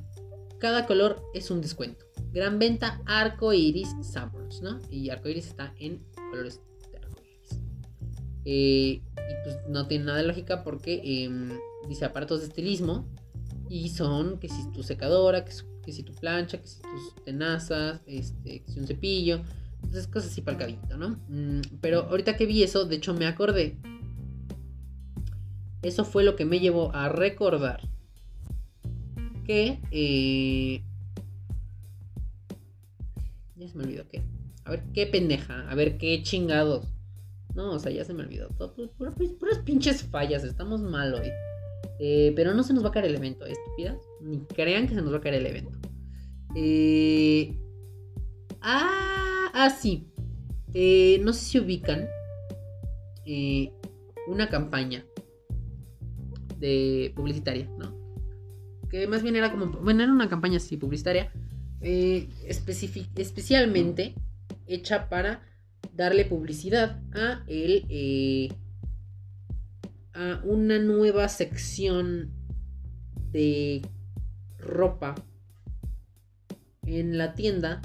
Cada 0.59 0.85
color 0.85 1.23
es 1.33 1.51
un 1.51 1.63
descuento. 1.63 2.05
Gran 2.35 2.59
venta 2.59 3.01
arco 3.07 3.55
iris 3.55 3.89
Sunburns, 4.03 4.61
¿no? 4.61 4.79
Y 4.91 5.09
arco 5.09 5.31
iris 5.31 5.47
está 5.47 5.73
en 5.79 6.05
colores 6.31 6.61
de 6.93 6.99
arco 6.99 7.23
iris. 7.23 7.59
Eh, 8.45 9.01
y 9.17 9.35
pues 9.43 9.57
no 9.71 9.87
tiene 9.89 10.05
nada 10.05 10.19
de 10.19 10.27
lógica 10.27 10.65
porque 10.65 11.01
em, 11.03 11.49
dice 11.89 12.05
aparatos 12.05 12.41
de 12.41 12.49
estilismo. 12.49 13.09
Y 13.71 13.89
son 13.89 14.39
que 14.39 14.51
si 14.51 14.71
tu 14.73 14.83
secadora, 14.83 15.47
que, 15.47 15.53
si 15.93 16.03
tu 16.03 16.15
plancha, 16.15 16.61
que 16.61 16.67
si 16.67 16.81
tus 16.81 17.25
tenazas, 17.25 18.01
este, 18.07 18.63
que 18.63 18.71
si 18.71 18.81
un 18.81 18.87
cepillo. 18.87 19.41
Entonces 19.83 20.07
cosas 20.07 20.33
así 20.33 20.41
para 20.41 20.57
el 20.57 20.61
cabito, 20.61 20.97
¿no? 20.97 21.21
Mm, 21.29 21.61
pero 21.81 22.03
ahorita 22.03 22.37
que 22.37 22.47
vi 22.47 22.63
eso, 22.63 22.85
de 22.85 22.97
hecho 22.97 23.15
me 23.15 23.27
acordé. 23.27 23.77
Eso 25.83 26.05
fue 26.05 26.25
lo 26.25 26.35
que 26.35 26.45
me 26.45 26.59
llevó 26.59 26.93
a 26.95 27.09
recordar 27.09 27.89
que 29.47 29.81
eh, 29.93 30.83
ya 33.55 33.69
se 33.69 33.79
me 33.79 33.85
olvidó 33.85 34.09
qué. 34.09 34.23
A 34.65 34.71
ver 34.71 34.83
qué 34.93 35.07
pendeja. 35.07 35.71
A 35.71 35.75
ver 35.75 35.97
qué 35.97 36.23
chingados. 36.23 36.87
No, 37.55 37.73
o 37.73 37.79
sea, 37.79 37.93
ya 37.93 38.05
se 38.05 38.13
me 38.13 38.25
olvidó. 38.25 38.49
Todo, 38.59 38.75
puras, 38.99 39.15
pinches 39.65 40.03
fallas. 40.03 40.45
Estamos 40.45 40.81
mal 40.81 41.15
hoy. 41.15 41.31
Eh, 41.99 42.33
pero 42.37 42.55
no 42.55 42.63
se 42.63 42.75
nos 42.75 42.85
va 42.85 42.89
a 42.89 42.93
caer 42.93 43.07
el 43.07 43.17
evento, 43.17 43.47
¿eh, 43.47 43.53
estúpidas. 43.53 43.99
Ni 44.21 44.41
crean 44.47 44.87
que 44.87 44.95
se 44.95 45.03
nos 45.03 45.13
va 45.13 45.19
a 45.19 45.21
caer 45.21 45.37
el 45.37 45.47
evento. 45.47 45.79
Eh, 46.55 47.59
ah, 48.61 49.51
ah, 49.55 49.71
sí. 49.71 50.07
Eh, 50.75 51.21
no 51.23 51.33
sé 51.33 51.45
si 51.45 51.59
ubican 51.59 52.09
una 54.29 54.49
campaña 54.49 55.05
de 56.59 57.13
publicitaria, 57.17 57.69
¿no? 57.77 57.97
Que 58.89 59.07
más 59.07 59.23
bien 59.23 59.37
era 59.37 59.51
como. 59.51 59.67
Bueno, 59.67 60.03
era 60.03 60.13
una 60.13 60.29
campaña 60.29 60.59
así 60.59 60.77
publicitaria 60.77 61.33
especialmente 61.81 64.15
hecha 64.67 65.09
para 65.09 65.47
darle 65.93 66.25
publicidad 66.25 67.01
a 67.13 67.45
el 67.47 68.53
a 70.17 70.41
una 70.45 70.79
nueva 70.79 71.29
sección 71.29 72.31
de 73.31 73.83
ropa 74.59 75.15
en 76.85 77.19
la 77.19 77.35
tienda 77.35 77.83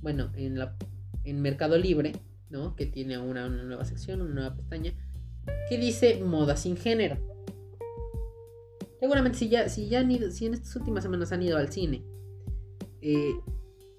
bueno 0.00 0.30
en 0.34 0.58
la 0.58 0.76
en 1.24 1.40
Mercado 1.40 1.78
Libre 1.78 2.12
no 2.50 2.76
que 2.76 2.86
tiene 2.86 3.18
una, 3.18 3.48
nueva 3.48 3.84
sección 3.84 4.20
una 4.20 4.34
nueva 4.34 4.56
pestaña 4.56 4.92
que 5.68 5.78
dice 5.78 6.22
moda 6.22 6.56
sin 6.56 6.76
género 6.76 7.16
seguramente 8.98 9.38
si 9.38 9.48
ya 9.48 9.68
si 9.68 9.88
ya 9.88 10.06
si 10.30 10.46
en 10.46 10.54
estas 10.54 10.76
últimas 10.76 11.02
semanas 11.02 11.32
han 11.32 11.42
ido 11.42 11.56
al 11.56 11.72
cine 11.72 12.04
eh, 13.00 13.32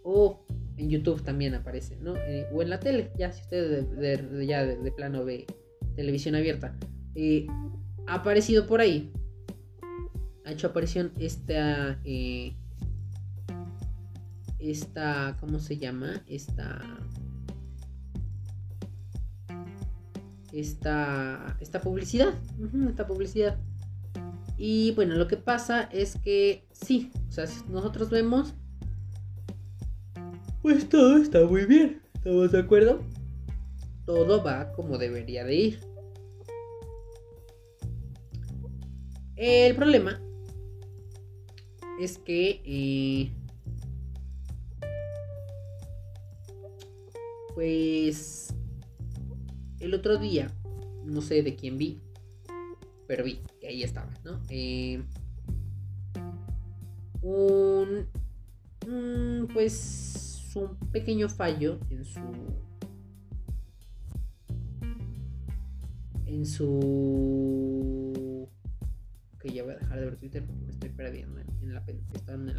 o 0.04 0.46
en 0.78 0.90
YouTube 0.90 1.24
también 1.24 1.54
aparece, 1.54 1.98
¿no? 2.02 2.16
Eh, 2.16 2.48
o 2.52 2.62
en 2.62 2.70
la 2.70 2.80
tele, 2.80 3.12
ya 3.18 3.32
si 3.32 3.42
usted 3.42 3.84
de, 3.88 4.46
ya 4.46 4.66
de, 4.66 4.92
plano 4.92 5.24
ve 5.24 5.46
televisión 5.96 6.36
abierta. 6.36 6.76
Eh, 7.16 7.47
ha 8.07 8.16
aparecido 8.16 8.68
por 8.68 8.82
ahí. 8.82 9.12
Ha 10.45 10.51
hecho 10.51 10.68
aparición 10.68 11.12
esta... 11.18 11.99
esta... 14.59 15.38
¿Cómo 15.39 15.59
se 15.59 15.78
llama? 15.78 16.24
Esta... 16.28 16.82
Esta, 20.51 21.57
esta 21.62 21.80
publicidad. 21.80 22.34
esta 22.89 23.07
publicidad. 23.07 23.57
Y 24.57 24.91
bueno, 24.91 25.16
lo 25.16 25.28
que 25.28 25.38
pasa 25.38 25.84
es 25.84 26.18
que 26.18 26.68
sí, 26.72 27.12
o 27.30 27.32
sea, 27.32 27.45
nosotros 27.70 28.09
vemos 28.09 28.53
pues 30.62 30.88
todo 30.89 31.18
está 31.18 31.43
muy 31.43 31.66
bien. 31.66 32.03
¿Estamos 32.14 32.51
de 32.51 32.59
acuerdo? 32.59 33.01
Todo 34.05 34.43
va 34.43 34.72
como 34.74 34.99
debería 34.99 35.43
de 35.43 35.55
ir. 35.55 35.91
El 39.44 39.76
problema 39.76 40.22
es 42.00 42.20
que 42.20 42.62
eh, 42.64 43.32
pues 47.56 48.54
el 49.80 49.96
otro 49.96 50.20
día 50.20 50.56
no 51.06 51.22
sé 51.22 51.42
de 51.42 51.56
quién 51.56 51.80
vi 51.80 52.00
pero 53.08 53.24
vi 53.24 53.42
que 53.60 53.70
ahí 53.70 53.82
estaba 53.82 54.14
no 54.24 54.39
eh, 54.50 55.02
un 57.24 58.08
pues 59.52 60.52
un 60.54 60.78
pequeño 60.92 61.30
fallo 61.30 61.80
en 61.89 62.06
su 62.06 62.20
en 66.28 66.46
su 66.46 68.11
que 69.42 69.50
ya 69.50 69.64
voy 69.64 69.74
a 69.74 69.78
dejar 69.78 70.00
de 70.00 70.06
ver 70.06 70.18
Twitter 70.18 70.46
porque 70.46 70.62
me 70.64 70.72
estoy 70.72 70.89
perdiendo 70.89 71.39
en, 71.39 71.74
la 71.74 71.84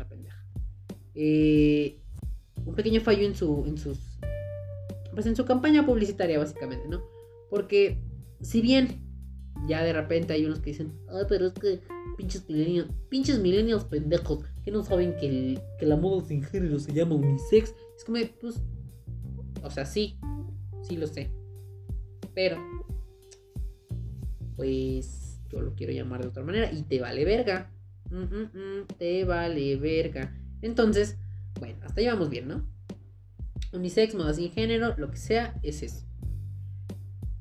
pendeja 0.09 0.47
eh, 1.15 1.99
un 2.65 2.75
pequeño 2.75 3.01
fallo 3.01 3.27
en 3.27 3.35
su 3.35 3.65
en 3.67 3.79
sus 3.79 4.19
pues 5.15 5.27
en 5.27 5.37
su 5.37 5.45
campaña 5.45 5.85
publicitaria 5.85 6.39
básicamente 6.39 6.89
no 6.89 7.03
porque 7.51 7.99
si 8.41 8.61
bien 8.63 9.01
ya 9.69 9.83
de 9.83 9.93
repente 9.93 10.33
hay 10.33 10.45
unos 10.45 10.61
que 10.61 10.71
dicen 10.71 10.93
ay 11.09 11.25
pero 11.29 11.47
es 11.47 11.53
que 11.53 11.81
pinches 12.17 12.49
millennials 12.49 12.91
pinches 13.09 13.39
millennials 13.39 13.85
pendejos 13.85 14.45
que 14.65 14.71
no 14.71 14.83
saben 14.83 15.17
que, 15.17 15.61
que 15.79 15.87
la 15.87 15.97
moda 15.97 16.25
sin 16.25 16.43
género 16.43 16.79
se 16.79 16.93
llama 16.93 17.15
unisex 17.15 17.75
es 17.97 18.05
como, 18.05 18.19
pues, 18.41 18.61
o 19.63 19.71
sea, 19.71 19.85
sí, 19.85 20.19
sí 20.83 20.97
lo 20.97 21.07
sé. 21.07 21.31
Pero, 22.35 22.57
pues, 24.57 25.22
yo 25.53 25.61
lo 25.61 25.75
quiero 25.75 25.93
llamar 25.93 26.23
de 26.23 26.29
otra 26.29 26.43
manera 26.43 26.73
y 26.73 26.83
te 26.83 27.01
vale 27.01 27.25
verga. 27.25 27.71
Te 28.99 29.25
vale 29.25 29.77
verga. 29.77 30.37
Entonces, 30.63 31.19
bueno, 31.61 31.79
hasta 31.83 32.01
ahí 32.01 32.07
vamos 32.07 32.31
bien, 32.31 32.49
¿no? 32.49 32.67
Unisex, 33.73 34.15
moda 34.15 34.35
sin 34.35 34.53
género, 34.53 34.95
lo 34.97 35.11
que 35.11 35.17
sea, 35.17 35.59
es 35.63 35.83
eso. 35.83 36.07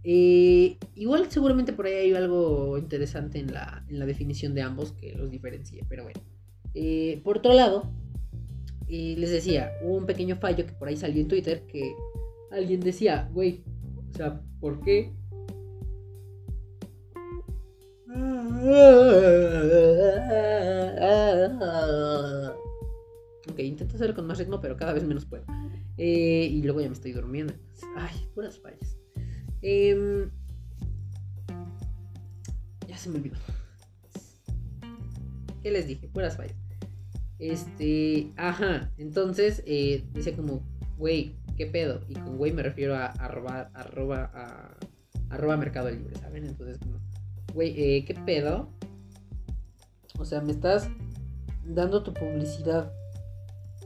Eh, 0.04 0.78
igual 0.96 1.30
seguramente 1.30 1.74
por 1.74 1.86
ahí 1.86 1.94
hay 1.94 2.14
algo 2.14 2.78
interesante 2.78 3.40
en 3.40 3.54
la, 3.54 3.86
en 3.88 4.00
la 4.00 4.06
definición 4.06 4.56
de 4.56 4.62
ambos 4.62 4.94
que 4.94 5.14
los 5.14 5.30
diferencie, 5.30 5.86
pero 5.88 6.04
bueno. 6.04 6.22
Eh, 6.74 7.22
por 7.24 7.40
otro 7.40 7.54
lado, 7.54 7.92
y 8.88 9.16
les 9.18 9.30
decía, 9.30 9.72
hubo 9.84 9.96
un 9.96 10.06
pequeño 10.06 10.38
fallo 10.38 10.66
que 10.66 10.74
por 10.74 10.88
ahí 10.88 10.98
salió 10.98 11.22
en 11.22 11.28
Twitter 11.28 11.66
que 11.68 11.94
alguien 12.52 12.80
decía, 12.80 13.30
güey, 13.34 13.64
o 14.10 14.14
sea, 14.18 14.42
¿por 14.60 14.82
qué? 14.82 15.14
Ok, 23.50 23.60
intento 23.60 23.96
hacerlo 23.96 24.16
con 24.16 24.28
más 24.28 24.38
ritmo, 24.38 24.62
pero 24.62 24.78
cada 24.78 24.94
vez 24.94 25.04
menos 25.04 25.26
puedo. 25.26 25.44
Eh, 25.98 26.48
y 26.52 26.62
luego 26.64 26.82
ya 26.82 26.88
me 26.88 26.94
estoy 26.94 27.12
durmiendo. 27.12 27.54
Ay, 27.98 28.28
puras 28.34 28.60
fallas. 28.60 28.98
Em, 29.62 30.30
ya 32.88 32.98
se 32.98 33.10
me 33.10 33.18
olvidó. 33.18 33.36
¿Qué 35.62 35.72
les 35.72 35.88
dije? 35.88 36.08
Puras 36.08 36.38
fallas. 36.38 36.56
Este, 37.40 38.32
ajá, 38.38 38.92
entonces 38.98 39.64
eh, 39.66 40.06
dice 40.14 40.34
como, 40.34 40.64
güey, 40.98 41.36
¿qué 41.58 41.66
pedo? 41.66 42.06
Y 42.08 42.14
con 42.14 42.38
güey 42.38 42.54
me 42.54 42.64
refiero 42.64 42.96
a 42.96 43.08
arroba, 43.08 43.72
arroba, 43.74 44.78
arroba 45.30 45.58
Mercado 45.58 45.90
Libre, 45.90 46.16
¿saben? 46.18 46.46
Entonces, 46.46 46.78
como, 46.78 47.00
güey, 47.54 47.74
eh, 47.78 48.06
¿qué 48.06 48.14
pedo? 48.14 48.70
O 50.20 50.26
sea, 50.26 50.42
me 50.42 50.52
estás 50.52 50.88
dando 51.66 52.04
tu 52.04 52.14
publicidad 52.14 52.92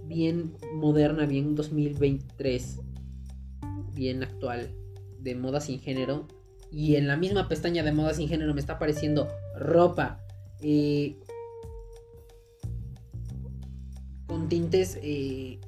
bien 0.06 0.54
moderna, 0.74 1.26
bien 1.26 1.56
2023, 1.56 2.80
bien 3.94 4.24
actual, 4.24 4.70
de 5.20 5.36
moda 5.36 5.60
sin 5.60 5.80
género 5.80 6.28
y 6.72 6.96
en 6.96 7.08
la 7.08 7.16
misma 7.16 7.48
pestaña 7.48 7.84
de 7.84 7.92
moda 7.92 8.14
sin 8.14 8.28
género 8.28 8.54
me 8.54 8.60
está 8.60 8.74
apareciendo 8.74 9.28
ropa 9.58 10.20
eh, 10.62 11.18
con 14.28 14.50
tintes 14.50 15.00
eh, 15.02 15.60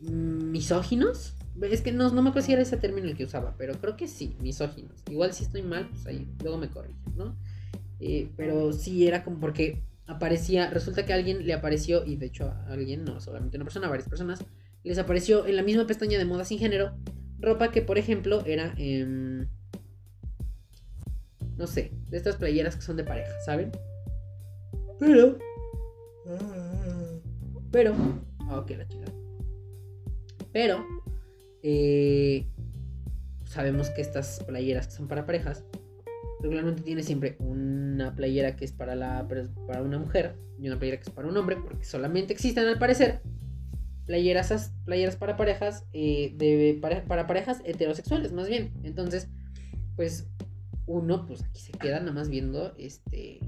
misóginos. 0.00 1.35
Es 1.62 1.80
que 1.80 1.92
no, 1.92 2.10
no 2.10 2.22
me 2.22 2.30
acuerdo 2.30 2.46
si 2.46 2.52
era 2.52 2.62
ese 2.62 2.76
término 2.76 3.08
el 3.08 3.16
que 3.16 3.24
usaba, 3.24 3.54
pero 3.56 3.74
creo 3.80 3.96
que 3.96 4.08
sí, 4.08 4.36
misóginos. 4.40 5.02
Igual 5.10 5.32
si 5.32 5.44
estoy 5.44 5.62
mal, 5.62 5.88
pues 5.88 6.06
ahí 6.06 6.28
luego 6.42 6.58
me 6.58 6.68
corrigen, 6.68 7.16
¿no? 7.16 7.34
Eh, 7.98 8.30
pero 8.36 8.72
sí 8.72 9.06
era 9.06 9.24
como 9.24 9.40
porque 9.40 9.82
aparecía, 10.06 10.70
resulta 10.70 11.06
que 11.06 11.12
a 11.12 11.16
alguien 11.16 11.46
le 11.46 11.54
apareció, 11.54 12.04
y 12.04 12.16
de 12.16 12.26
hecho 12.26 12.44
a 12.44 12.66
alguien, 12.68 13.04
no 13.04 13.20
solamente 13.20 13.56
una 13.56 13.64
persona, 13.64 13.88
varias 13.88 14.08
personas, 14.08 14.44
les 14.84 14.98
apareció 14.98 15.46
en 15.46 15.56
la 15.56 15.62
misma 15.62 15.86
pestaña 15.86 16.18
de 16.18 16.24
moda 16.24 16.44
sin 16.44 16.58
género 16.58 16.92
ropa 17.40 17.70
que, 17.70 17.82
por 17.82 17.98
ejemplo, 17.98 18.44
era, 18.44 18.74
eh, 18.76 19.46
no 21.56 21.66
sé, 21.66 21.92
de 22.08 22.16
estas 22.16 22.36
playeras 22.36 22.76
que 22.76 22.82
son 22.82 22.96
de 22.96 23.04
pareja, 23.04 23.32
¿saben? 23.44 23.72
Pero, 24.98 25.38
pero, 27.70 27.94
ah, 28.40 28.58
ok, 28.58 28.70
la 28.70 28.88
chica. 28.88 29.06
Pero, 30.52 30.84
eh, 31.62 32.46
sabemos 33.44 33.90
que 33.90 34.02
estas 34.02 34.42
playeras 34.44 34.88
que 34.88 34.92
son 34.94 35.08
para 35.08 35.26
parejas, 35.26 35.64
regularmente 36.40 36.82
tiene 36.82 37.02
siempre 37.02 37.36
una 37.38 38.14
playera 38.14 38.56
que 38.56 38.64
es 38.64 38.72
para, 38.72 38.94
la, 38.94 39.26
para 39.66 39.82
una 39.82 39.98
mujer 39.98 40.36
y 40.58 40.66
una 40.66 40.78
playera 40.78 40.98
que 40.98 41.08
es 41.08 41.14
para 41.14 41.28
un 41.28 41.36
hombre, 41.36 41.56
porque 41.56 41.84
solamente 41.84 42.32
existen 42.32 42.66
al 42.66 42.78
parecer 42.78 43.22
playeras, 44.06 44.72
playeras 44.84 45.16
para 45.16 45.36
parejas, 45.36 45.84
eh, 45.92 46.32
de, 46.36 46.78
para, 46.80 47.26
parejas 47.26 47.60
heterosexuales, 47.64 48.32
más 48.32 48.48
bien. 48.48 48.72
Entonces, 48.84 49.28
pues 49.96 50.28
uno, 50.86 51.26
pues 51.26 51.42
aquí 51.42 51.60
se 51.60 51.72
queda 51.72 52.00
nada 52.00 52.12
más 52.12 52.28
viendo 52.28 52.74
este 52.78 53.40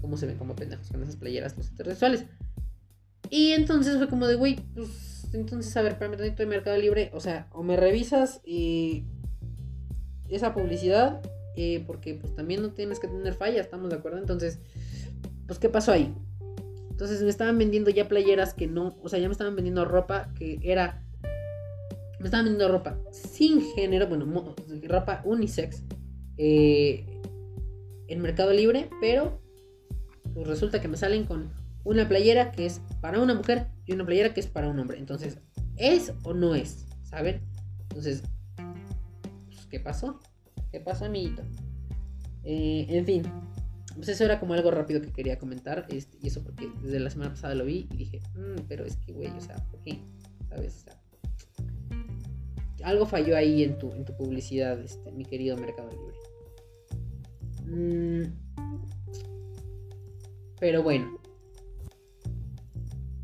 cómo 0.00 0.16
se 0.16 0.26
ven 0.26 0.38
como 0.38 0.56
pendejos 0.56 0.88
con 0.88 1.02
esas 1.02 1.16
playeras 1.16 1.56
los 1.56 1.68
heterosexuales. 1.68 2.24
Y 3.28 3.52
entonces 3.52 3.96
fue 3.96 4.08
como 4.08 4.26
de, 4.26 4.34
güey, 4.34 4.56
pues 4.74 5.19
entonces, 5.32 5.76
a 5.76 5.82
ver, 5.82 5.98
para 5.98 6.16
de 6.16 6.46
Mercado 6.46 6.76
Libre, 6.76 7.10
o 7.14 7.20
sea, 7.20 7.48
o 7.52 7.62
me 7.62 7.76
revisas 7.76 8.40
esa 10.28 10.54
publicidad, 10.54 11.20
eh, 11.56 11.84
porque 11.86 12.14
pues 12.14 12.34
también 12.34 12.62
no 12.62 12.70
tienes 12.70 13.00
que 13.00 13.08
tener 13.08 13.34
falla, 13.34 13.60
estamos 13.60 13.90
de 13.90 13.96
acuerdo. 13.96 14.18
Entonces, 14.18 14.58
pues, 15.46 15.58
¿qué 15.58 15.68
pasó 15.68 15.92
ahí? 15.92 16.14
Entonces 16.90 17.22
me 17.22 17.30
estaban 17.30 17.56
vendiendo 17.58 17.90
ya 17.90 18.08
playeras 18.08 18.54
que 18.54 18.66
no, 18.66 18.96
o 19.02 19.08
sea, 19.08 19.18
ya 19.18 19.28
me 19.28 19.32
estaban 19.32 19.56
vendiendo 19.56 19.84
ropa 19.84 20.32
que 20.38 20.60
era, 20.62 21.02
me 22.18 22.26
estaban 22.26 22.44
vendiendo 22.44 22.68
ropa 22.68 22.98
sin 23.10 23.62
género, 23.74 24.06
bueno, 24.06 24.54
ropa 24.82 25.22
unisex 25.24 25.82
eh, 26.36 27.06
en 28.06 28.20
Mercado 28.20 28.52
Libre, 28.52 28.90
pero 29.00 29.40
pues 30.34 30.46
resulta 30.46 30.80
que 30.80 30.88
me 30.88 30.98
salen 30.98 31.24
con 31.24 31.50
una 31.84 32.08
playera 32.08 32.52
que 32.52 32.66
es 32.66 32.80
para 33.00 33.20
una 33.20 33.34
mujer 33.34 33.68
y 33.86 33.92
una 33.92 34.04
playera 34.04 34.34
que 34.34 34.40
es 34.40 34.46
para 34.46 34.68
un 34.68 34.78
hombre. 34.78 34.98
Entonces, 34.98 35.38
¿es 35.76 36.12
o 36.22 36.34
no 36.34 36.54
es? 36.54 36.86
¿Saben? 37.02 37.40
Entonces, 37.82 38.22
pues, 39.46 39.66
¿qué 39.66 39.80
pasó? 39.80 40.20
¿Qué 40.70 40.80
pasó, 40.80 41.06
amiguito? 41.06 41.42
Eh, 42.44 42.86
en 42.88 43.04
fin, 43.04 43.22
pues 43.96 44.08
eso 44.08 44.24
era 44.24 44.40
como 44.40 44.54
algo 44.54 44.70
rápido 44.70 45.00
que 45.00 45.12
quería 45.12 45.38
comentar. 45.38 45.86
Este, 45.88 46.18
y 46.22 46.28
eso 46.28 46.42
porque 46.42 46.70
desde 46.82 47.00
la 47.00 47.10
semana 47.10 47.30
pasada 47.30 47.54
lo 47.54 47.64
vi 47.64 47.88
y 47.90 47.96
dije, 47.96 48.20
mm, 48.34 48.62
pero 48.68 48.84
es 48.84 48.96
que, 48.96 49.12
güey, 49.12 49.28
o 49.28 49.40
sea, 49.40 49.56
¿por 49.70 49.80
qué? 49.82 50.00
¿Sabes? 50.48 50.86
algo 52.82 53.04
falló 53.04 53.36
ahí 53.36 53.62
en 53.62 53.78
tu, 53.78 53.92
en 53.92 54.06
tu 54.06 54.16
publicidad, 54.16 54.80
este, 54.80 55.12
mi 55.12 55.24
querido 55.24 55.56
Mercado 55.56 55.90
Libre. 55.90 56.16
Mm, 57.66 58.32
pero 60.58 60.82
bueno. 60.82 61.19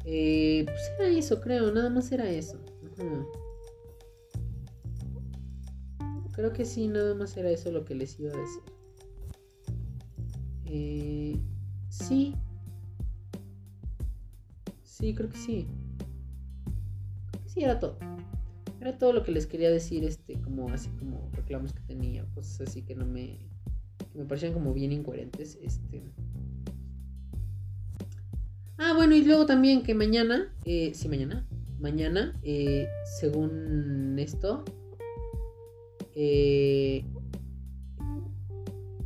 Eh, 0.08 0.64
pues 0.64 0.92
era 0.98 1.08
eso, 1.08 1.40
creo, 1.40 1.72
nada 1.72 1.90
más 1.90 2.12
era 2.12 2.30
eso. 2.30 2.60
Creo 6.32 6.52
que 6.52 6.64
sí, 6.64 6.86
nada 6.86 7.14
más 7.14 7.36
era 7.36 7.50
eso 7.50 7.72
lo 7.72 7.84
que 7.84 7.94
les 7.96 8.18
iba 8.20 8.32
a 8.32 8.36
decir. 8.36 8.62
Eh, 10.66 11.40
sí. 11.88 12.34
Sí, 14.84 15.14
creo 15.14 15.28
que 15.28 15.38
sí. 15.38 15.66
Creo 17.30 17.42
que 17.42 17.48
sí, 17.48 17.64
era 17.64 17.80
todo. 17.80 17.98
Era 18.80 18.98
todo 18.98 19.12
lo 19.12 19.24
que 19.24 19.32
les 19.32 19.46
quería 19.46 19.70
decir, 19.70 20.04
este, 20.04 20.40
como 20.40 20.68
así 20.68 20.88
como 20.90 21.30
reclamos 21.32 21.72
que 21.72 21.80
tenía, 21.80 22.24
cosas 22.34 22.68
así 22.68 22.82
que 22.82 22.94
no 22.94 23.06
me. 23.06 23.40
que 24.12 24.18
me 24.18 24.24
parecían 24.24 24.52
como 24.52 24.72
bien 24.72 24.92
incoherentes. 24.92 25.58
Este. 25.60 26.02
Ah, 28.78 28.92
bueno, 28.94 29.14
y 29.14 29.24
luego 29.24 29.46
también 29.46 29.82
que 29.82 29.94
mañana, 29.94 30.52
eh, 30.64 30.92
sí, 30.94 31.08
mañana, 31.08 31.46
mañana, 31.80 32.38
eh, 32.42 32.88
según 33.18 34.16
esto, 34.18 34.64
eh, 36.14 37.04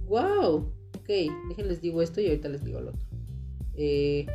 wow, 0.07 0.73
ok, 0.99 1.09
déjenles 1.49 1.81
digo 1.81 2.03
esto 2.03 2.21
y 2.21 2.27
ahorita 2.27 2.49
les 2.49 2.64
digo 2.64 2.81
el 2.81 2.89
otro. 2.89 3.07
Eh, 3.75 4.27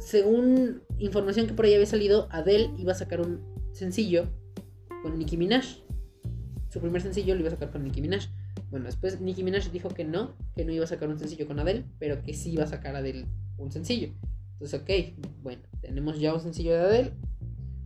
según 0.00 0.82
información 0.98 1.46
que 1.46 1.54
por 1.54 1.64
ahí 1.64 1.74
había 1.74 1.86
salido, 1.86 2.28
Adele 2.30 2.70
iba 2.78 2.92
a 2.92 2.96
sacar 2.96 3.20
un 3.20 3.40
sencillo 3.72 4.26
con 5.02 5.18
Nicki 5.18 5.36
Minaj. 5.36 5.64
Su 6.68 6.80
primer 6.80 7.00
sencillo 7.00 7.34
lo 7.34 7.40
iba 7.40 7.48
a 7.48 7.52
sacar 7.52 7.70
con 7.70 7.84
Nicki 7.84 8.00
Minaj. 8.00 8.28
Bueno, 8.76 8.88
después 8.88 9.22
Nicki 9.22 9.42
Minaj 9.42 9.70
dijo 9.70 9.88
que 9.88 10.04
no, 10.04 10.34
que 10.54 10.66
no 10.66 10.70
iba 10.70 10.84
a 10.84 10.86
sacar 10.86 11.08
un 11.08 11.18
sencillo 11.18 11.46
con 11.46 11.58
Adele, 11.58 11.86
pero 11.98 12.22
que 12.22 12.34
sí 12.34 12.50
iba 12.50 12.64
a 12.64 12.66
sacar 12.66 12.94
a 12.94 12.98
Adele 12.98 13.24
un 13.56 13.72
sencillo. 13.72 14.10
Entonces, 14.52 14.82
ok, 14.82 15.24
bueno, 15.42 15.62
tenemos 15.80 16.20
ya 16.20 16.34
un 16.34 16.40
sencillo 16.40 16.74
de 16.74 16.80
Adele. 16.80 17.12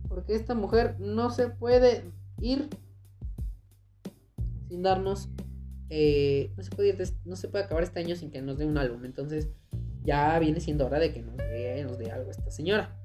Porque 0.09 0.35
esta 0.35 0.53
mujer 0.53 0.99
no 0.99 1.29
se 1.29 1.47
puede 1.47 2.03
ir 2.41 2.67
sin 4.67 4.83
darnos 4.83 5.29
eh, 5.89 6.51
no, 6.57 6.63
se 6.63 6.71
puede 6.71 6.97
no 7.23 7.37
se 7.37 7.47
puede 7.47 7.63
acabar 7.63 7.83
este 7.83 8.01
año 8.01 8.17
sin 8.17 8.29
que 8.29 8.41
nos 8.41 8.57
dé 8.57 8.65
un 8.65 8.77
álbum. 8.77 9.05
Entonces 9.05 9.47
ya 10.03 10.37
viene 10.39 10.59
siendo 10.59 10.85
hora 10.85 10.99
de 10.99 11.13
que 11.13 11.21
nos 11.21 11.37
dé, 11.37 12.11
algo 12.11 12.31
esta 12.31 12.51
señora. 12.51 13.01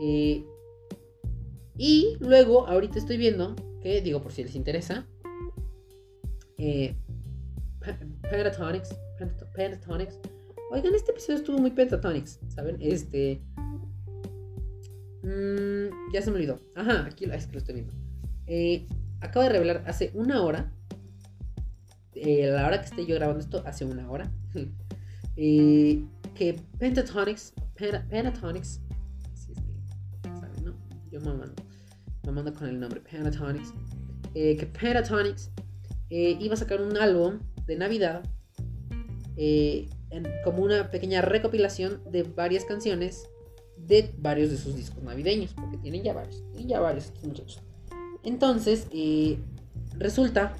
Eh, 0.00 0.44
y 1.76 2.16
luego, 2.20 2.68
ahorita 2.68 3.00
estoy 3.00 3.16
viendo 3.16 3.56
que, 3.82 4.00
digo 4.00 4.22
por 4.22 4.30
si 4.30 4.44
les 4.44 4.54
interesa, 4.54 5.08
eh, 6.60 6.94
Pentatonics, 8.22 8.94
Pentatonics. 9.54 10.18
Oigan, 10.70 10.94
este 10.94 11.12
episodio 11.12 11.38
estuvo 11.38 11.58
muy 11.58 11.70
Pentatonics, 11.70 12.40
¿saben? 12.48 12.76
Este... 12.80 13.40
Mm, 15.22 16.12
ya 16.12 16.22
se 16.22 16.30
me 16.30 16.36
olvidó. 16.36 16.60
Ajá, 16.74 17.06
aquí 17.06 17.26
lo 17.26 17.34
estoy 17.34 17.74
viendo. 17.74 17.92
Eh, 18.46 18.86
acaba 19.20 19.46
de 19.46 19.52
revelar 19.52 19.84
hace 19.86 20.10
una 20.14 20.42
hora 20.42 20.72
eh, 22.22 22.50
la 22.50 22.66
hora 22.66 22.78
que 22.80 22.86
esté 22.86 23.06
yo 23.06 23.14
grabando 23.14 23.40
esto, 23.40 23.62
hace 23.66 23.86
una 23.86 24.10
hora, 24.10 24.30
eh, 25.36 26.04
que 26.34 26.60
Pentatonics, 26.78 27.54
Pentatonics, 27.74 28.80
si 29.34 29.52
es 29.52 29.58
que, 29.58 30.28
¿saben, 30.28 30.64
no? 30.64 30.74
Yo 31.10 31.20
me 31.20 31.32
mando, 31.32 32.52
con 32.52 32.68
el 32.68 32.78
nombre, 32.78 33.00
Pentatonics, 33.00 33.72
eh, 34.34 34.54
que 34.56 34.66
Pentatonics 34.66 35.50
iba 36.10 36.54
a 36.54 36.56
sacar 36.56 36.80
un 36.80 36.96
álbum 36.96 37.38
de 37.66 37.76
Navidad 37.76 38.22
como 40.44 40.62
una 40.62 40.90
pequeña 40.90 41.22
recopilación 41.22 42.02
de 42.10 42.24
varias 42.24 42.64
canciones 42.64 43.28
de 43.76 44.10
varios 44.18 44.50
de 44.50 44.56
sus 44.56 44.76
discos 44.76 45.02
navideños, 45.02 45.54
porque 45.54 45.78
tienen 45.78 46.02
ya 46.02 46.12
varios, 46.12 46.42
y 46.58 46.66
ya 46.66 46.80
varios 46.80 47.06
estos 47.06 47.24
muchachos. 47.24 47.60
Entonces, 48.22 48.86
resulta 49.98 50.54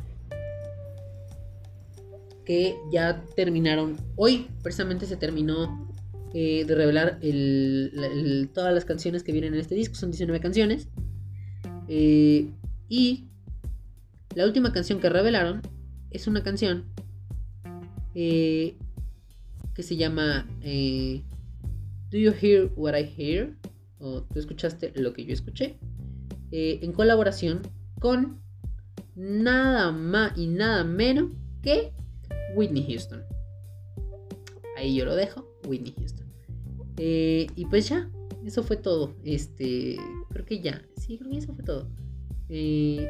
que 2.44 2.76
ya 2.90 3.24
terminaron. 3.36 3.96
Hoy 4.16 4.48
precisamente 4.62 5.06
se 5.06 5.16
terminó 5.16 5.88
eh, 6.34 6.64
de 6.64 6.74
revelar 6.74 7.20
todas 8.52 8.74
las 8.74 8.84
canciones 8.84 9.22
que 9.22 9.32
vienen 9.32 9.54
en 9.54 9.60
este 9.60 9.74
disco. 9.74 9.94
Son 9.94 10.10
19 10.10 10.40
canciones. 10.40 10.88
Eh, 11.88 12.50
y 12.88 13.29
la 14.34 14.44
última 14.44 14.72
canción 14.72 15.00
que 15.00 15.08
revelaron 15.08 15.62
es 16.10 16.26
una 16.26 16.42
canción 16.42 16.86
eh, 18.14 18.76
que 19.74 19.82
se 19.82 19.96
llama 19.96 20.46
Do 20.62 22.18
You 22.18 22.32
Hear 22.40 22.72
What 22.76 22.96
I 22.96 23.14
Hear? 23.16 23.56
O 23.98 24.22
tú 24.22 24.38
escuchaste 24.38 24.92
lo 24.96 25.12
que 25.12 25.24
yo 25.24 25.32
escuché. 25.32 25.78
en 26.50 26.92
colaboración 26.92 27.62
con 28.00 28.40
nada 29.14 29.92
más 29.92 30.36
y 30.36 30.46
nada 30.46 30.84
menos 30.84 31.30
que 31.62 31.92
Whitney 32.54 32.86
Houston. 32.88 33.22
Ahí 34.76 34.94
yo 34.94 35.04
lo 35.04 35.14
dejo, 35.14 35.46
Whitney 35.66 35.94
Houston. 35.98 36.26
Eh, 36.96 37.46
y 37.54 37.66
pues 37.66 37.88
ya, 37.88 38.10
eso 38.44 38.62
fue 38.62 38.76
todo. 38.76 39.14
Este, 39.24 39.96
creo 40.30 40.44
que 40.44 40.60
ya. 40.60 40.82
Sí, 40.96 41.18
creo 41.18 41.30
que 41.30 41.38
eso 41.38 41.54
fue 41.54 41.64
todo. 41.64 41.88
Eh, 42.48 43.08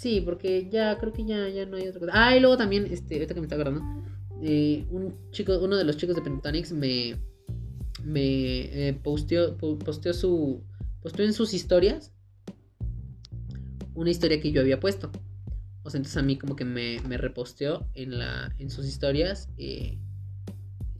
sí, 0.00 0.22
porque 0.22 0.68
ya, 0.70 0.96
creo 0.98 1.12
que 1.12 1.24
ya, 1.26 1.48
ya 1.50 1.66
no 1.66 1.76
hay 1.76 1.86
otra 1.86 2.00
cosa. 2.00 2.12
Ah, 2.14 2.34
y 2.34 2.40
luego 2.40 2.56
también, 2.56 2.86
este, 2.90 3.16
ahorita 3.16 3.34
que 3.34 3.40
me 3.40 3.44
está 3.44 3.56
agarrando, 3.56 3.82
eh, 4.42 4.86
un 4.90 5.14
chico, 5.30 5.58
uno 5.58 5.76
de 5.76 5.84
los 5.84 5.98
chicos 5.98 6.16
de 6.16 6.22
Pentatonics 6.22 6.72
me, 6.72 7.16
me 8.02 8.88
eh, 8.88 8.94
posteó, 8.94 9.54
su, 10.14 10.62
posteó 11.02 11.26
en 11.26 11.34
sus 11.34 11.52
historias 11.52 12.12
una 13.94 14.10
historia 14.10 14.40
que 14.40 14.52
yo 14.52 14.62
había 14.62 14.80
puesto. 14.80 15.12
O 15.82 15.90
sea, 15.90 15.98
entonces 15.98 16.16
a 16.16 16.22
mí 16.22 16.38
como 16.38 16.56
que 16.56 16.64
me, 16.64 17.00
me 17.06 17.18
reposteó 17.18 17.86
en, 17.92 18.18
la, 18.18 18.54
en 18.58 18.70
sus 18.70 18.86
historias. 18.86 19.50
Eh, 19.58 19.98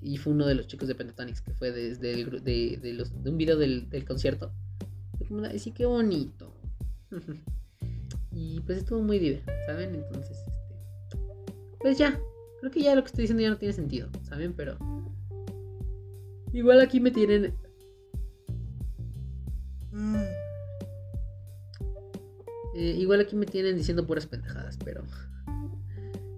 y 0.03 0.19
fue 0.19 0.35
uno 0.35 0.47
de 0.47 0.55
los 0.55 0.67
chicos 0.67 0.89
de 0.89 0.95
Pentatonics 0.95 1.41
que 1.41 1.53
fue 1.55 1.73
desde 1.73 2.13
el, 2.13 2.45
de, 2.45 2.79
de, 2.83 2.93
los, 2.93 3.23
de 3.23 3.31
un 3.31 3.39
video 3.39 3.57
del, 3.57 3.89
del 3.89 4.05
concierto. 4.05 4.53
Fue 5.17 5.27
como, 5.27 5.47
sí, 5.59 5.71
qué 5.71 5.87
bonito. 5.87 6.55
y 8.41 8.61
pues 8.61 8.79
estuvo 8.79 9.03
muy 9.03 9.19
divertido, 9.19 9.55
¿saben? 9.67 9.95
Entonces, 9.95 10.39
este, 10.39 11.53
pues 11.79 11.99
ya. 11.99 12.19
Creo 12.61 12.73
que 12.73 12.83
ya 12.83 12.95
lo 12.95 13.03
que 13.03 13.07
estoy 13.07 13.23
diciendo 13.23 13.43
ya 13.43 13.51
no 13.51 13.59
tiene 13.59 13.73
sentido, 13.73 14.09
¿saben? 14.23 14.55
Pero 14.55 14.77
igual 16.53 16.81
aquí 16.81 17.01
me 17.01 17.11
tienen... 17.11 17.55
Eh, 22.75 22.97
igual 22.99 23.21
aquí 23.21 23.35
me 23.37 23.47
tienen 23.47 23.77
diciendo 23.77 24.07
puras 24.07 24.27
pendejadas, 24.27 24.79
pero... 24.85 25.05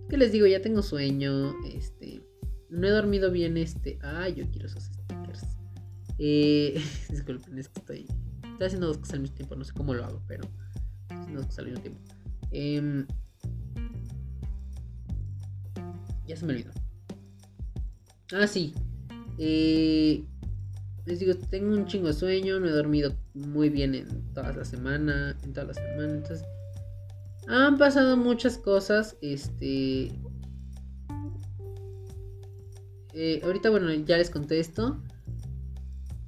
¿Qué 0.08 0.16
les 0.16 0.32
digo? 0.32 0.46
Ya 0.46 0.60
tengo 0.60 0.82
sueño, 0.82 1.54
este... 1.66 2.22
No 2.68 2.86
he 2.86 2.90
dormido 2.90 3.30
bien, 3.30 3.56
este... 3.56 3.98
Ah, 4.02 4.28
yo 4.28 4.48
quiero 4.50 4.66
esos 4.66 4.84
stickers. 4.84 5.44
Eh... 6.18 6.80
Disculpen, 7.10 7.58
es 7.58 7.68
que 7.68 7.80
estoy... 7.80 8.06
Estoy 8.52 8.66
haciendo 8.66 8.86
dos 8.86 8.98
cosas 8.98 9.14
al 9.14 9.20
mismo 9.20 9.36
tiempo, 9.36 9.56
no 9.56 9.64
sé 9.64 9.72
cómo 9.72 9.94
lo 9.94 10.04
hago, 10.04 10.22
pero... 10.26 10.48
Dos 11.34 11.58
al 11.58 11.66
mismo 11.66 11.80
tiempo. 11.80 12.00
Eh... 12.50 13.06
Ya 16.26 16.36
se 16.36 16.46
me 16.46 16.52
olvidó. 16.52 16.70
Ah, 18.32 18.46
sí. 18.46 18.74
Eh, 19.38 20.24
les 21.04 21.18
digo, 21.18 21.34
tengo 21.50 21.74
un 21.74 21.86
chingo 21.86 22.08
de 22.08 22.14
sueño, 22.14 22.60
no 22.60 22.68
he 22.68 22.70
dormido 22.70 23.14
muy 23.34 23.68
bien 23.68 23.94
en 23.94 24.32
toda 24.34 24.52
la 24.52 24.64
semana, 24.64 25.36
en 25.42 25.52
toda 25.52 25.66
la 25.66 25.74
semana, 25.74 26.12
entonces 26.12 26.46
han 27.48 27.76
pasado 27.76 28.16
muchas 28.16 28.56
cosas, 28.56 29.16
este 29.20 30.12
eh, 33.14 33.40
ahorita 33.42 33.70
bueno, 33.70 33.92
ya 33.92 34.16
les 34.16 34.30
conté 34.30 34.60
esto, 34.60 35.02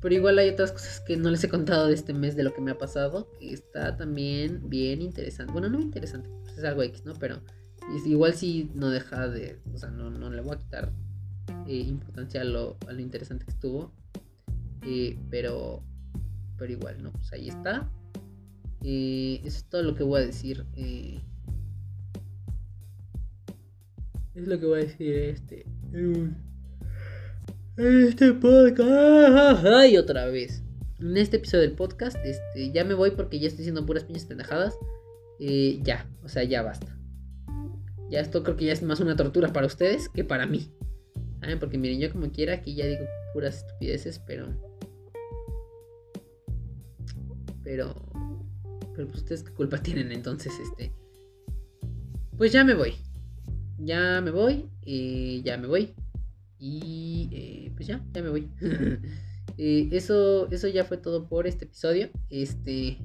pero 0.04 0.16
igual 0.16 0.38
hay 0.38 0.50
otras 0.50 0.70
cosas 0.70 1.00
que 1.00 1.16
no 1.16 1.30
les 1.30 1.42
he 1.44 1.48
contado 1.48 1.86
de 1.86 1.94
este 1.94 2.12
mes 2.12 2.36
de 2.36 2.42
lo 2.42 2.52
que 2.52 2.60
me 2.60 2.72
ha 2.72 2.76
pasado, 2.76 3.26
que 3.40 3.54
está 3.54 3.96
también 3.96 4.68
bien 4.68 5.00
interesante, 5.00 5.50
bueno, 5.50 5.70
no 5.70 5.80
interesante, 5.80 6.28
pues 6.42 6.58
es 6.58 6.64
algo 6.64 6.82
X, 6.82 7.06
¿no? 7.06 7.14
Pero 7.14 7.40
igual 8.04 8.34
si 8.34 8.70
no 8.74 8.90
deja 8.90 9.28
de, 9.28 9.58
o 9.72 9.78
sea, 9.78 9.88
no, 9.88 10.10
no 10.10 10.28
le 10.28 10.42
voy 10.42 10.56
a 10.56 10.58
quitar 10.58 10.92
eh, 11.66 11.78
importancia 11.78 12.42
a 12.42 12.44
lo, 12.44 12.76
a 12.86 12.92
lo 12.92 13.00
interesante 13.00 13.46
que 13.46 13.52
estuvo. 13.52 13.92
Eh, 14.82 15.18
pero, 15.30 15.82
pero 16.58 16.70
igual, 16.70 17.02
¿no? 17.02 17.10
Pues 17.10 17.32
ahí 17.32 17.48
está. 17.48 17.90
Eh, 18.82 19.40
eso 19.42 19.56
es 19.56 19.64
todo 19.70 19.84
lo 19.84 19.94
que 19.94 20.02
voy 20.02 20.20
a 20.20 20.26
decir. 20.26 20.66
Eh, 20.74 21.18
es 24.34 24.46
lo 24.46 24.60
que 24.60 24.66
voy 24.66 24.82
a 24.82 24.84
decir 24.84 25.14
este. 25.14 25.64
Este 27.76 28.32
podcast. 28.32 29.64
Ay, 29.66 29.96
otra 29.96 30.26
vez. 30.26 30.62
En 31.00 31.16
este 31.16 31.38
episodio 31.38 31.62
del 31.62 31.72
podcast, 31.72 32.16
este, 32.24 32.70
ya 32.70 32.84
me 32.84 32.94
voy 32.94 33.10
porque 33.10 33.40
ya 33.40 33.48
estoy 33.48 33.62
haciendo 33.62 33.84
puras 33.84 34.04
piñas 34.04 34.26
pendejadas. 34.26 34.78
ya, 35.38 36.08
o 36.22 36.28
sea, 36.28 36.44
ya 36.44 36.62
basta. 36.62 36.96
Ya 38.10 38.20
esto 38.20 38.44
creo 38.44 38.56
que 38.56 38.66
ya 38.66 38.72
es 38.72 38.82
más 38.84 39.00
una 39.00 39.16
tortura 39.16 39.52
para 39.52 39.66
ustedes 39.66 40.08
que 40.08 40.22
para 40.22 40.46
mí. 40.46 40.70
Porque 41.58 41.76
miren, 41.76 41.98
yo 41.98 42.12
como 42.12 42.30
quiera 42.30 42.54
aquí 42.54 42.76
ya 42.76 42.86
digo 42.86 43.04
puras 43.32 43.58
estupideces, 43.58 44.20
pero 44.20 44.46
pero. 47.64 47.92
Pero 48.94 49.08
pues 49.08 49.18
ustedes 49.18 49.42
qué 49.42 49.52
culpa 49.52 49.78
tienen, 49.82 50.12
entonces, 50.12 50.52
este. 50.60 50.92
Pues 52.36 52.52
ya 52.52 52.62
me 52.62 52.74
voy. 52.74 52.94
Ya 53.78 54.20
me 54.20 54.30
voy. 54.30 54.70
Eh, 54.82 55.40
ya 55.42 55.58
me 55.58 55.66
voy. 55.66 55.96
Y 56.66 57.28
eh, 57.30 57.72
pues 57.76 57.86
ya, 57.86 58.02
ya 58.12 58.22
me 58.22 58.30
voy. 58.30 58.50
Eh, 59.56 59.90
eso, 59.92 60.50
eso 60.50 60.66
ya 60.66 60.84
fue 60.84 60.96
todo 60.96 61.28
por 61.28 61.46
este 61.46 61.66
episodio. 61.66 62.08
Este. 62.28 62.98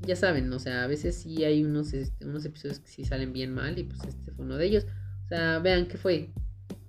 Ya 0.00 0.16
saben, 0.16 0.52
o 0.52 0.58
sea, 0.58 0.84
a 0.84 0.86
veces 0.86 1.14
sí 1.14 1.44
hay 1.44 1.64
unos, 1.64 1.94
este, 1.94 2.26
unos 2.26 2.44
episodios 2.44 2.80
que 2.80 2.88
sí 2.88 3.04
salen 3.04 3.32
bien 3.32 3.54
mal. 3.54 3.78
Y 3.78 3.84
pues 3.84 4.00
este 4.06 4.32
fue 4.32 4.44
uno 4.44 4.56
de 4.56 4.66
ellos. 4.66 4.84
O 5.24 5.28
sea, 5.28 5.60
vean 5.60 5.86
que 5.86 5.96
fue. 5.96 6.30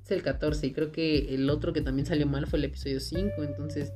Es 0.03 0.11
el 0.11 0.21
14. 0.21 0.67
Y 0.67 0.73
creo 0.73 0.91
que 0.91 1.33
el 1.33 1.49
otro 1.49 1.71
que 1.71 1.81
también 1.81 2.07
salió 2.07 2.25
mal 2.25 2.47
fue 2.47 2.59
el 2.59 2.65
episodio 2.65 2.99
5. 2.99 3.43
Entonces 3.43 3.93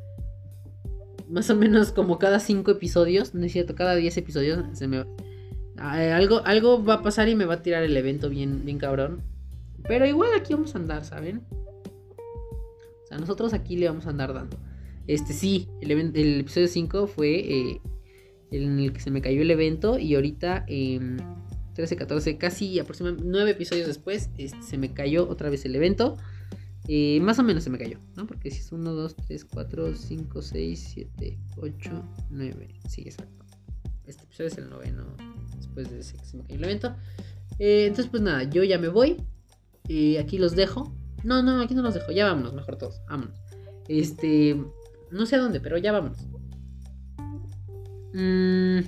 más 1.27 1.49
o 1.49 1.55
menos 1.55 1.91
como 1.91 2.19
cada 2.19 2.39
cinco 2.39 2.71
episodios, 2.71 3.33
no 3.33 3.45
es 3.45 3.53
cierto, 3.53 3.73
cada 3.73 3.95
10 3.95 4.17
episodios 4.17 4.65
se 4.73 4.87
me 4.87 5.05
algo, 5.77 6.45
algo 6.45 6.83
va 6.83 6.95
a 6.95 7.01
pasar 7.01 7.29
y 7.29 7.35
me 7.35 7.45
va 7.45 7.55
a 7.55 7.61
tirar 7.61 7.83
el 7.83 7.95
evento 7.97 8.29
bien, 8.29 8.63
bien 8.63 8.77
cabrón. 8.77 9.30
Pero 9.87 10.05
igual 10.05 10.31
aquí 10.35 10.53
vamos 10.53 10.75
a 10.75 10.79
andar, 10.79 11.05
¿saben? 11.05 11.41
O 13.03 13.07
sea, 13.07 13.17
nosotros 13.17 13.53
aquí 13.53 13.77
le 13.77 13.87
vamos 13.87 14.05
a 14.05 14.09
andar 14.09 14.33
dando. 14.33 14.57
Este 15.07 15.33
sí, 15.33 15.67
el, 15.81 15.91
el 15.91 16.39
episodio 16.39 16.67
5 16.67 17.07
fue 17.07 17.29
eh, 17.39 17.81
en 18.51 18.79
el 18.79 18.93
que 18.93 18.99
se 18.99 19.11
me 19.11 19.21
cayó 19.21 19.41
el 19.41 19.51
evento 19.51 19.97
y 19.97 20.15
ahorita 20.15 20.65
13, 20.65 21.95
14, 21.95 22.37
casi 22.37 22.79
aproximadamente 22.79 23.27
9 23.29 23.51
episodios 23.51 23.87
después 23.87 24.29
este, 24.37 24.61
se 24.61 24.77
me 24.77 24.93
cayó 24.93 25.27
otra 25.27 25.49
vez 25.49 25.65
el 25.65 25.75
evento. 25.75 26.17
Eh, 26.87 27.19
más 27.21 27.37
o 27.39 27.43
menos 27.43 27.63
se 27.63 27.69
me 27.69 27.77
cayó, 27.77 27.99
¿no? 28.15 28.25
Porque 28.25 28.49
si 28.49 28.59
es 28.59 28.71
1, 28.71 28.91
2, 28.91 29.15
3, 29.15 29.45
4, 29.45 29.95
5, 29.95 30.41
6, 30.41 30.89
7, 30.93 31.39
8, 31.57 32.03
9. 32.31 32.67
Sí, 32.89 33.01
exacto. 33.01 33.45
Este 34.05 34.23
episodio 34.23 34.47
es 34.47 34.57
el 34.57 34.69
noveno 34.69 35.05
después 35.55 35.89
de 35.91 35.99
ese 35.99 36.17
que 36.17 36.25
se 36.25 36.37
me 36.37 36.43
cayó 36.43 36.55
el 36.57 36.63
evento. 36.63 36.95
Eh, 37.59 37.85
entonces, 37.85 38.07
pues 38.09 38.23
nada, 38.23 38.43
yo 38.43 38.63
ya 38.63 38.77
me 38.77 38.89
voy. 38.89 39.17
Aquí 40.19 40.37
los 40.37 40.55
dejo. 40.55 40.95
No, 41.23 41.43
no, 41.43 41.61
aquí 41.61 41.75
no 41.75 41.81
los 41.81 41.93
dejo. 41.93 42.11
Ya 42.11 42.25
vámonos, 42.25 42.53
mejor 42.53 42.77
todos. 42.77 43.01
Vámonos. 43.09 43.39
Este. 43.87 44.55
No 45.11 45.25
sé 45.25 45.35
a 45.35 45.39
dónde, 45.39 45.59
pero 45.59 45.77
ya 45.77 45.91
vámonos. 45.91 46.19
Mm. 48.13 48.79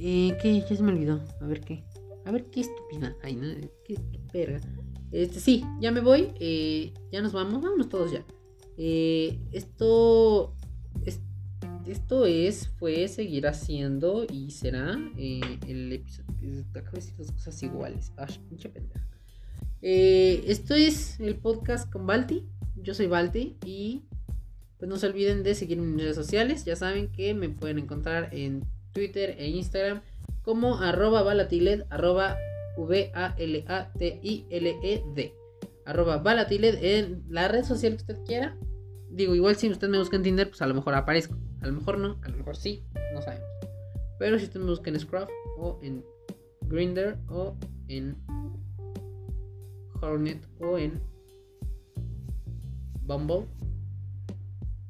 Eh, 0.00 0.38
¿Qué? 0.40 0.64
Ya 0.68 0.76
se 0.76 0.82
me 0.82 0.92
olvidó. 0.92 1.20
A 1.40 1.46
ver 1.46 1.60
qué. 1.60 1.84
A 2.24 2.30
ver 2.30 2.46
qué 2.50 2.60
estúpida. 2.60 3.16
Ay, 3.22 3.36
no. 3.36 3.46
Qué, 3.84 3.98
verga. 4.32 4.60
Este, 5.10 5.40
sí, 5.40 5.64
ya 5.80 5.90
me 5.90 6.00
voy. 6.00 6.32
Eh, 6.40 6.92
ya 7.10 7.22
nos 7.22 7.32
vamos. 7.32 7.60
Vámonos 7.62 7.88
todos 7.88 8.12
ya. 8.12 8.24
Eh, 8.76 9.38
esto. 9.52 10.54
Es, 11.04 11.20
esto 11.90 12.26
es. 12.26 12.68
Fue 12.78 13.08
seguir 13.08 13.46
haciendo. 13.46 14.26
Y 14.30 14.50
será. 14.50 14.98
Eh, 15.16 15.58
el 15.66 15.92
episodio. 15.92 16.64
Acabo 16.70 16.92
de 16.92 17.00
decir 17.00 17.14
dos 17.16 17.32
cosas 17.32 17.62
iguales. 17.62 18.12
Ay, 18.16 18.38
pinche 18.48 18.68
pendeja. 18.68 19.06
esto 19.80 20.74
es 20.74 21.18
el 21.20 21.36
podcast 21.36 21.90
con 21.90 22.06
Balti. 22.06 22.44
Yo 22.76 22.94
soy 22.94 23.06
Balti. 23.06 23.56
Y. 23.64 24.02
Pues 24.78 24.88
no 24.88 24.96
se 24.96 25.06
olviden 25.06 25.42
de 25.42 25.54
seguirme 25.54 25.84
en 25.84 25.94
mis 25.96 26.04
redes 26.04 26.16
sociales. 26.16 26.64
Ya 26.64 26.76
saben 26.76 27.08
que 27.08 27.34
me 27.34 27.48
pueden 27.48 27.78
encontrar 27.78 28.28
en 28.32 28.62
Twitter 28.92 29.34
e 29.38 29.48
Instagram 29.48 30.02
como 30.42 30.78
arroba 30.78 31.22
balatiled, 31.22 31.84
arroba 31.90 32.38
V-A-L-A-T-I-L-E-D. 32.78 33.64
Arroba 35.84 36.18
balatiled 36.18 36.82
en 36.82 37.24
la 37.28 37.48
red 37.48 37.64
social 37.64 37.92
que 37.92 37.98
usted 37.98 38.24
quiera. 38.24 38.56
Digo, 39.10 39.34
igual 39.34 39.56
si 39.56 39.68
usted 39.68 39.88
me 39.88 39.98
busca 39.98 40.16
en 40.16 40.22
Tinder, 40.22 40.48
pues 40.48 40.62
a 40.62 40.66
lo 40.66 40.74
mejor 40.74 40.94
aparezco. 40.94 41.36
A 41.60 41.66
lo 41.66 41.72
mejor 41.72 41.98
no, 41.98 42.18
a 42.22 42.28
lo 42.28 42.36
mejor 42.36 42.56
sí, 42.56 42.84
no 43.14 43.22
sabemos. 43.22 43.48
Pero 44.18 44.38
si 44.38 44.44
usted 44.46 44.60
me 44.60 44.66
busca 44.66 44.90
en 44.90 45.00
Scruff 45.00 45.28
o 45.58 45.78
en 45.82 46.04
Grinder 46.62 47.18
o 47.28 47.56
en 47.88 48.16
Hornet 50.00 50.46
o 50.60 50.78
en 50.78 51.00
Bumble, 53.02 53.46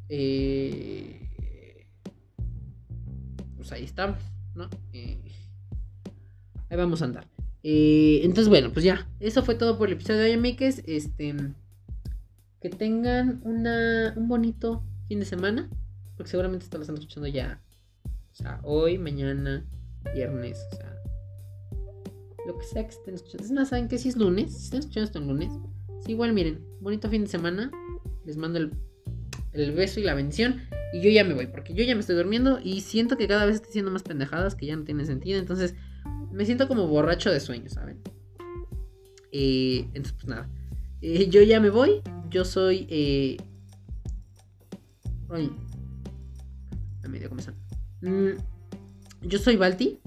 eh, 0.08 1.86
pues 3.56 3.72
ahí 3.72 3.84
estamos, 3.84 4.18
¿no? 4.54 4.68
Eh, 4.92 5.20
ahí 6.70 6.76
vamos 6.76 7.02
a 7.02 7.06
andar. 7.06 7.28
Eh, 7.62 8.20
entonces, 8.22 8.48
bueno, 8.48 8.72
pues 8.72 8.84
ya. 8.84 9.06
Eso 9.20 9.42
fue 9.42 9.54
todo 9.54 9.78
por 9.78 9.88
el 9.88 9.94
episodio 9.94 10.20
de 10.20 10.36
hoy, 10.36 10.56
Este. 10.58 11.34
Que 12.60 12.70
tengan 12.70 13.40
una, 13.44 14.14
un 14.16 14.26
bonito 14.26 14.82
fin 15.06 15.20
de 15.20 15.26
semana. 15.26 15.68
Porque 16.18 16.30
seguramente 16.30 16.64
esto 16.64 16.76
lo 16.76 16.82
están 16.82 16.98
escuchando 16.98 17.28
ya. 17.28 17.62
O 18.04 18.34
sea, 18.34 18.60
hoy, 18.62 18.98
mañana, 18.98 19.64
viernes. 20.12 20.60
O 20.72 20.76
sea, 20.76 20.94
lo 22.46 22.58
que 22.58 22.66
sea 22.66 22.82
que 22.82 22.90
estén 22.90 23.14
escuchando. 23.14 23.44
Es 23.44 23.52
más, 23.52 23.70
¿saben 23.70 23.88
que 23.88 23.96
Si 23.96 24.10
es 24.10 24.16
lunes, 24.16 24.52
si 24.52 24.64
están 24.64 24.80
escuchando 24.80 25.06
esto 25.06 25.18
en 25.18 25.28
lunes. 25.28 25.52
Sí, 26.04 26.12
igual, 26.12 26.34
miren. 26.34 26.62
Bonito 26.80 27.08
fin 27.08 27.22
de 27.22 27.28
semana. 27.28 27.70
Les 28.26 28.36
mando 28.36 28.58
el 28.58 28.72
el 29.52 29.72
beso 29.72 30.00
y 30.00 30.04
la 30.04 30.14
bendición. 30.14 30.60
Y 30.92 31.00
yo 31.00 31.10
ya 31.10 31.24
me 31.24 31.34
voy, 31.34 31.46
porque 31.46 31.74
yo 31.74 31.84
ya 31.84 31.94
me 31.94 32.00
estoy 32.00 32.16
durmiendo 32.16 32.60
y 32.62 32.80
siento 32.80 33.16
que 33.16 33.28
cada 33.28 33.44
vez 33.44 33.56
estoy 33.56 33.70
haciendo 33.70 33.90
más 33.90 34.02
pendejadas 34.02 34.54
que 34.54 34.66
ya 34.66 34.76
no 34.76 34.84
tienen 34.84 35.06
sentido. 35.06 35.38
Entonces 35.38 35.74
me 36.32 36.44
siento 36.46 36.68
como 36.68 36.86
borracho 36.86 37.30
de 37.30 37.40
sueño, 37.40 37.68
¿saben? 37.68 38.00
Eh, 39.32 39.84
entonces, 39.88 40.12
pues 40.14 40.26
nada. 40.26 40.48
Eh, 41.02 41.28
yo 41.28 41.42
ya 41.42 41.60
me 41.60 41.70
voy. 41.70 42.00
Yo 42.30 42.44
soy. 42.44 42.86
Eh... 42.90 43.36
Medio 47.08 47.28
comenzar. 47.28 47.54
Mm, 48.02 48.38
yo 49.22 49.38
soy 49.38 49.56
Balti. 49.56 50.00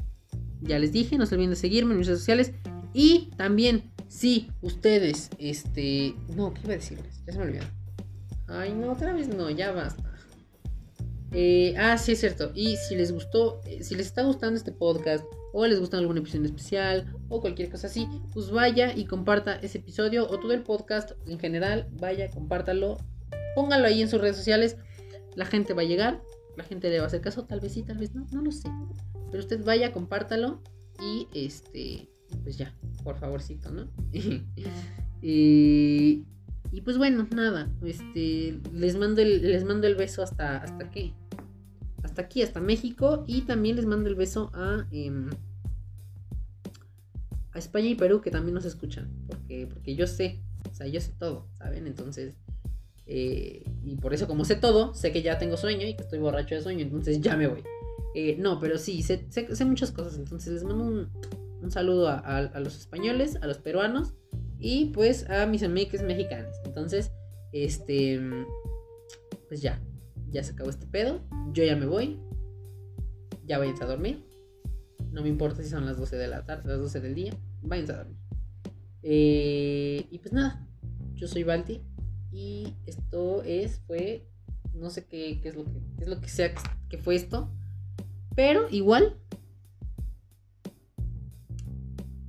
Ya 0.62 0.78
les 0.78 0.92
dije, 0.92 1.18
no 1.18 1.26
se 1.26 1.36
olviden 1.36 1.52
de 1.52 1.56
seguirme 1.56 1.94
en 1.94 2.00
mis 2.00 2.08
redes 2.08 2.20
sociales. 2.20 2.54
Y 2.94 3.32
también, 3.38 3.92
si 4.08 4.52
ustedes, 4.62 5.30
este. 5.40 6.16
No, 6.36 6.54
¿qué 6.54 6.62
iba 6.64 6.74
a 6.74 6.78
decirles? 6.78 7.24
Ya 7.26 7.34
se 7.34 7.40
me 7.40 7.46
olvidó. 7.46 7.66
Ay, 8.48 8.74
no, 8.74 8.92
otra 8.92 9.14
vez 9.14 9.28
no, 9.28 9.50
ya 9.50 9.72
basta. 9.72 10.12
Eh, 11.32 11.74
ah, 11.78 11.98
sí, 11.98 12.12
es 12.12 12.20
cierto. 12.20 12.52
Y 12.54 12.76
si 12.76 12.96
les 12.96 13.12
gustó, 13.12 13.62
eh, 13.66 13.84
si 13.84 13.96
les 13.96 14.08
está 14.08 14.24
gustando 14.24 14.58
este 14.58 14.72
podcast, 14.72 15.24
o 15.54 15.66
les 15.66 15.80
gusta 15.80 15.98
alguna 15.98 16.20
episodio 16.20 16.46
especial, 16.46 17.14
o 17.30 17.42
cualquier 17.42 17.70
cosa 17.70 17.88
así, 17.88 18.08
pues 18.34 18.52
vaya 18.52 18.94
y 18.96 19.06
comparta 19.06 19.56
ese 19.56 19.78
episodio, 19.78 20.26
o 20.30 20.40
todo 20.40 20.54
el 20.54 20.64
podcast 20.64 21.12
en 21.28 21.40
general, 21.40 21.88
vaya, 21.94 22.30
compártalo, 22.30 22.98
póngalo 23.56 23.88
ahí 23.88 24.02
en 24.02 24.10
sus 24.10 24.20
redes 24.20 24.36
sociales. 24.36 24.78
La 25.36 25.46
gente 25.46 25.74
va 25.74 25.84
a 25.84 25.86
llegar, 25.86 26.22
la 26.58 26.64
gente 26.64 26.90
le 26.90 26.98
va 26.98 27.06
a 27.06 27.08
hacer 27.08 27.22
caso, 27.22 27.46
tal 27.46 27.60
vez 27.60 27.74
sí, 27.74 27.84
tal 27.84 27.98
vez 27.98 28.14
no, 28.14 28.26
no 28.32 28.42
lo 28.42 28.52
sé. 28.52 28.70
Pero 29.30 29.44
usted 29.44 29.64
vaya, 29.64 29.94
compártalo 29.94 30.62
y 31.02 31.28
este, 31.34 32.10
pues 32.44 32.58
ya, 32.58 32.74
por 33.04 33.18
favorcito, 33.18 33.72
¿no? 33.72 33.88
y, 35.22 36.26
pues 36.84 36.98
bueno, 36.98 37.28
nada, 37.36 37.70
este, 37.84 38.60
les 38.74 38.98
mando 38.98 39.22
el, 39.22 39.42
les 39.42 39.64
mando 39.64 39.88
el 39.88 39.96
beso 39.96 40.24
hasta, 40.24 40.58
hasta 40.58 40.90
qué, 40.90 41.14
hasta 42.04 42.24
aquí, 42.24 42.42
hasta 42.42 42.60
México 42.60 43.24
y 43.28 43.42
también 43.42 43.76
les 43.76 43.86
mando 43.86 44.10
el 44.10 44.16
beso 44.16 44.52
a, 44.54 44.88
em, 44.92 45.30
a 47.54 47.60
España 47.60 47.88
y 47.88 47.96
Perú 47.96 48.22
que 48.22 48.32
también 48.32 48.56
nos 48.56 48.66
escuchan, 48.66 49.10
porque, 49.28 49.68
porque 49.68 49.96
yo 49.96 50.08
sé, 50.08 50.42
o 50.70 50.76
sea, 50.76 50.88
yo 50.88 51.02
sé 51.02 51.14
todo, 51.18 51.48
¿saben? 51.54 51.88
Entonces, 51.88 52.36
eh, 53.14 53.66
y 53.84 53.98
por 53.98 54.14
eso 54.14 54.26
como 54.26 54.46
sé 54.46 54.56
todo, 54.56 54.94
sé 54.94 55.12
que 55.12 55.22
ya 55.22 55.38
tengo 55.38 55.58
sueño 55.58 55.86
y 55.86 55.96
que 55.96 56.04
estoy 56.04 56.20
borracho 56.20 56.56
de 56.56 56.62
sueño, 56.62 56.84
entonces 56.84 57.20
ya 57.20 57.36
me 57.36 57.46
voy. 57.46 57.62
Eh, 58.16 58.38
no, 58.40 58.58
pero 58.58 58.78
sí, 58.78 59.04
sé, 59.04 59.26
sé, 59.30 59.66
muchas 59.66 59.92
cosas, 59.92 60.18
entonces 60.18 60.54
les 60.54 60.64
mando 60.64 60.86
un, 60.86 61.10
un 61.62 61.72
saludo 61.72 62.08
a, 62.08 62.20
a, 62.20 62.60
los 62.62 62.78
españoles, 62.78 63.38
a 63.42 63.48
los 63.48 63.58
peruanos 63.58 64.14
y 64.60 64.92
pues 64.92 65.30
a 65.30 65.46
mis 65.46 65.62
amigos 65.64 66.02
mexicanos. 66.04 66.56
Entonces, 66.64 67.12
este, 67.52 68.18
pues 69.50 69.62
ya, 69.62 69.82
ya 70.30 70.42
se 70.42 70.54
acabó 70.54 70.70
este 70.70 70.88
pedo, 70.88 71.20
yo 71.52 71.66
ya 71.66 71.76
me 71.76 71.88
voy, 71.88 72.18
ya 73.46 73.60
váyanse 73.60 73.84
a 73.84 73.88
dormir. 73.88 74.26
No 75.12 75.22
me 75.22 75.28
importa 75.28 75.62
si 75.64 75.68
son 75.70 75.86
las 75.86 75.98
12 75.98 76.16
de 76.16 76.30
la 76.30 76.46
tarde, 76.46 76.70
las 76.70 76.80
12 76.80 77.02
del 77.02 77.14
día, 77.14 77.34
váyanse 77.62 77.92
a 77.92 77.98
dormir. 77.98 78.18
Eh, 79.04 80.08
y 80.10 80.18
pues 80.20 80.32
nada, 80.32 80.66
yo 81.16 81.28
soy 81.28 81.44
Balti 81.44 81.82
y 82.32 82.76
esto 82.86 83.44
es, 83.44 83.80
fue, 83.88 84.28
no 84.74 84.90
sé 84.90 85.06
qué, 85.06 85.42
es 85.44 85.56
lo 85.56 85.66
que, 85.66 85.82
es 86.00 86.08
lo 86.08 86.22
que 86.22 86.30
sea 86.30 86.54
que 86.90 86.98
fue 86.98 87.16
esto. 87.16 87.50
Pero 88.36 88.70
igual. 88.70 89.18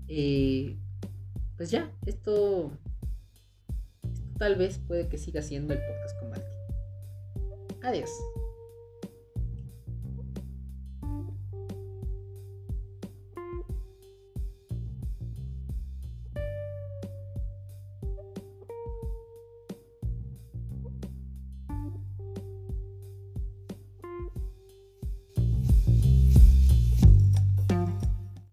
Eh, 0.09 0.76
pues 1.57 1.70
ya, 1.70 1.90
esto, 2.05 2.72
tal 4.38 4.57
vez 4.57 4.78
puede 4.78 5.09
que 5.09 5.18
siga 5.18 5.42
siendo 5.42 5.74
el 5.74 5.80
podcast 5.80 6.20
con. 6.20 6.32
Adiós. 7.84 8.11